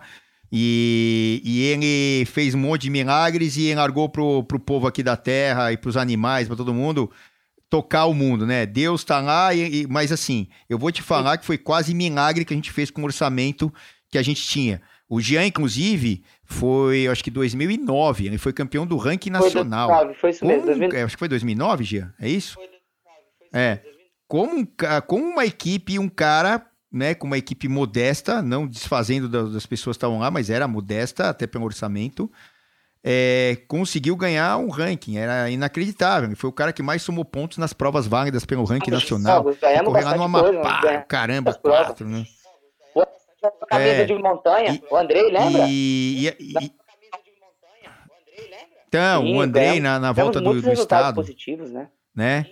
[0.52, 5.18] e, e ele fez um monte de milagres e largou pro, pro povo aqui da
[5.18, 7.12] terra e pros animais, para todo mundo,
[7.70, 8.66] tocar o mundo, né?
[8.66, 12.46] Deus tá lá, e, e, mas assim, eu vou te falar que foi quase milagre
[12.46, 13.74] que a gente fez com o orçamento
[14.10, 14.82] que a gente tinha.
[15.10, 19.90] O Jean, inclusive, foi, acho que 2009, ele foi campeão do ranking nacional.
[19.90, 20.66] Foi 2009, foi isso mesmo.
[20.66, 21.04] 2009.
[21.04, 22.54] Acho que foi 2009, Jean, é isso?
[22.54, 23.80] Foi 2009, foi isso é.
[24.28, 24.68] Como,
[25.06, 30.00] como uma equipe um cara, né, com uma equipe modesta, não desfazendo das pessoas que
[30.00, 32.32] estavam lá, mas era modesta, até pelo orçamento,
[33.04, 35.18] é, conseguiu ganhar um ranking.
[35.18, 36.30] Era inacreditável.
[36.30, 39.44] Ele foi o cara que mais somou pontos nas provas válidas pelo ranking nacional.
[39.44, 42.26] Correu lá no Amapá, coisa, caramba, quatro, né?
[43.62, 45.66] A camisa é, de montanha, e, o Andrei, lembra?
[45.68, 46.72] E, e, e
[48.88, 51.16] então, Sim, o Andrei na, na volta do, do estado.
[51.16, 51.90] positivos, né?
[52.16, 52.46] né?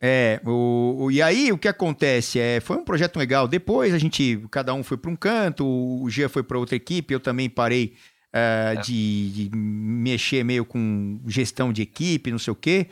[0.00, 3.48] É, o, o, e aí o que acontece é, foi um projeto legal.
[3.48, 7.12] Depois a gente, cada um foi para um canto, o Gia foi para outra equipe,
[7.12, 7.94] eu também parei
[8.32, 12.88] uh, de, de, mexer meio com gestão de equipe, não sei o quê.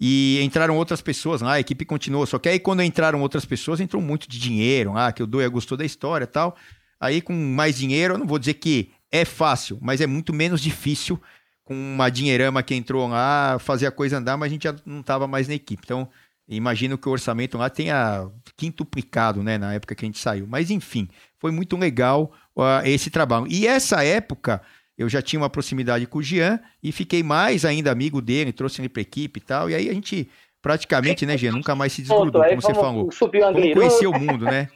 [0.00, 2.24] E entraram outras pessoas lá, a equipe continuou.
[2.26, 4.96] Só que aí, quando entraram outras pessoas, entrou muito de dinheiro.
[4.96, 6.56] Ah, que o Doia gostou da história tal.
[6.98, 10.60] Aí, com mais dinheiro, eu não vou dizer que é fácil, mas é muito menos
[10.60, 11.20] difícil
[11.64, 15.00] com uma dinheirama que entrou lá fazer a coisa andar, mas a gente já não
[15.00, 15.82] estava mais na equipe.
[15.84, 16.08] Então,
[16.48, 20.46] imagino que o orçamento lá tenha quintuplicado, né, na época que a gente saiu.
[20.46, 21.08] Mas, enfim,
[21.38, 23.46] foi muito legal uh, esse trabalho.
[23.48, 24.62] E essa época
[25.00, 28.82] eu já tinha uma proximidade com o Jean e fiquei mais ainda amigo dele, trouxe
[28.82, 29.70] ele para equipe e tal.
[29.70, 30.28] E aí a gente
[30.60, 33.10] praticamente, né, Jean, nunca mais se desgrudou, como você falou.
[33.10, 34.68] Subiu como conhecer o mundo, né?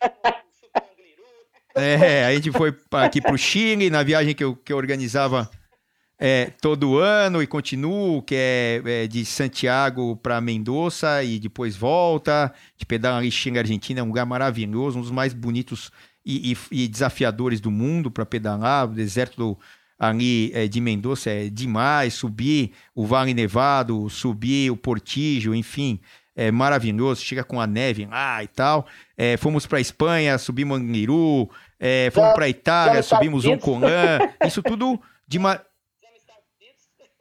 [1.76, 5.50] É, a gente foi aqui para o Chile, na viagem que eu, que eu organizava
[6.16, 12.54] é, todo ano e continuo, que é, é de Santiago para Mendoza e depois volta,
[12.76, 15.90] de pedal ali Chile, Argentina, é um lugar maravilhoso, um dos mais bonitos
[16.24, 18.86] e, e, e desafiadores do mundo para pedalar.
[18.86, 19.58] O deserto do,
[19.98, 22.14] ali é, de Mendoza é demais.
[22.14, 26.00] Subir o Vale Nevado, subir o Portijo, enfim,
[26.34, 27.22] é maravilhoso.
[27.22, 28.86] Chega com a neve lá e tal.
[29.16, 34.18] É, fomos para Espanha, subimos Angliru, é, fomos para Itália, subimos Conan.
[34.46, 35.60] Isso tudo de uma.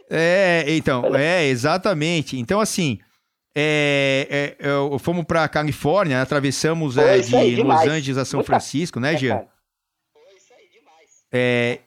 [0.09, 2.37] É, então, é, exatamente.
[2.37, 2.99] Então, assim,
[3.55, 7.89] é, é, é, fomos para Califórnia, atravessamos é, de Los demais.
[7.89, 9.43] Angeles a São Muito Francisco, né, Jean?
[10.11, 11.25] Foi isso aí, demais.
[11.31, 11.79] É,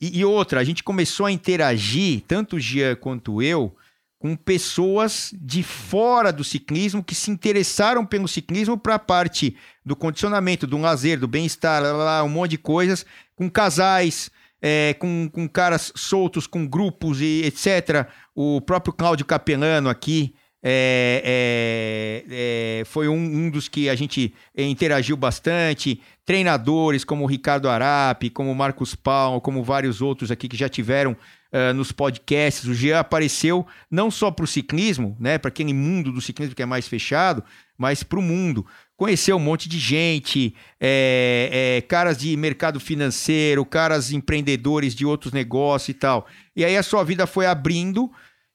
[0.00, 3.76] e, e, outra, a gente começou a interagir, tanto o Jean quanto eu,
[4.18, 9.96] com pessoas de fora do ciclismo que se interessaram pelo ciclismo para a parte do
[9.96, 11.82] condicionamento, do lazer, do bem-estar,
[12.24, 14.30] um monte de coisas, com casais,
[14.60, 18.08] é, com, com caras soltos, com grupos e etc.
[18.34, 24.34] O próprio Cláudio Capelano aqui, é, é, é, foi um, um, dos que a gente
[24.56, 26.00] interagiu bastante.
[26.24, 30.68] Treinadores como o Ricardo Arapi, como o Marcos Paulo, como vários outros aqui que já
[30.68, 32.66] tiveram uh, nos podcasts.
[32.66, 36.62] O Jean apareceu não só para o ciclismo, né, para aquele mundo do ciclismo que
[36.62, 37.42] é mais fechado,
[37.76, 38.66] mas para o mundo.
[38.96, 45.88] Conheceu um monte de gente, é, caras de mercado financeiro, caras empreendedores de outros negócios
[45.88, 46.26] e tal.
[46.54, 48.10] E aí a sua vida foi abrindo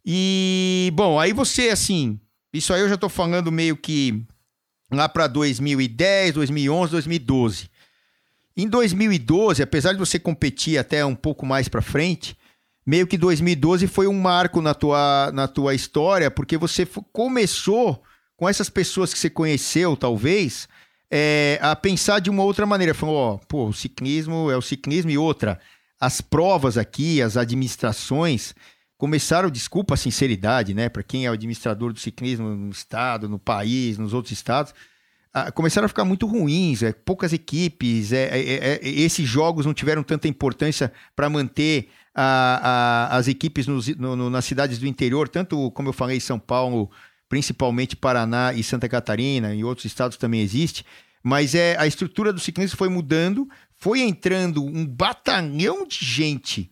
[0.05, 2.19] e, bom, aí você, assim,
[2.53, 4.23] isso aí eu já tô falando meio que
[4.91, 7.69] lá para 2010, 2011, 2012.
[8.55, 12.37] Em 2012, apesar de você competir até um pouco mais para frente,
[12.85, 18.01] meio que 2012 foi um marco na tua, na tua história, porque você começou
[18.37, 20.69] com essas pessoas que você conheceu, talvez,
[21.09, 22.93] é, a pensar de uma outra maneira.
[22.93, 25.59] Falou, ó, pô, o ciclismo é o ciclismo e outra.
[25.99, 28.53] As provas aqui, as administrações,
[29.05, 33.37] começaram, desculpa a sinceridade, né, para quem é o administrador do ciclismo no estado, no
[33.37, 34.73] país, nos outros estados,
[35.31, 39.63] a, começaram a ficar muito ruins, é, poucas equipes, é, é, é, é esses jogos
[39.63, 43.79] não tiveram tanta importância para manter a, a, as equipes no,
[44.15, 46.89] no, nas cidades do interior, tanto como eu falei, São Paulo,
[47.29, 50.83] principalmente Paraná e Santa Catarina, em outros estados também existe,
[51.21, 56.71] mas é a estrutura do ciclismo foi mudando, foi entrando um batalhão de gente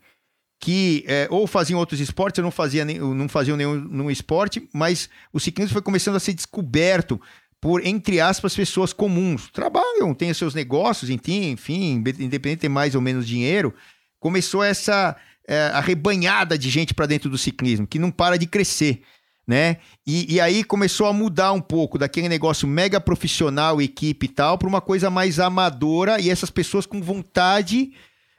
[0.63, 4.65] que é, ou faziam outros esportes, ou não, fazia nem, não faziam nenhum, nenhum esporte,
[4.71, 7.19] mas o ciclismo foi começando a ser descoberto
[7.59, 9.49] por, entre aspas, pessoas comuns.
[9.51, 11.51] Trabalham, têm os seus negócios, enfim,
[11.97, 13.73] independente de ter mais ou menos dinheiro.
[14.21, 19.01] Começou essa é, arrebanhada de gente para dentro do ciclismo, que não para de crescer.
[19.45, 19.79] Né?
[20.07, 24.57] E, e aí começou a mudar um pouco daquele negócio mega profissional, equipe e tal,
[24.57, 27.91] para uma coisa mais amadora e essas pessoas com vontade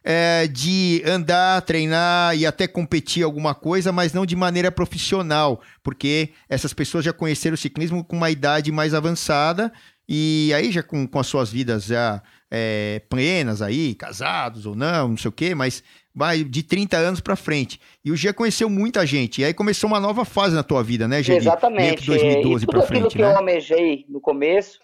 [0.04, 6.30] é, de andar, treinar e até competir alguma coisa, mas não de maneira profissional, porque
[6.48, 9.72] essas pessoas já conheceram o ciclismo com uma idade mais avançada
[10.06, 15.08] e aí já com, com as suas vidas já é, plenas aí, casados ou não,
[15.08, 15.82] não sei o quê, mas
[16.14, 17.80] vai de 30 anos para frente.
[18.04, 19.40] E o Gia conheceu muita gente.
[19.40, 21.36] E aí começou uma nova fase na tua vida, né, Gia?
[21.36, 22.06] Exatamente.
[22.06, 24.78] 2012 para frente, aquilo que eu almejei no começo,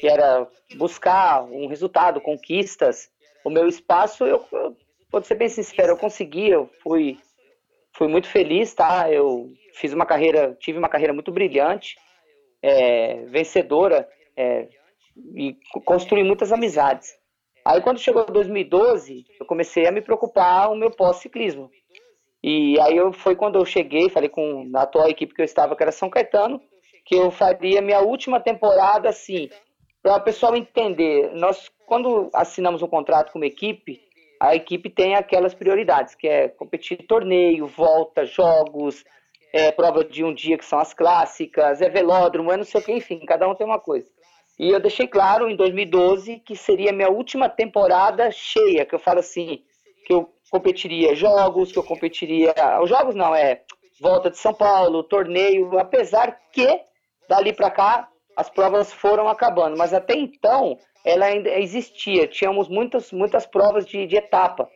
[0.00, 3.10] que era buscar um resultado, conquistas,
[3.44, 4.76] o meu espaço, eu, eu
[5.10, 7.18] vou ser bem sincero, eu consegui, eu fui,
[7.92, 9.10] fui muito feliz, tá?
[9.10, 11.96] Eu fiz uma carreira, tive uma carreira muito brilhante,
[12.62, 14.68] é, vencedora, é,
[15.34, 17.14] e construí muitas amizades.
[17.64, 21.70] Aí quando chegou 2012, eu comecei a me preocupar o meu pós-ciclismo.
[22.42, 25.76] E aí eu, foi quando eu cheguei, falei com a atual equipe que eu estava,
[25.76, 26.60] que era São Caetano,
[27.04, 29.48] que eu faria minha última temporada assim,
[30.02, 31.30] para o pessoal entender.
[31.34, 34.00] Nós, quando assinamos um contrato com uma equipe,
[34.40, 39.04] a equipe tem aquelas prioridades, que é competir torneio, volta, jogos,
[39.52, 42.82] é, prova de um dia que são as clássicas, é velódromo, é não sei o
[42.82, 44.08] que, enfim, cada um tem uma coisa.
[44.58, 49.18] E eu deixei claro em 2012 que seria minha última temporada cheia, que eu falo
[49.18, 49.62] assim,
[50.06, 52.54] que eu competiria jogos, que eu competiria.
[52.82, 53.64] Os jogos não, é
[54.00, 56.66] volta de São Paulo, torneio, apesar que
[57.28, 63.12] dali para cá as provas foram acabando, mas até então ela ainda existia, tínhamos muitas,
[63.12, 64.68] muitas provas de, de etapa.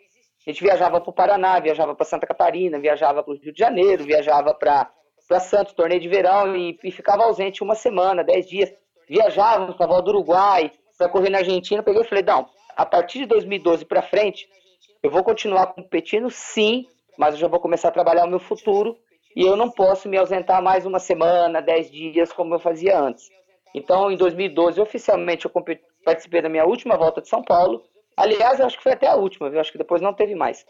[0.46, 3.58] A gente viajava para o Paraná, viajava para Santa Catarina, viajava para o Rio de
[3.58, 4.90] Janeiro, viajava para
[5.40, 8.72] Santos, torneio de verão, e, e ficava ausente uma semana, dez dias
[9.08, 11.82] viajávamos para a do Uruguai, para correr na Argentina.
[11.82, 14.48] Peguei e falei: não, a partir de 2012 para frente,
[15.02, 16.86] eu vou continuar competindo, sim,
[17.18, 18.96] mas eu já vou começar a trabalhar o meu futuro
[19.34, 23.28] e eu não posso me ausentar mais uma semana, dez dias, como eu fazia antes.
[23.74, 25.50] Então, em 2012, oficialmente, eu
[26.06, 27.82] participei da minha última volta de São Paulo.
[28.16, 30.64] Aliás, eu acho que foi até a última, eu acho que depois não teve mais.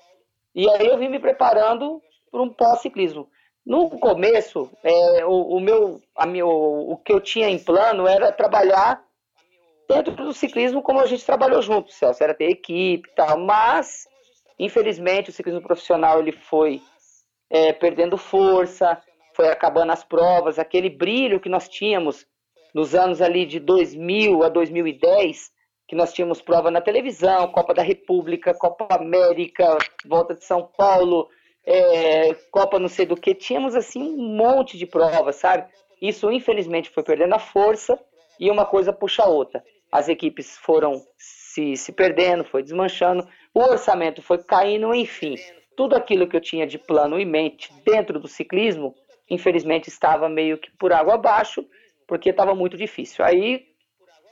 [0.54, 2.00] E aí eu vim me preparando
[2.30, 3.28] para um pós-ciclismo.
[3.64, 8.32] No começo, é, o, o, meu, a meu, o que eu tinha em plano era
[8.32, 9.04] trabalhar
[9.88, 14.08] dentro do ciclismo como a gente trabalhou junto, Celso, era ter equipe e tal, mas
[14.58, 16.80] infelizmente o ciclismo profissional ele foi
[17.50, 19.00] é, perdendo força,
[19.34, 22.26] foi acabando as provas, aquele brilho que nós tínhamos
[22.76, 25.50] nos anos ali de 2000 a 2010,
[25.88, 31.26] que nós tínhamos prova na televisão, Copa da República, Copa América, Volta de São Paulo,
[31.64, 35.66] é, Copa não sei do que, tínhamos assim um monte de provas, sabe?
[36.02, 37.98] Isso infelizmente foi perdendo a força
[38.38, 39.64] e uma coisa puxa a outra.
[39.90, 45.36] As equipes foram se, se perdendo, foi desmanchando, o orçamento foi caindo, enfim.
[45.74, 48.94] Tudo aquilo que eu tinha de plano em mente dentro do ciclismo,
[49.30, 51.66] infelizmente estava meio que por água abaixo,
[52.06, 53.24] porque estava muito difícil.
[53.24, 53.66] Aí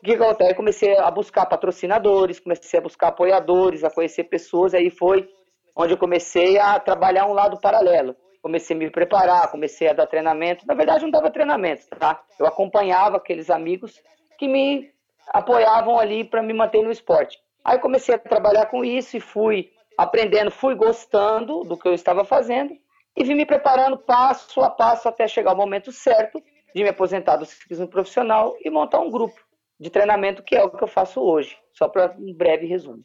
[0.00, 0.54] o que acontece?
[0.54, 5.28] Comecei a buscar patrocinadores, comecei a buscar apoiadores, a conhecer pessoas, aí foi
[5.74, 8.14] onde eu comecei a trabalhar um lado paralelo.
[8.42, 10.66] Comecei a me preparar, comecei a dar treinamento.
[10.66, 12.22] Na verdade, não dava treinamento, tá?
[12.38, 13.98] Eu acompanhava aqueles amigos
[14.38, 14.90] que me
[15.28, 17.38] apoiavam ali para me manter no esporte.
[17.64, 22.24] Aí comecei a trabalhar com isso e fui aprendendo, fui gostando do que eu estava
[22.24, 22.76] fazendo
[23.16, 26.42] e vim me preparando passo a passo até chegar o momento certo
[26.74, 29.40] de me aposentar do ciclismo profissional e montar um grupo
[29.78, 31.56] de treinamento que é o que eu faço hoje.
[31.72, 33.04] Só para um breve resumo.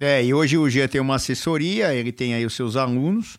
[0.00, 3.38] É, e hoje o Gia tem uma assessoria, ele tem aí os seus alunos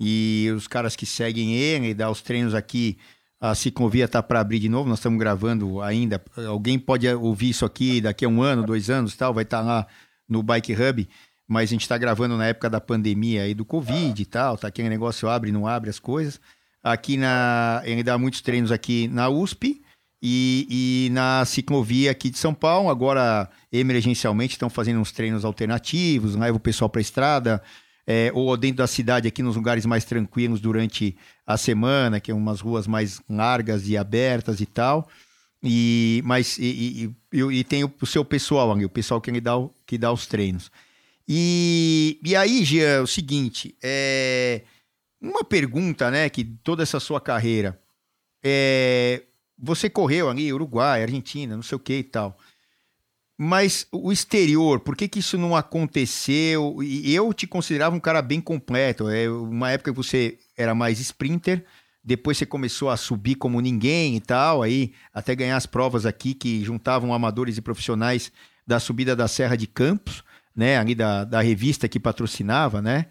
[0.00, 2.98] e os caras que seguem ele, dá os treinos aqui.
[3.38, 6.22] A ciclovia tá para abrir de novo, nós estamos gravando ainda.
[6.48, 9.64] Alguém pode ouvir isso aqui daqui a um ano, dois anos tal, vai estar tá
[9.64, 9.86] lá
[10.28, 11.08] no Bike Hub,
[11.48, 14.68] mas a gente está gravando na época da pandemia aí do Covid e tal, tá
[14.68, 16.40] aquele negócio abre, não abre as coisas.
[16.82, 17.80] Aqui na.
[17.84, 19.82] Ele dá muitos treinos aqui na USP
[20.22, 20.66] e,
[21.08, 26.56] e na ciclovia aqui de São Paulo, agora emergencialmente estão fazendo uns treinos alternativos, leva
[26.56, 27.62] o pessoal para a estrada,
[28.06, 31.16] é, ou dentro da cidade aqui nos lugares mais tranquilos durante
[31.46, 35.08] a semana, que é umas ruas mais largas e abertas e tal.
[35.62, 39.52] E, mas e, e, e, e tem o, o, seu pessoal o pessoal que, dá,
[39.86, 40.70] que dá os treinos.
[41.28, 44.62] E, e aí, Gia, é o seguinte, é,
[45.20, 47.80] uma pergunta, né, que toda essa sua carreira,
[48.42, 49.22] é,
[49.56, 52.36] você correu ali, Uruguai, Argentina, não sei o que e tal.
[53.38, 56.82] Mas o exterior, por que, que isso não aconteceu?
[56.82, 59.08] E eu te considerava um cara bem completo.
[59.08, 61.64] É uma época que você era mais sprinter,
[62.04, 66.34] depois você começou a subir como ninguém e tal, aí até ganhar as provas aqui
[66.34, 68.30] que juntavam amadores e profissionais
[68.66, 70.22] da subida da Serra de Campos,
[70.54, 70.78] né?
[70.78, 73.06] Ali da, da revista que patrocinava, né?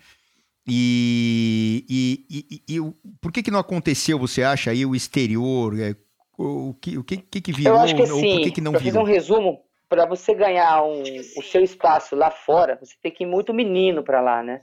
[0.67, 5.79] E, e, e, e, e por que, que não aconteceu, você acha, aí o exterior?
[5.79, 5.95] É,
[6.37, 7.75] o que, o que, que virou?
[7.75, 8.35] Eu acho que sim.
[8.35, 8.85] Por que, que não virou?
[8.85, 13.23] fazer um resumo, para você ganhar um, o seu espaço lá fora, você tem que
[13.23, 14.61] ir muito menino para lá, né?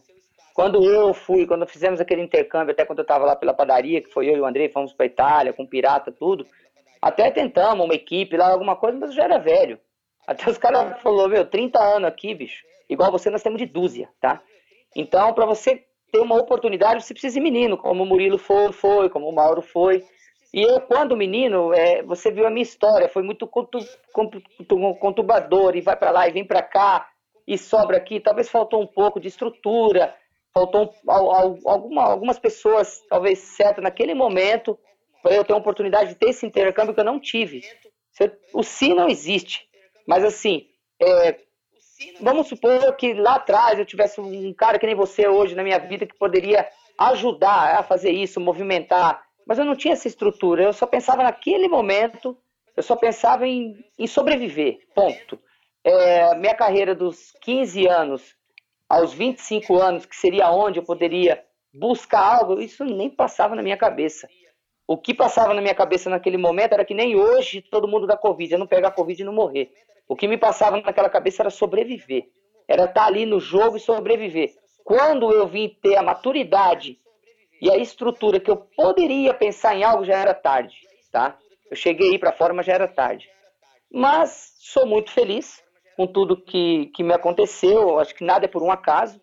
[0.55, 4.11] Quando eu fui, quando fizemos aquele intercâmbio, até quando eu estava lá pela padaria, que
[4.11, 6.47] foi eu e o André, fomos para Itália, com pirata, tudo,
[7.01, 9.79] até tentamos uma equipe lá, alguma coisa, mas eu já era velho.
[10.29, 12.63] Até os caras falaram, meu, 30 anos aqui, bicho.
[12.87, 14.43] Igual você, nós temos de dúzia, tá?
[14.95, 19.09] Então, para você ter uma oportunidade, você precisa de menino, como o Murilo foi, foi
[19.09, 20.05] como o Mauro foi.
[20.53, 23.47] E eu, quando menino, é, você viu a minha história, foi muito
[25.01, 27.09] contubador, e vai para lá e vem para cá,
[27.47, 28.21] e sobra aqui.
[28.21, 30.15] Talvez faltou um pouco de estrutura,
[30.53, 34.79] faltou alguma, algumas pessoas, talvez certo, naquele momento,
[35.23, 37.63] para eu ter uma oportunidade de ter esse intercâmbio que eu não tive.
[38.53, 39.68] O sim não existe,
[40.09, 40.67] mas assim,
[40.99, 41.39] é,
[42.19, 45.79] vamos supor que lá atrás eu tivesse um cara que nem você hoje na minha
[45.79, 46.67] vida que poderia
[46.97, 51.69] ajudar a fazer isso, movimentar, mas eu não tinha essa estrutura, eu só pensava naquele
[51.69, 52.35] momento,
[52.75, 55.39] eu só pensava em, em sobreviver, ponto.
[55.85, 58.35] É, minha carreira dos 15 anos
[58.89, 63.77] aos 25 anos, que seria onde eu poderia buscar algo, isso nem passava na minha
[63.77, 64.27] cabeça.
[64.87, 68.17] O que passava na minha cabeça naquele momento era que nem hoje todo mundo dá
[68.17, 69.71] Covid, eu não pegar Covid e não morrer.
[70.09, 72.29] O que me passava naquela cabeça era sobreviver.
[72.67, 74.55] Era estar ali no jogo e sobreviver.
[74.83, 76.99] Quando eu vim ter a maturidade
[77.61, 80.77] e a estrutura que eu poderia pensar em algo, já era tarde,
[81.13, 81.37] tá?
[81.71, 83.29] Eu cheguei aí para fora, mas já era tarde.
[83.93, 85.63] Mas sou muito feliz
[85.97, 87.99] com tudo que, que me aconteceu.
[87.99, 89.21] Acho que nada é por um acaso.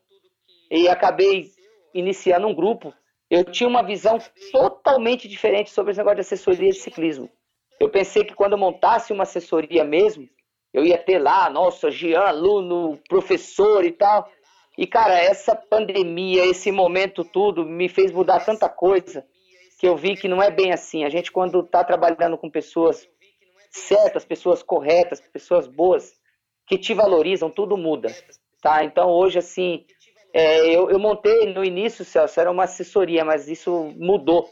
[0.69, 1.49] E acabei
[1.93, 2.93] iniciando um grupo.
[3.29, 4.19] Eu tinha uma visão
[4.51, 7.29] totalmente diferente sobre esse negócio de assessoria de ciclismo.
[7.79, 10.29] Eu pensei que quando eu montasse uma assessoria mesmo,
[10.75, 14.29] eu ia ter lá, nossa, Jean, aluno, professor e tal.
[14.77, 19.25] E, cara, essa pandemia, esse momento tudo, me fez mudar tanta coisa
[19.79, 21.05] que eu vi que não é bem assim.
[21.05, 23.07] A gente, quando está trabalhando com pessoas
[23.71, 26.13] certas, pessoas corretas, pessoas boas,
[26.67, 28.09] que te valorizam, tudo muda.
[28.61, 28.83] Tá?
[28.83, 29.85] Então, hoje, assim,
[30.33, 34.49] é, eu, eu, montei no início, Celso, era uma assessoria, mas isso mudou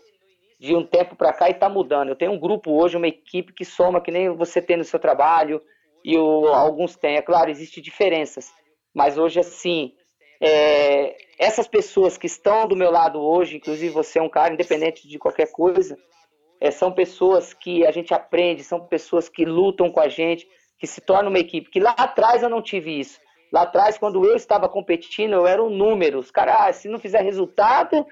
[0.57, 2.07] de um tempo para cá e está mudando.
[2.07, 4.99] Eu tenho um grupo hoje, uma equipe que soma, que nem você tem no seu
[4.99, 5.61] trabalho,
[6.03, 7.15] e o, alguns têm.
[7.15, 8.51] É claro, existem diferenças,
[8.93, 9.93] mas hoje, assim,
[10.41, 15.07] é, essas pessoas que estão do meu lado hoje, inclusive você é um cara independente
[15.07, 15.97] de qualquer coisa,
[16.59, 20.47] é, são pessoas que a gente aprende, são pessoas que lutam com a gente,
[20.79, 21.69] que se torna uma equipe.
[21.69, 23.19] Que lá atrás eu não tive isso.
[23.51, 26.19] Lá atrás, quando eu estava competindo, eu era um número.
[26.19, 28.05] Os caras, ah, se não fizer resultado,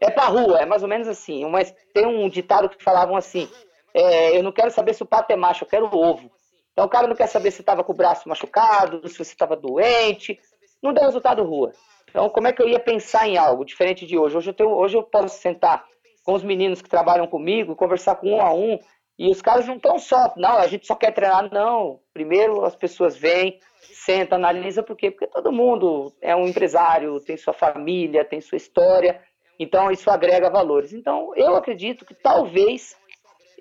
[0.00, 0.58] é pra rua.
[0.58, 1.44] É mais ou menos assim.
[1.48, 3.48] Mas tem um ditado que falavam assim:
[3.94, 6.30] é, eu não quero saber se o pato é macho, eu quero o ovo.
[6.78, 9.56] Então o cara não quer saber se estava com o braço machucado, se você estava
[9.56, 10.38] doente.
[10.80, 11.72] Não deu resultado rua.
[12.08, 14.36] Então, como é que eu ia pensar em algo diferente de hoje?
[14.36, 15.84] Hoje eu, tenho, hoje eu posso sentar
[16.24, 18.78] com os meninos que trabalham comigo, conversar com um a um
[19.18, 21.98] e os caras não estão só, não, a gente só quer treinar, não.
[22.14, 25.10] Primeiro as pessoas vêm, sentam, analisam, por quê?
[25.10, 29.20] Porque todo mundo é um empresário, tem sua família, tem sua história,
[29.58, 30.92] então isso agrega valores.
[30.92, 32.96] Então eu acredito que talvez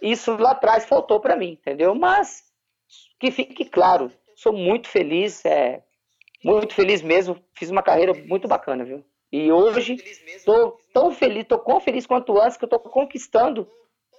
[0.04, 1.96] isso lá atrás faltou para mim, entendeu?
[1.96, 2.47] Mas
[3.20, 5.84] que fique claro, sou muito feliz, é,
[6.44, 9.04] muito feliz mesmo, fiz uma carreira muito bacana, viu?
[9.32, 9.96] E hoje
[10.28, 13.68] estou tão feliz, estou tão feliz quanto antes que estou conquistando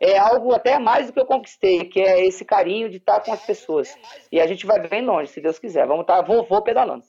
[0.01, 3.33] é algo até mais do que eu conquistei, que é esse carinho de estar com
[3.33, 3.97] as pessoas.
[4.31, 5.87] E a gente vai bem longe, se Deus quiser.
[5.87, 7.05] Vamos estar vovô pedalando.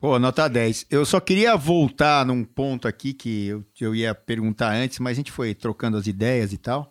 [0.00, 0.86] Pô, nota 10.
[0.90, 5.16] Eu só queria voltar num ponto aqui que eu, eu ia perguntar antes, mas a
[5.16, 6.90] gente foi trocando as ideias e tal.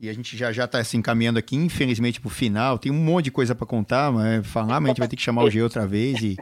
[0.00, 2.78] E a gente já já tá se encaminhando aqui, infelizmente, pro final.
[2.78, 5.22] Tem um monte de coisa para contar, mas falar, mas a gente vai ter que
[5.22, 6.36] chamar o G outra vez e,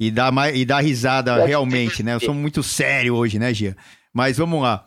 [0.00, 2.14] e, dar, mais, e dar risada realmente, né?
[2.14, 3.76] Eu sou muito sério hoje, né, Gia?
[4.12, 4.84] Mas vamos lá.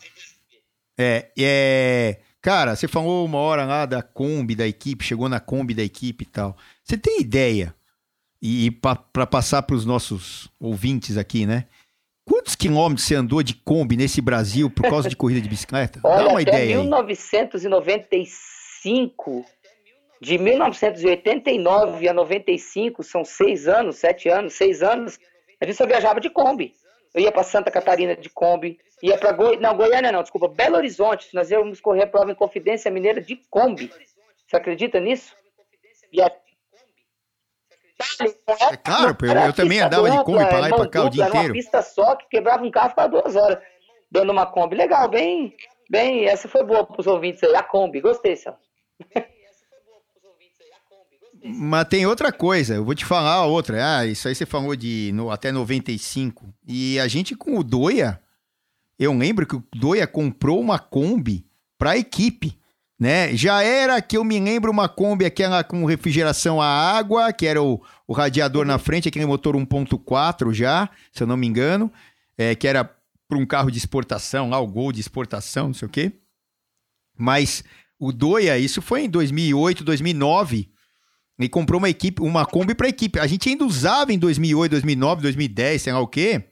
[0.97, 5.73] É, é, cara, você falou uma hora lá da Kombi da equipe, chegou na Kombi
[5.73, 6.57] da equipe e tal.
[6.83, 7.73] Você tem ideia?
[8.41, 11.65] E, e para passar para os nossos ouvintes aqui, né?
[12.25, 15.99] Quantos quilômetros você andou de Kombi nesse Brasil por causa de corrida de bicicleta?
[16.03, 19.45] Olha, Dá uma até ideia 1995, aí.
[20.21, 25.19] de 1989 a 95, são seis anos, sete anos, seis anos,
[25.59, 26.73] a gente só viajava de Kombi.
[27.13, 29.57] Eu ia para Santa Catarina de Kombi, ia para Goi...
[29.57, 31.27] não, Goiânia não, desculpa, Belo Horizonte.
[31.33, 33.91] Nós íamos correr a prova em Confidência Mineira de Kombi.
[34.47, 35.35] Você acredita nisso?
[36.11, 36.31] E a...
[38.71, 41.27] É claro, eu, eu também andava de Kombi para lá e para cá o dia
[41.27, 41.47] inteiro.
[41.47, 43.59] Uma pista só que quebrava um carro para duas horas
[44.11, 44.75] dando uma Kombi.
[44.75, 45.55] Legal, bem,
[45.89, 48.01] bem, essa foi boa para os ouvintes aí, a Kombi.
[48.01, 48.59] Gostei, Celso.
[51.43, 53.97] Mas tem outra coisa, eu vou te falar outra.
[53.97, 56.53] Ah, isso aí você falou de no, até 95.
[56.67, 58.21] E a gente com o Doia,
[58.99, 61.43] eu lembro que o Doia comprou uma Kombi
[61.79, 62.59] para a equipe.
[63.01, 63.35] Né?
[63.35, 67.59] Já era que eu me lembro uma Kombi aquela com refrigeração a água, que era
[67.59, 71.91] o, o radiador na frente, aquele motor 1.4 já, se eu não me engano,
[72.37, 72.83] é, que era
[73.27, 76.11] para um carro de exportação, lá o Gol de exportação, não sei o quê.
[77.17, 77.63] Mas
[77.97, 80.69] o Doia, isso foi em 2008, 2009.
[81.39, 83.17] E comprou uma equipe, uma Kombi para equipe.
[83.17, 86.43] A gente ainda usava em 2008, 2009, 2010, sei lá o quê.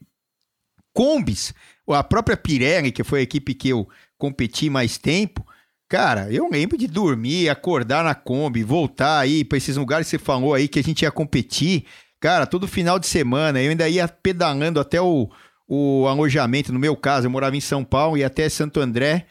[0.93, 1.53] Kombis.
[1.87, 5.45] A própria Pirelli, que foi a equipe que eu competi mais tempo.
[5.89, 10.19] Cara, eu lembro de dormir, acordar na Kombi, voltar aí para esses lugares que você
[10.19, 11.83] falou aí que a gente ia competir.
[12.19, 15.27] Cara, todo final de semana eu ainda ia pedalando até o,
[15.67, 16.71] o alojamento.
[16.71, 19.25] No meu caso, eu morava em São Paulo e até Santo André,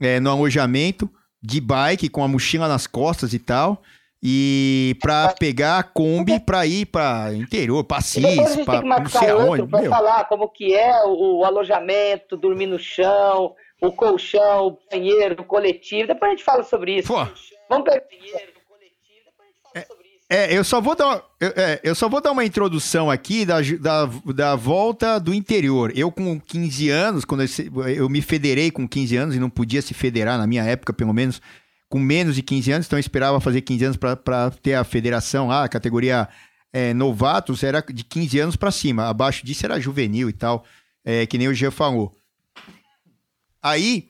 [0.00, 1.10] é, no alojamento,
[1.42, 3.82] de bike, com a mochila nas costas e tal.
[4.22, 8.24] E pra pegar a Kombi pra ir pra interior, pra Cis,
[8.64, 9.66] pra não sei aonde.
[9.66, 9.90] Pra meu.
[9.90, 15.44] falar como que é o, o alojamento, dormir no chão, o colchão, o banheiro, o
[15.44, 16.08] coletivo.
[16.08, 17.08] Depois a gente fala sobre isso.
[17.08, 17.24] Pô.
[17.68, 19.82] Vamos pegar o banheiro, o coletivo, depois a gente fala é.
[19.82, 20.26] sobre isso.
[20.28, 23.60] É, eu só vou dar, eu, é, eu só vou dar uma introdução aqui da,
[23.60, 25.92] da, da volta do interior.
[25.94, 29.82] Eu, com 15 anos, quando eu, eu me federei com 15 anos e não podia
[29.82, 31.40] se federar na minha época, pelo menos
[31.88, 35.48] com menos de 15 anos, então eu esperava fazer 15 anos para ter a federação
[35.48, 36.28] lá, a categoria
[36.72, 39.08] é, novatos era de 15 anos para cima.
[39.08, 40.64] Abaixo disso era juvenil e tal,
[41.04, 42.12] é, que nem o Jean falou.
[43.62, 44.08] Aí,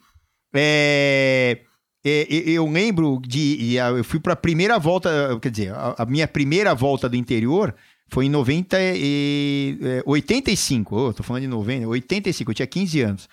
[0.55, 1.61] é,
[2.05, 3.75] é, eu lembro de.
[3.75, 7.75] Eu fui para a primeira volta, quer dizer, a, a, minha primeira volta do interior
[8.09, 10.97] foi em 90 e, é, 85.
[10.97, 13.29] Oh, tô falando de 90, 85, eu tinha 15 anos.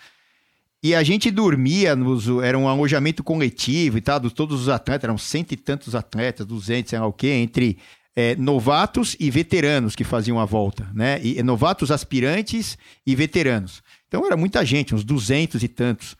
[0.84, 5.18] E a gente dormia, nos, era um alojamento coletivo e tal, todos os atletas, eram
[5.18, 7.80] cento e tantos atletas, 200, sei lá o quê, entre
[8.16, 11.20] é, novatos e veteranos que faziam a volta, né?
[11.24, 13.82] E, novatos aspirantes e veteranos.
[14.08, 16.16] Então era muita gente, uns 200 e tantos.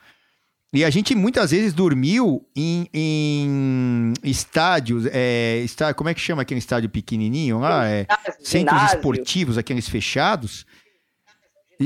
[0.74, 6.42] E a gente muitas vezes dormiu em, em estádios, é, está, como é que chama
[6.42, 7.88] aquele estádio pequenininho lá?
[7.88, 8.06] É,
[8.42, 10.66] centros esportivos, aqueles fechados.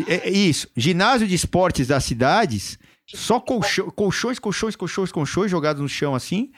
[0.07, 5.81] É, é, isso, ginásio de esportes das cidades, só colchões, colchões, colchões, colchões, colchões jogados
[5.81, 6.51] no chão assim.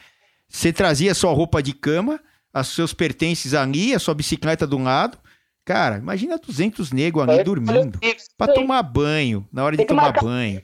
[0.47, 2.21] Você trazia sua roupa de cama,
[2.53, 5.17] os seus pertences ali, a sua bicicleta de um lado.
[5.65, 7.99] Cara, imagina 200 negros ali dormindo.
[8.37, 10.61] Para tomar banho, na hora de tomar banho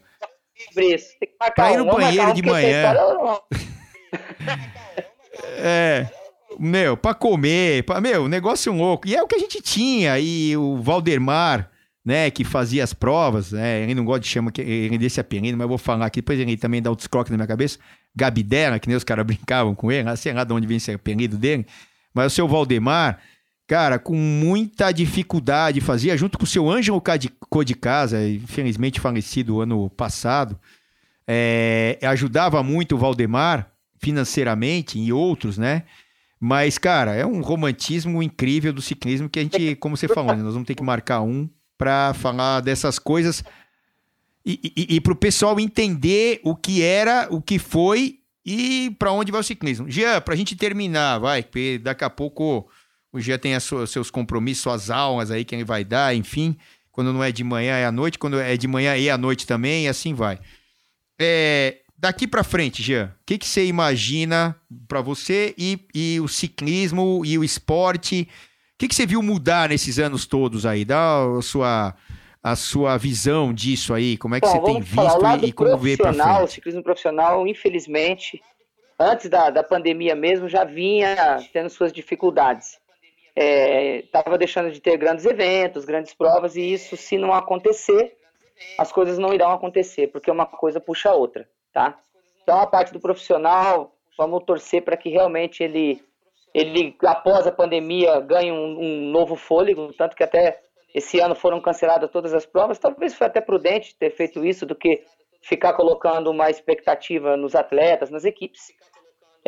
[1.40, 2.94] marcar pra ir no banheiro de manhã.
[5.58, 6.08] é.
[6.58, 9.08] Meu, pra comer, pra, meu, negócio louco.
[9.08, 10.20] E é o que a gente tinha.
[10.20, 11.72] E o Valdemar,
[12.04, 15.66] né, que fazia as provas, né, ele não gosta de chamar ele desse apelido, mas
[15.66, 17.78] eu vou falar aqui, depois ele também dá o descroque na minha cabeça.
[18.16, 21.38] Gabidela, que nem os caras brincavam com ele, sei lá de onde vem esse apelido
[21.38, 21.66] dele.
[22.14, 23.20] Mas o seu Valdemar,
[23.70, 27.00] cara, com muita dificuldade, fazia junto com o seu Ângelo
[27.80, 30.60] Casa, infelizmente falecido ano passado,
[31.28, 35.84] é, ajudava muito o Valdemar financeiramente e outros, né?
[36.40, 40.42] Mas, cara, é um romantismo incrível do ciclismo que a gente, como você falou, né?
[40.42, 41.48] nós vamos ter que marcar um
[41.78, 43.44] para falar dessas coisas
[44.44, 49.12] e, e, e para o pessoal entender o que era, o que foi e para
[49.12, 49.88] onde vai o ciclismo.
[49.88, 52.68] Jean, para a gente terminar, vai, porque daqui a pouco
[53.12, 56.56] o Jean tem seus compromissos, suas aulas aí que ele vai dar, enfim.
[56.92, 59.48] Quando não é de manhã é à noite, quando é de manhã é à noite
[59.48, 60.40] também, e assim vai.
[61.20, 64.56] É, daqui para frente, Jean, o que, que você imagina
[64.88, 68.28] para você e, e o ciclismo e o esporte?
[68.76, 70.86] O que, que você viu mudar nesses anos todos aí?
[70.86, 71.96] Dá a sua,
[72.44, 75.78] a sua visão disso aí, como é que Bom, você tem visto e, e como
[75.78, 76.44] vê para frente?
[76.44, 78.42] O ciclismo profissional, infelizmente,
[79.00, 82.78] antes da, da pandemia mesmo, já vinha tendo suas dificuldades
[83.40, 88.18] estava é, deixando de ter grandes eventos, grandes provas, e isso, se não acontecer,
[88.78, 91.98] as coisas não irão acontecer, porque uma coisa puxa a outra, tá?
[92.44, 96.04] Então, a parte do profissional, vamos torcer para que realmente ele,
[96.54, 100.60] ele, após a pandemia, ganhe um, um, novo fôlego, tanto que até
[100.94, 104.76] esse ano foram canceladas todas as provas, talvez foi até prudente ter feito isso do
[104.76, 105.04] que
[105.42, 108.74] ficar colocando uma expectativa nos atletas, nas equipes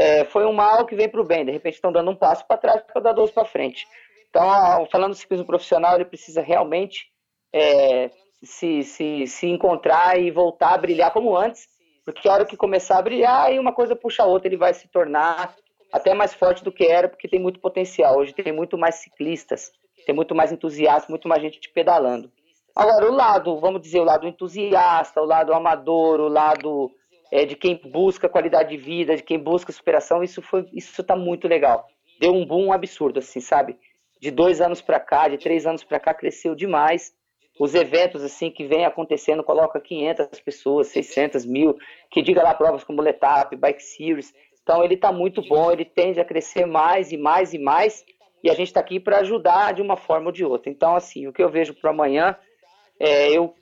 [0.02, 1.46] é, foi um mal que vem para o bem.
[1.46, 3.88] De repente estão dando um passo para trás para dar dois para frente.
[4.28, 7.06] Então, falando do ciclismo profissional, ele precisa realmente
[7.54, 8.10] é,
[8.42, 11.68] se, se, se encontrar e voltar a brilhar como antes,
[12.04, 14.74] porque a hora que começar a brilhar, aí uma coisa puxa a outra, ele vai
[14.74, 15.56] se tornar
[15.94, 18.18] até mais forte do que era, porque tem muito potencial.
[18.18, 19.72] Hoje tem muito mais ciclistas,
[20.04, 22.32] tem muito mais entusiastas, muito mais gente pedalando.
[22.76, 26.90] Agora, o lado, vamos dizer, o lado entusiasta, o lado amador, o lado
[27.32, 31.16] é, de quem busca qualidade de vida, de quem busca superação, isso foi, isso tá
[31.16, 31.88] muito legal.
[32.20, 33.78] Deu um boom absurdo, assim, sabe?
[34.20, 37.14] De dois anos para cá, de três anos para cá, cresceu demais.
[37.60, 41.78] Os eventos, assim, que vem acontecendo, coloca 500 pessoas, 600 mil,
[42.12, 44.34] que diga lá provas como Letap, Bike Series.
[44.62, 48.04] Então, ele tá muito bom, ele tende a crescer mais e mais e mais,
[48.44, 50.70] e a gente está aqui para ajudar de uma forma ou de outra.
[50.70, 52.36] Então, assim, o que eu vejo para amanhã,
[53.00, 53.56] é, eu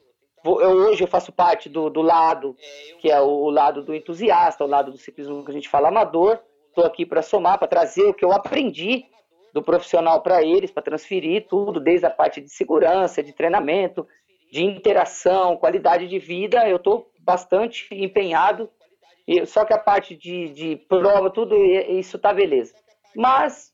[0.46, 2.56] eu, hoje eu faço parte do, do lado,
[3.00, 6.40] que é o lado do entusiasta, o lado do ciclismo que a gente fala amador.
[6.68, 9.06] Estou aqui para somar, para trazer o que eu aprendi
[9.54, 14.08] do profissional para eles, para transferir tudo, desde a parte de segurança, de treinamento,
[14.52, 16.68] de interação, qualidade de vida.
[16.68, 18.70] Eu estou bastante empenhado,
[19.46, 22.74] só que a parte de, de prova, tudo isso tá beleza.
[23.16, 23.72] Mas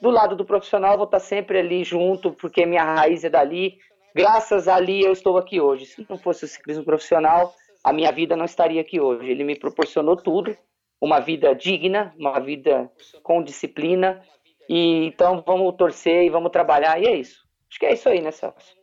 [0.00, 3.78] do lado do profissional, vou estar sempre ali junto, porque minha raiz é dali.
[4.14, 5.86] Graças a ali eu estou aqui hoje.
[5.86, 9.30] Se não fosse o ciclismo profissional, a minha vida não estaria aqui hoje.
[9.30, 10.56] Ele me proporcionou tudo,
[11.00, 12.90] uma vida digna, uma vida
[13.22, 14.22] com disciplina.
[14.68, 17.44] E então vamos torcer e vamos trabalhar e é isso.
[17.68, 18.80] Acho que é isso aí, né, Celso?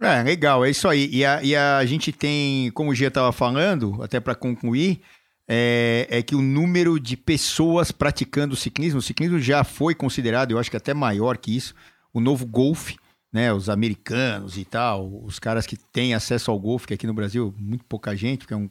[0.00, 1.08] É, legal, é isso aí.
[1.12, 5.00] E a, e a gente tem, como o Gia estava falando, até para concluir,
[5.48, 10.58] é, é, que o número de pessoas praticando ciclismo, o ciclismo já foi considerado, eu
[10.58, 11.74] acho que até maior que isso,
[12.12, 12.96] o novo golfe,
[13.32, 13.52] né?
[13.52, 17.54] Os americanos e tal, os caras que têm acesso ao golfe, que aqui no Brasil
[17.58, 18.68] muito pouca gente, porque é, um,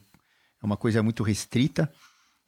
[0.62, 1.92] é uma coisa muito restrita.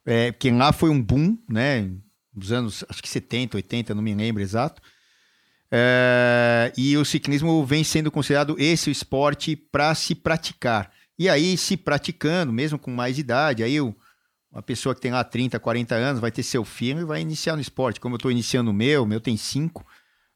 [0.06, 1.90] É, porque lá foi um boom, né?
[2.32, 4.80] Nos anos, acho que 70, 80, não me lembro exato.
[5.70, 10.92] É, e o ciclismo vem sendo considerado esse o esporte para se praticar.
[11.18, 13.76] E aí, se praticando, mesmo com mais idade, aí
[14.54, 17.56] uma pessoa que tem lá 30, 40 anos vai ter seu filho e vai iniciar
[17.56, 18.00] no esporte.
[18.00, 19.84] Como eu estou iniciando o meu, meu tem cinco.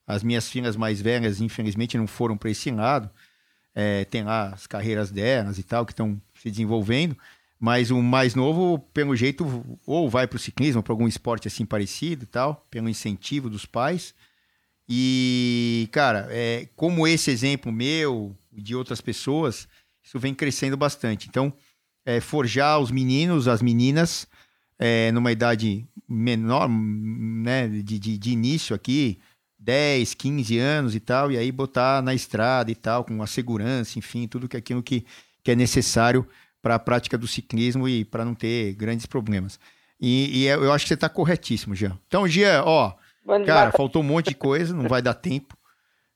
[0.05, 3.09] As minhas filhas mais velhas, infelizmente, não foram para esse lado.
[3.73, 7.17] É, tem lá as carreiras delas e tal, que estão se desenvolvendo.
[7.59, 11.65] Mas o mais novo, pelo jeito, ou vai para o ciclismo, para algum esporte assim
[11.65, 14.13] parecido e tal, pelo incentivo dos pais
[14.91, 19.67] e, cara, é, como esse exemplo meu e de outras pessoas,
[20.03, 21.27] isso vem crescendo bastante.
[21.29, 21.53] Então,
[22.09, 24.27] é, forjar os meninos, as meninas,
[24.79, 29.19] é, numa idade menor, né, de, de, de, início aqui,
[29.59, 33.99] 10, 15 anos e tal, e aí botar na estrada e tal, com a segurança,
[33.99, 35.05] enfim, tudo que aquilo que,
[35.43, 36.27] que é necessário
[36.63, 39.59] para a prática do ciclismo e para não ter grandes problemas.
[40.01, 41.99] E, e, eu acho que você está corretíssimo, Jean.
[42.07, 42.95] Então, Jean, ó,
[43.45, 45.55] Cara, faltou um monte de coisa, não vai dar tempo.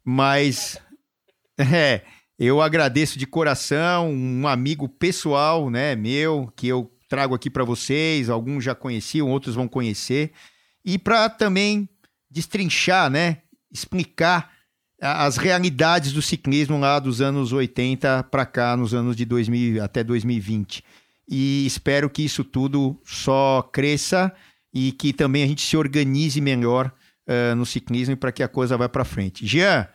[0.03, 0.79] Mas
[1.57, 2.01] é,
[2.43, 8.29] eu agradeço de coração, um amigo pessoal, né, meu, que eu trago aqui para vocês,
[8.29, 10.31] alguns já conheciam, outros vão conhecer,
[10.83, 11.87] e para também
[12.29, 13.37] destrinchar, né,
[13.71, 14.51] explicar
[14.99, 20.03] as realidades do ciclismo lá dos anos 80 para cá, nos anos de 2000 até
[20.03, 20.83] 2020.
[21.27, 24.33] E espero que isso tudo só cresça
[24.73, 26.91] e que também a gente se organize melhor
[27.27, 29.45] uh, no ciclismo para que a coisa vá para frente.
[29.45, 29.87] Jean,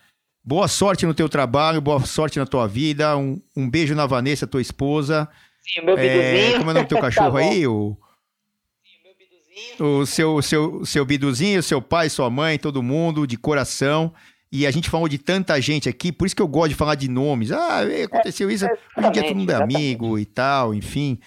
[0.49, 3.15] boa sorte no teu trabalho, boa sorte na tua vida.
[3.19, 5.29] Um, um beijo na Vanessa, tua esposa.
[5.63, 7.67] Sim, meu é, Como é o nome do teu cachorro tá aí?
[7.67, 7.95] O...
[9.79, 14.15] O seu, seu, seu biduzinho, seu pai, sua mãe, todo mundo, de coração.
[14.51, 16.95] E a gente falou de tanta gente aqui, por isso que eu gosto de falar
[16.95, 17.53] de nomes.
[17.53, 18.65] Ah, aconteceu isso.
[18.97, 21.19] Hoje em dia todo mundo é amigo e tal, enfim.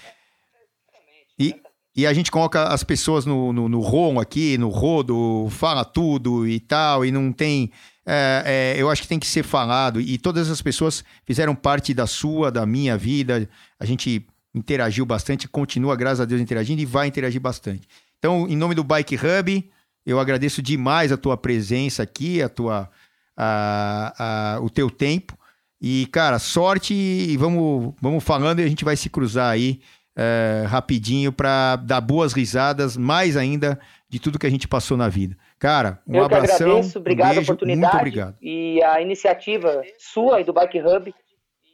[1.37, 1.53] E,
[1.95, 6.47] e a gente coloca as pessoas no, no, no rom aqui, no rodo, fala tudo
[6.47, 7.69] e tal, e não tem.
[8.05, 10.01] É, é, eu acho que tem que ser falado.
[10.01, 13.47] E todas as pessoas fizeram parte da sua, da minha vida.
[13.79, 17.87] A gente interagiu bastante, continua, graças a Deus, interagindo e vai interagir bastante.
[18.19, 19.71] Então, em nome do Bike Hub,
[20.05, 22.89] eu agradeço demais a tua presença aqui, a tua,
[23.37, 25.37] a, a, o teu tempo.
[25.81, 29.81] E, cara, sorte e vamos, vamos falando e a gente vai se cruzar aí
[30.15, 33.79] é, rapidinho para dar boas risadas, mais ainda
[34.09, 35.35] de tudo que a gente passou na vida.
[35.61, 36.57] Cara, um Eu abração.
[36.57, 37.93] Que agradeço, obrigado um beijo, a oportunidade.
[37.93, 38.35] Muito obrigado.
[38.41, 41.13] E a iniciativa sua e do Bike Hub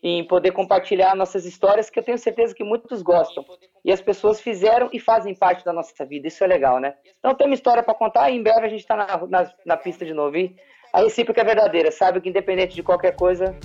[0.04, 3.46] em poder compartilhar nossas histórias, que eu tenho certeza que muitos gostam.
[3.86, 6.28] E as pessoas fizeram e fazem parte da nossa vida.
[6.28, 6.96] Isso é legal, né?
[7.18, 9.78] Então tem uma história para contar e em breve a gente está na, na, na,
[9.78, 10.36] pista de novo.
[10.36, 10.54] E
[10.92, 11.90] a recíproca é verdadeira.
[11.90, 13.56] Sabe que independente de qualquer coisa,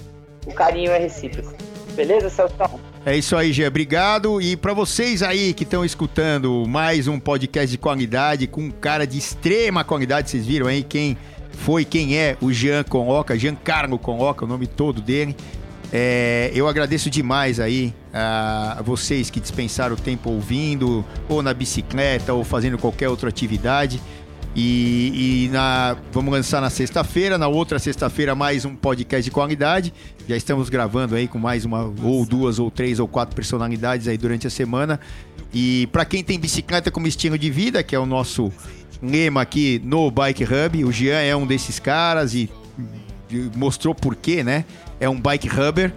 [0.47, 1.53] o carinho é recíproco.
[1.97, 2.55] Beleza, Celso?
[3.05, 3.67] É isso aí, Gê.
[3.67, 4.41] Obrigado.
[4.41, 9.05] E para vocês aí que estão escutando mais um podcast de qualidade com um cara
[9.05, 11.19] de extrema qualidade, vocês viram aí quem
[11.51, 15.35] foi, quem é o Jean Conloca, Giancarlo Conloca, o nome todo dele.
[15.93, 22.33] É, eu agradeço demais aí a vocês que dispensaram o tempo ouvindo, ou na bicicleta,
[22.33, 24.01] ou fazendo qualquer outra atividade.
[24.55, 29.95] E, e na, vamos lançar na sexta-feira, na outra sexta-feira mais um podcast de qualidade.
[30.33, 34.17] Já estamos gravando aí com mais uma ou duas ou três ou quatro personalidades aí
[34.17, 34.99] durante a semana.
[35.53, 38.51] E para quem tem bicicleta como estilo de vida, que é o nosso
[39.03, 42.49] lema aqui no Bike Hub, o Jean é um desses caras e
[43.55, 44.65] mostrou por quê, né?
[44.99, 45.93] É um bike hubber.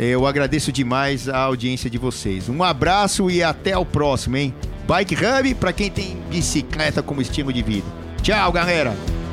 [0.00, 2.48] Eu agradeço demais a audiência de vocês.
[2.48, 4.52] Um abraço e até o próximo, hein?
[4.88, 7.86] Bike Hub para quem tem bicicleta como estilo de vida.
[8.20, 9.25] Tchau, galera!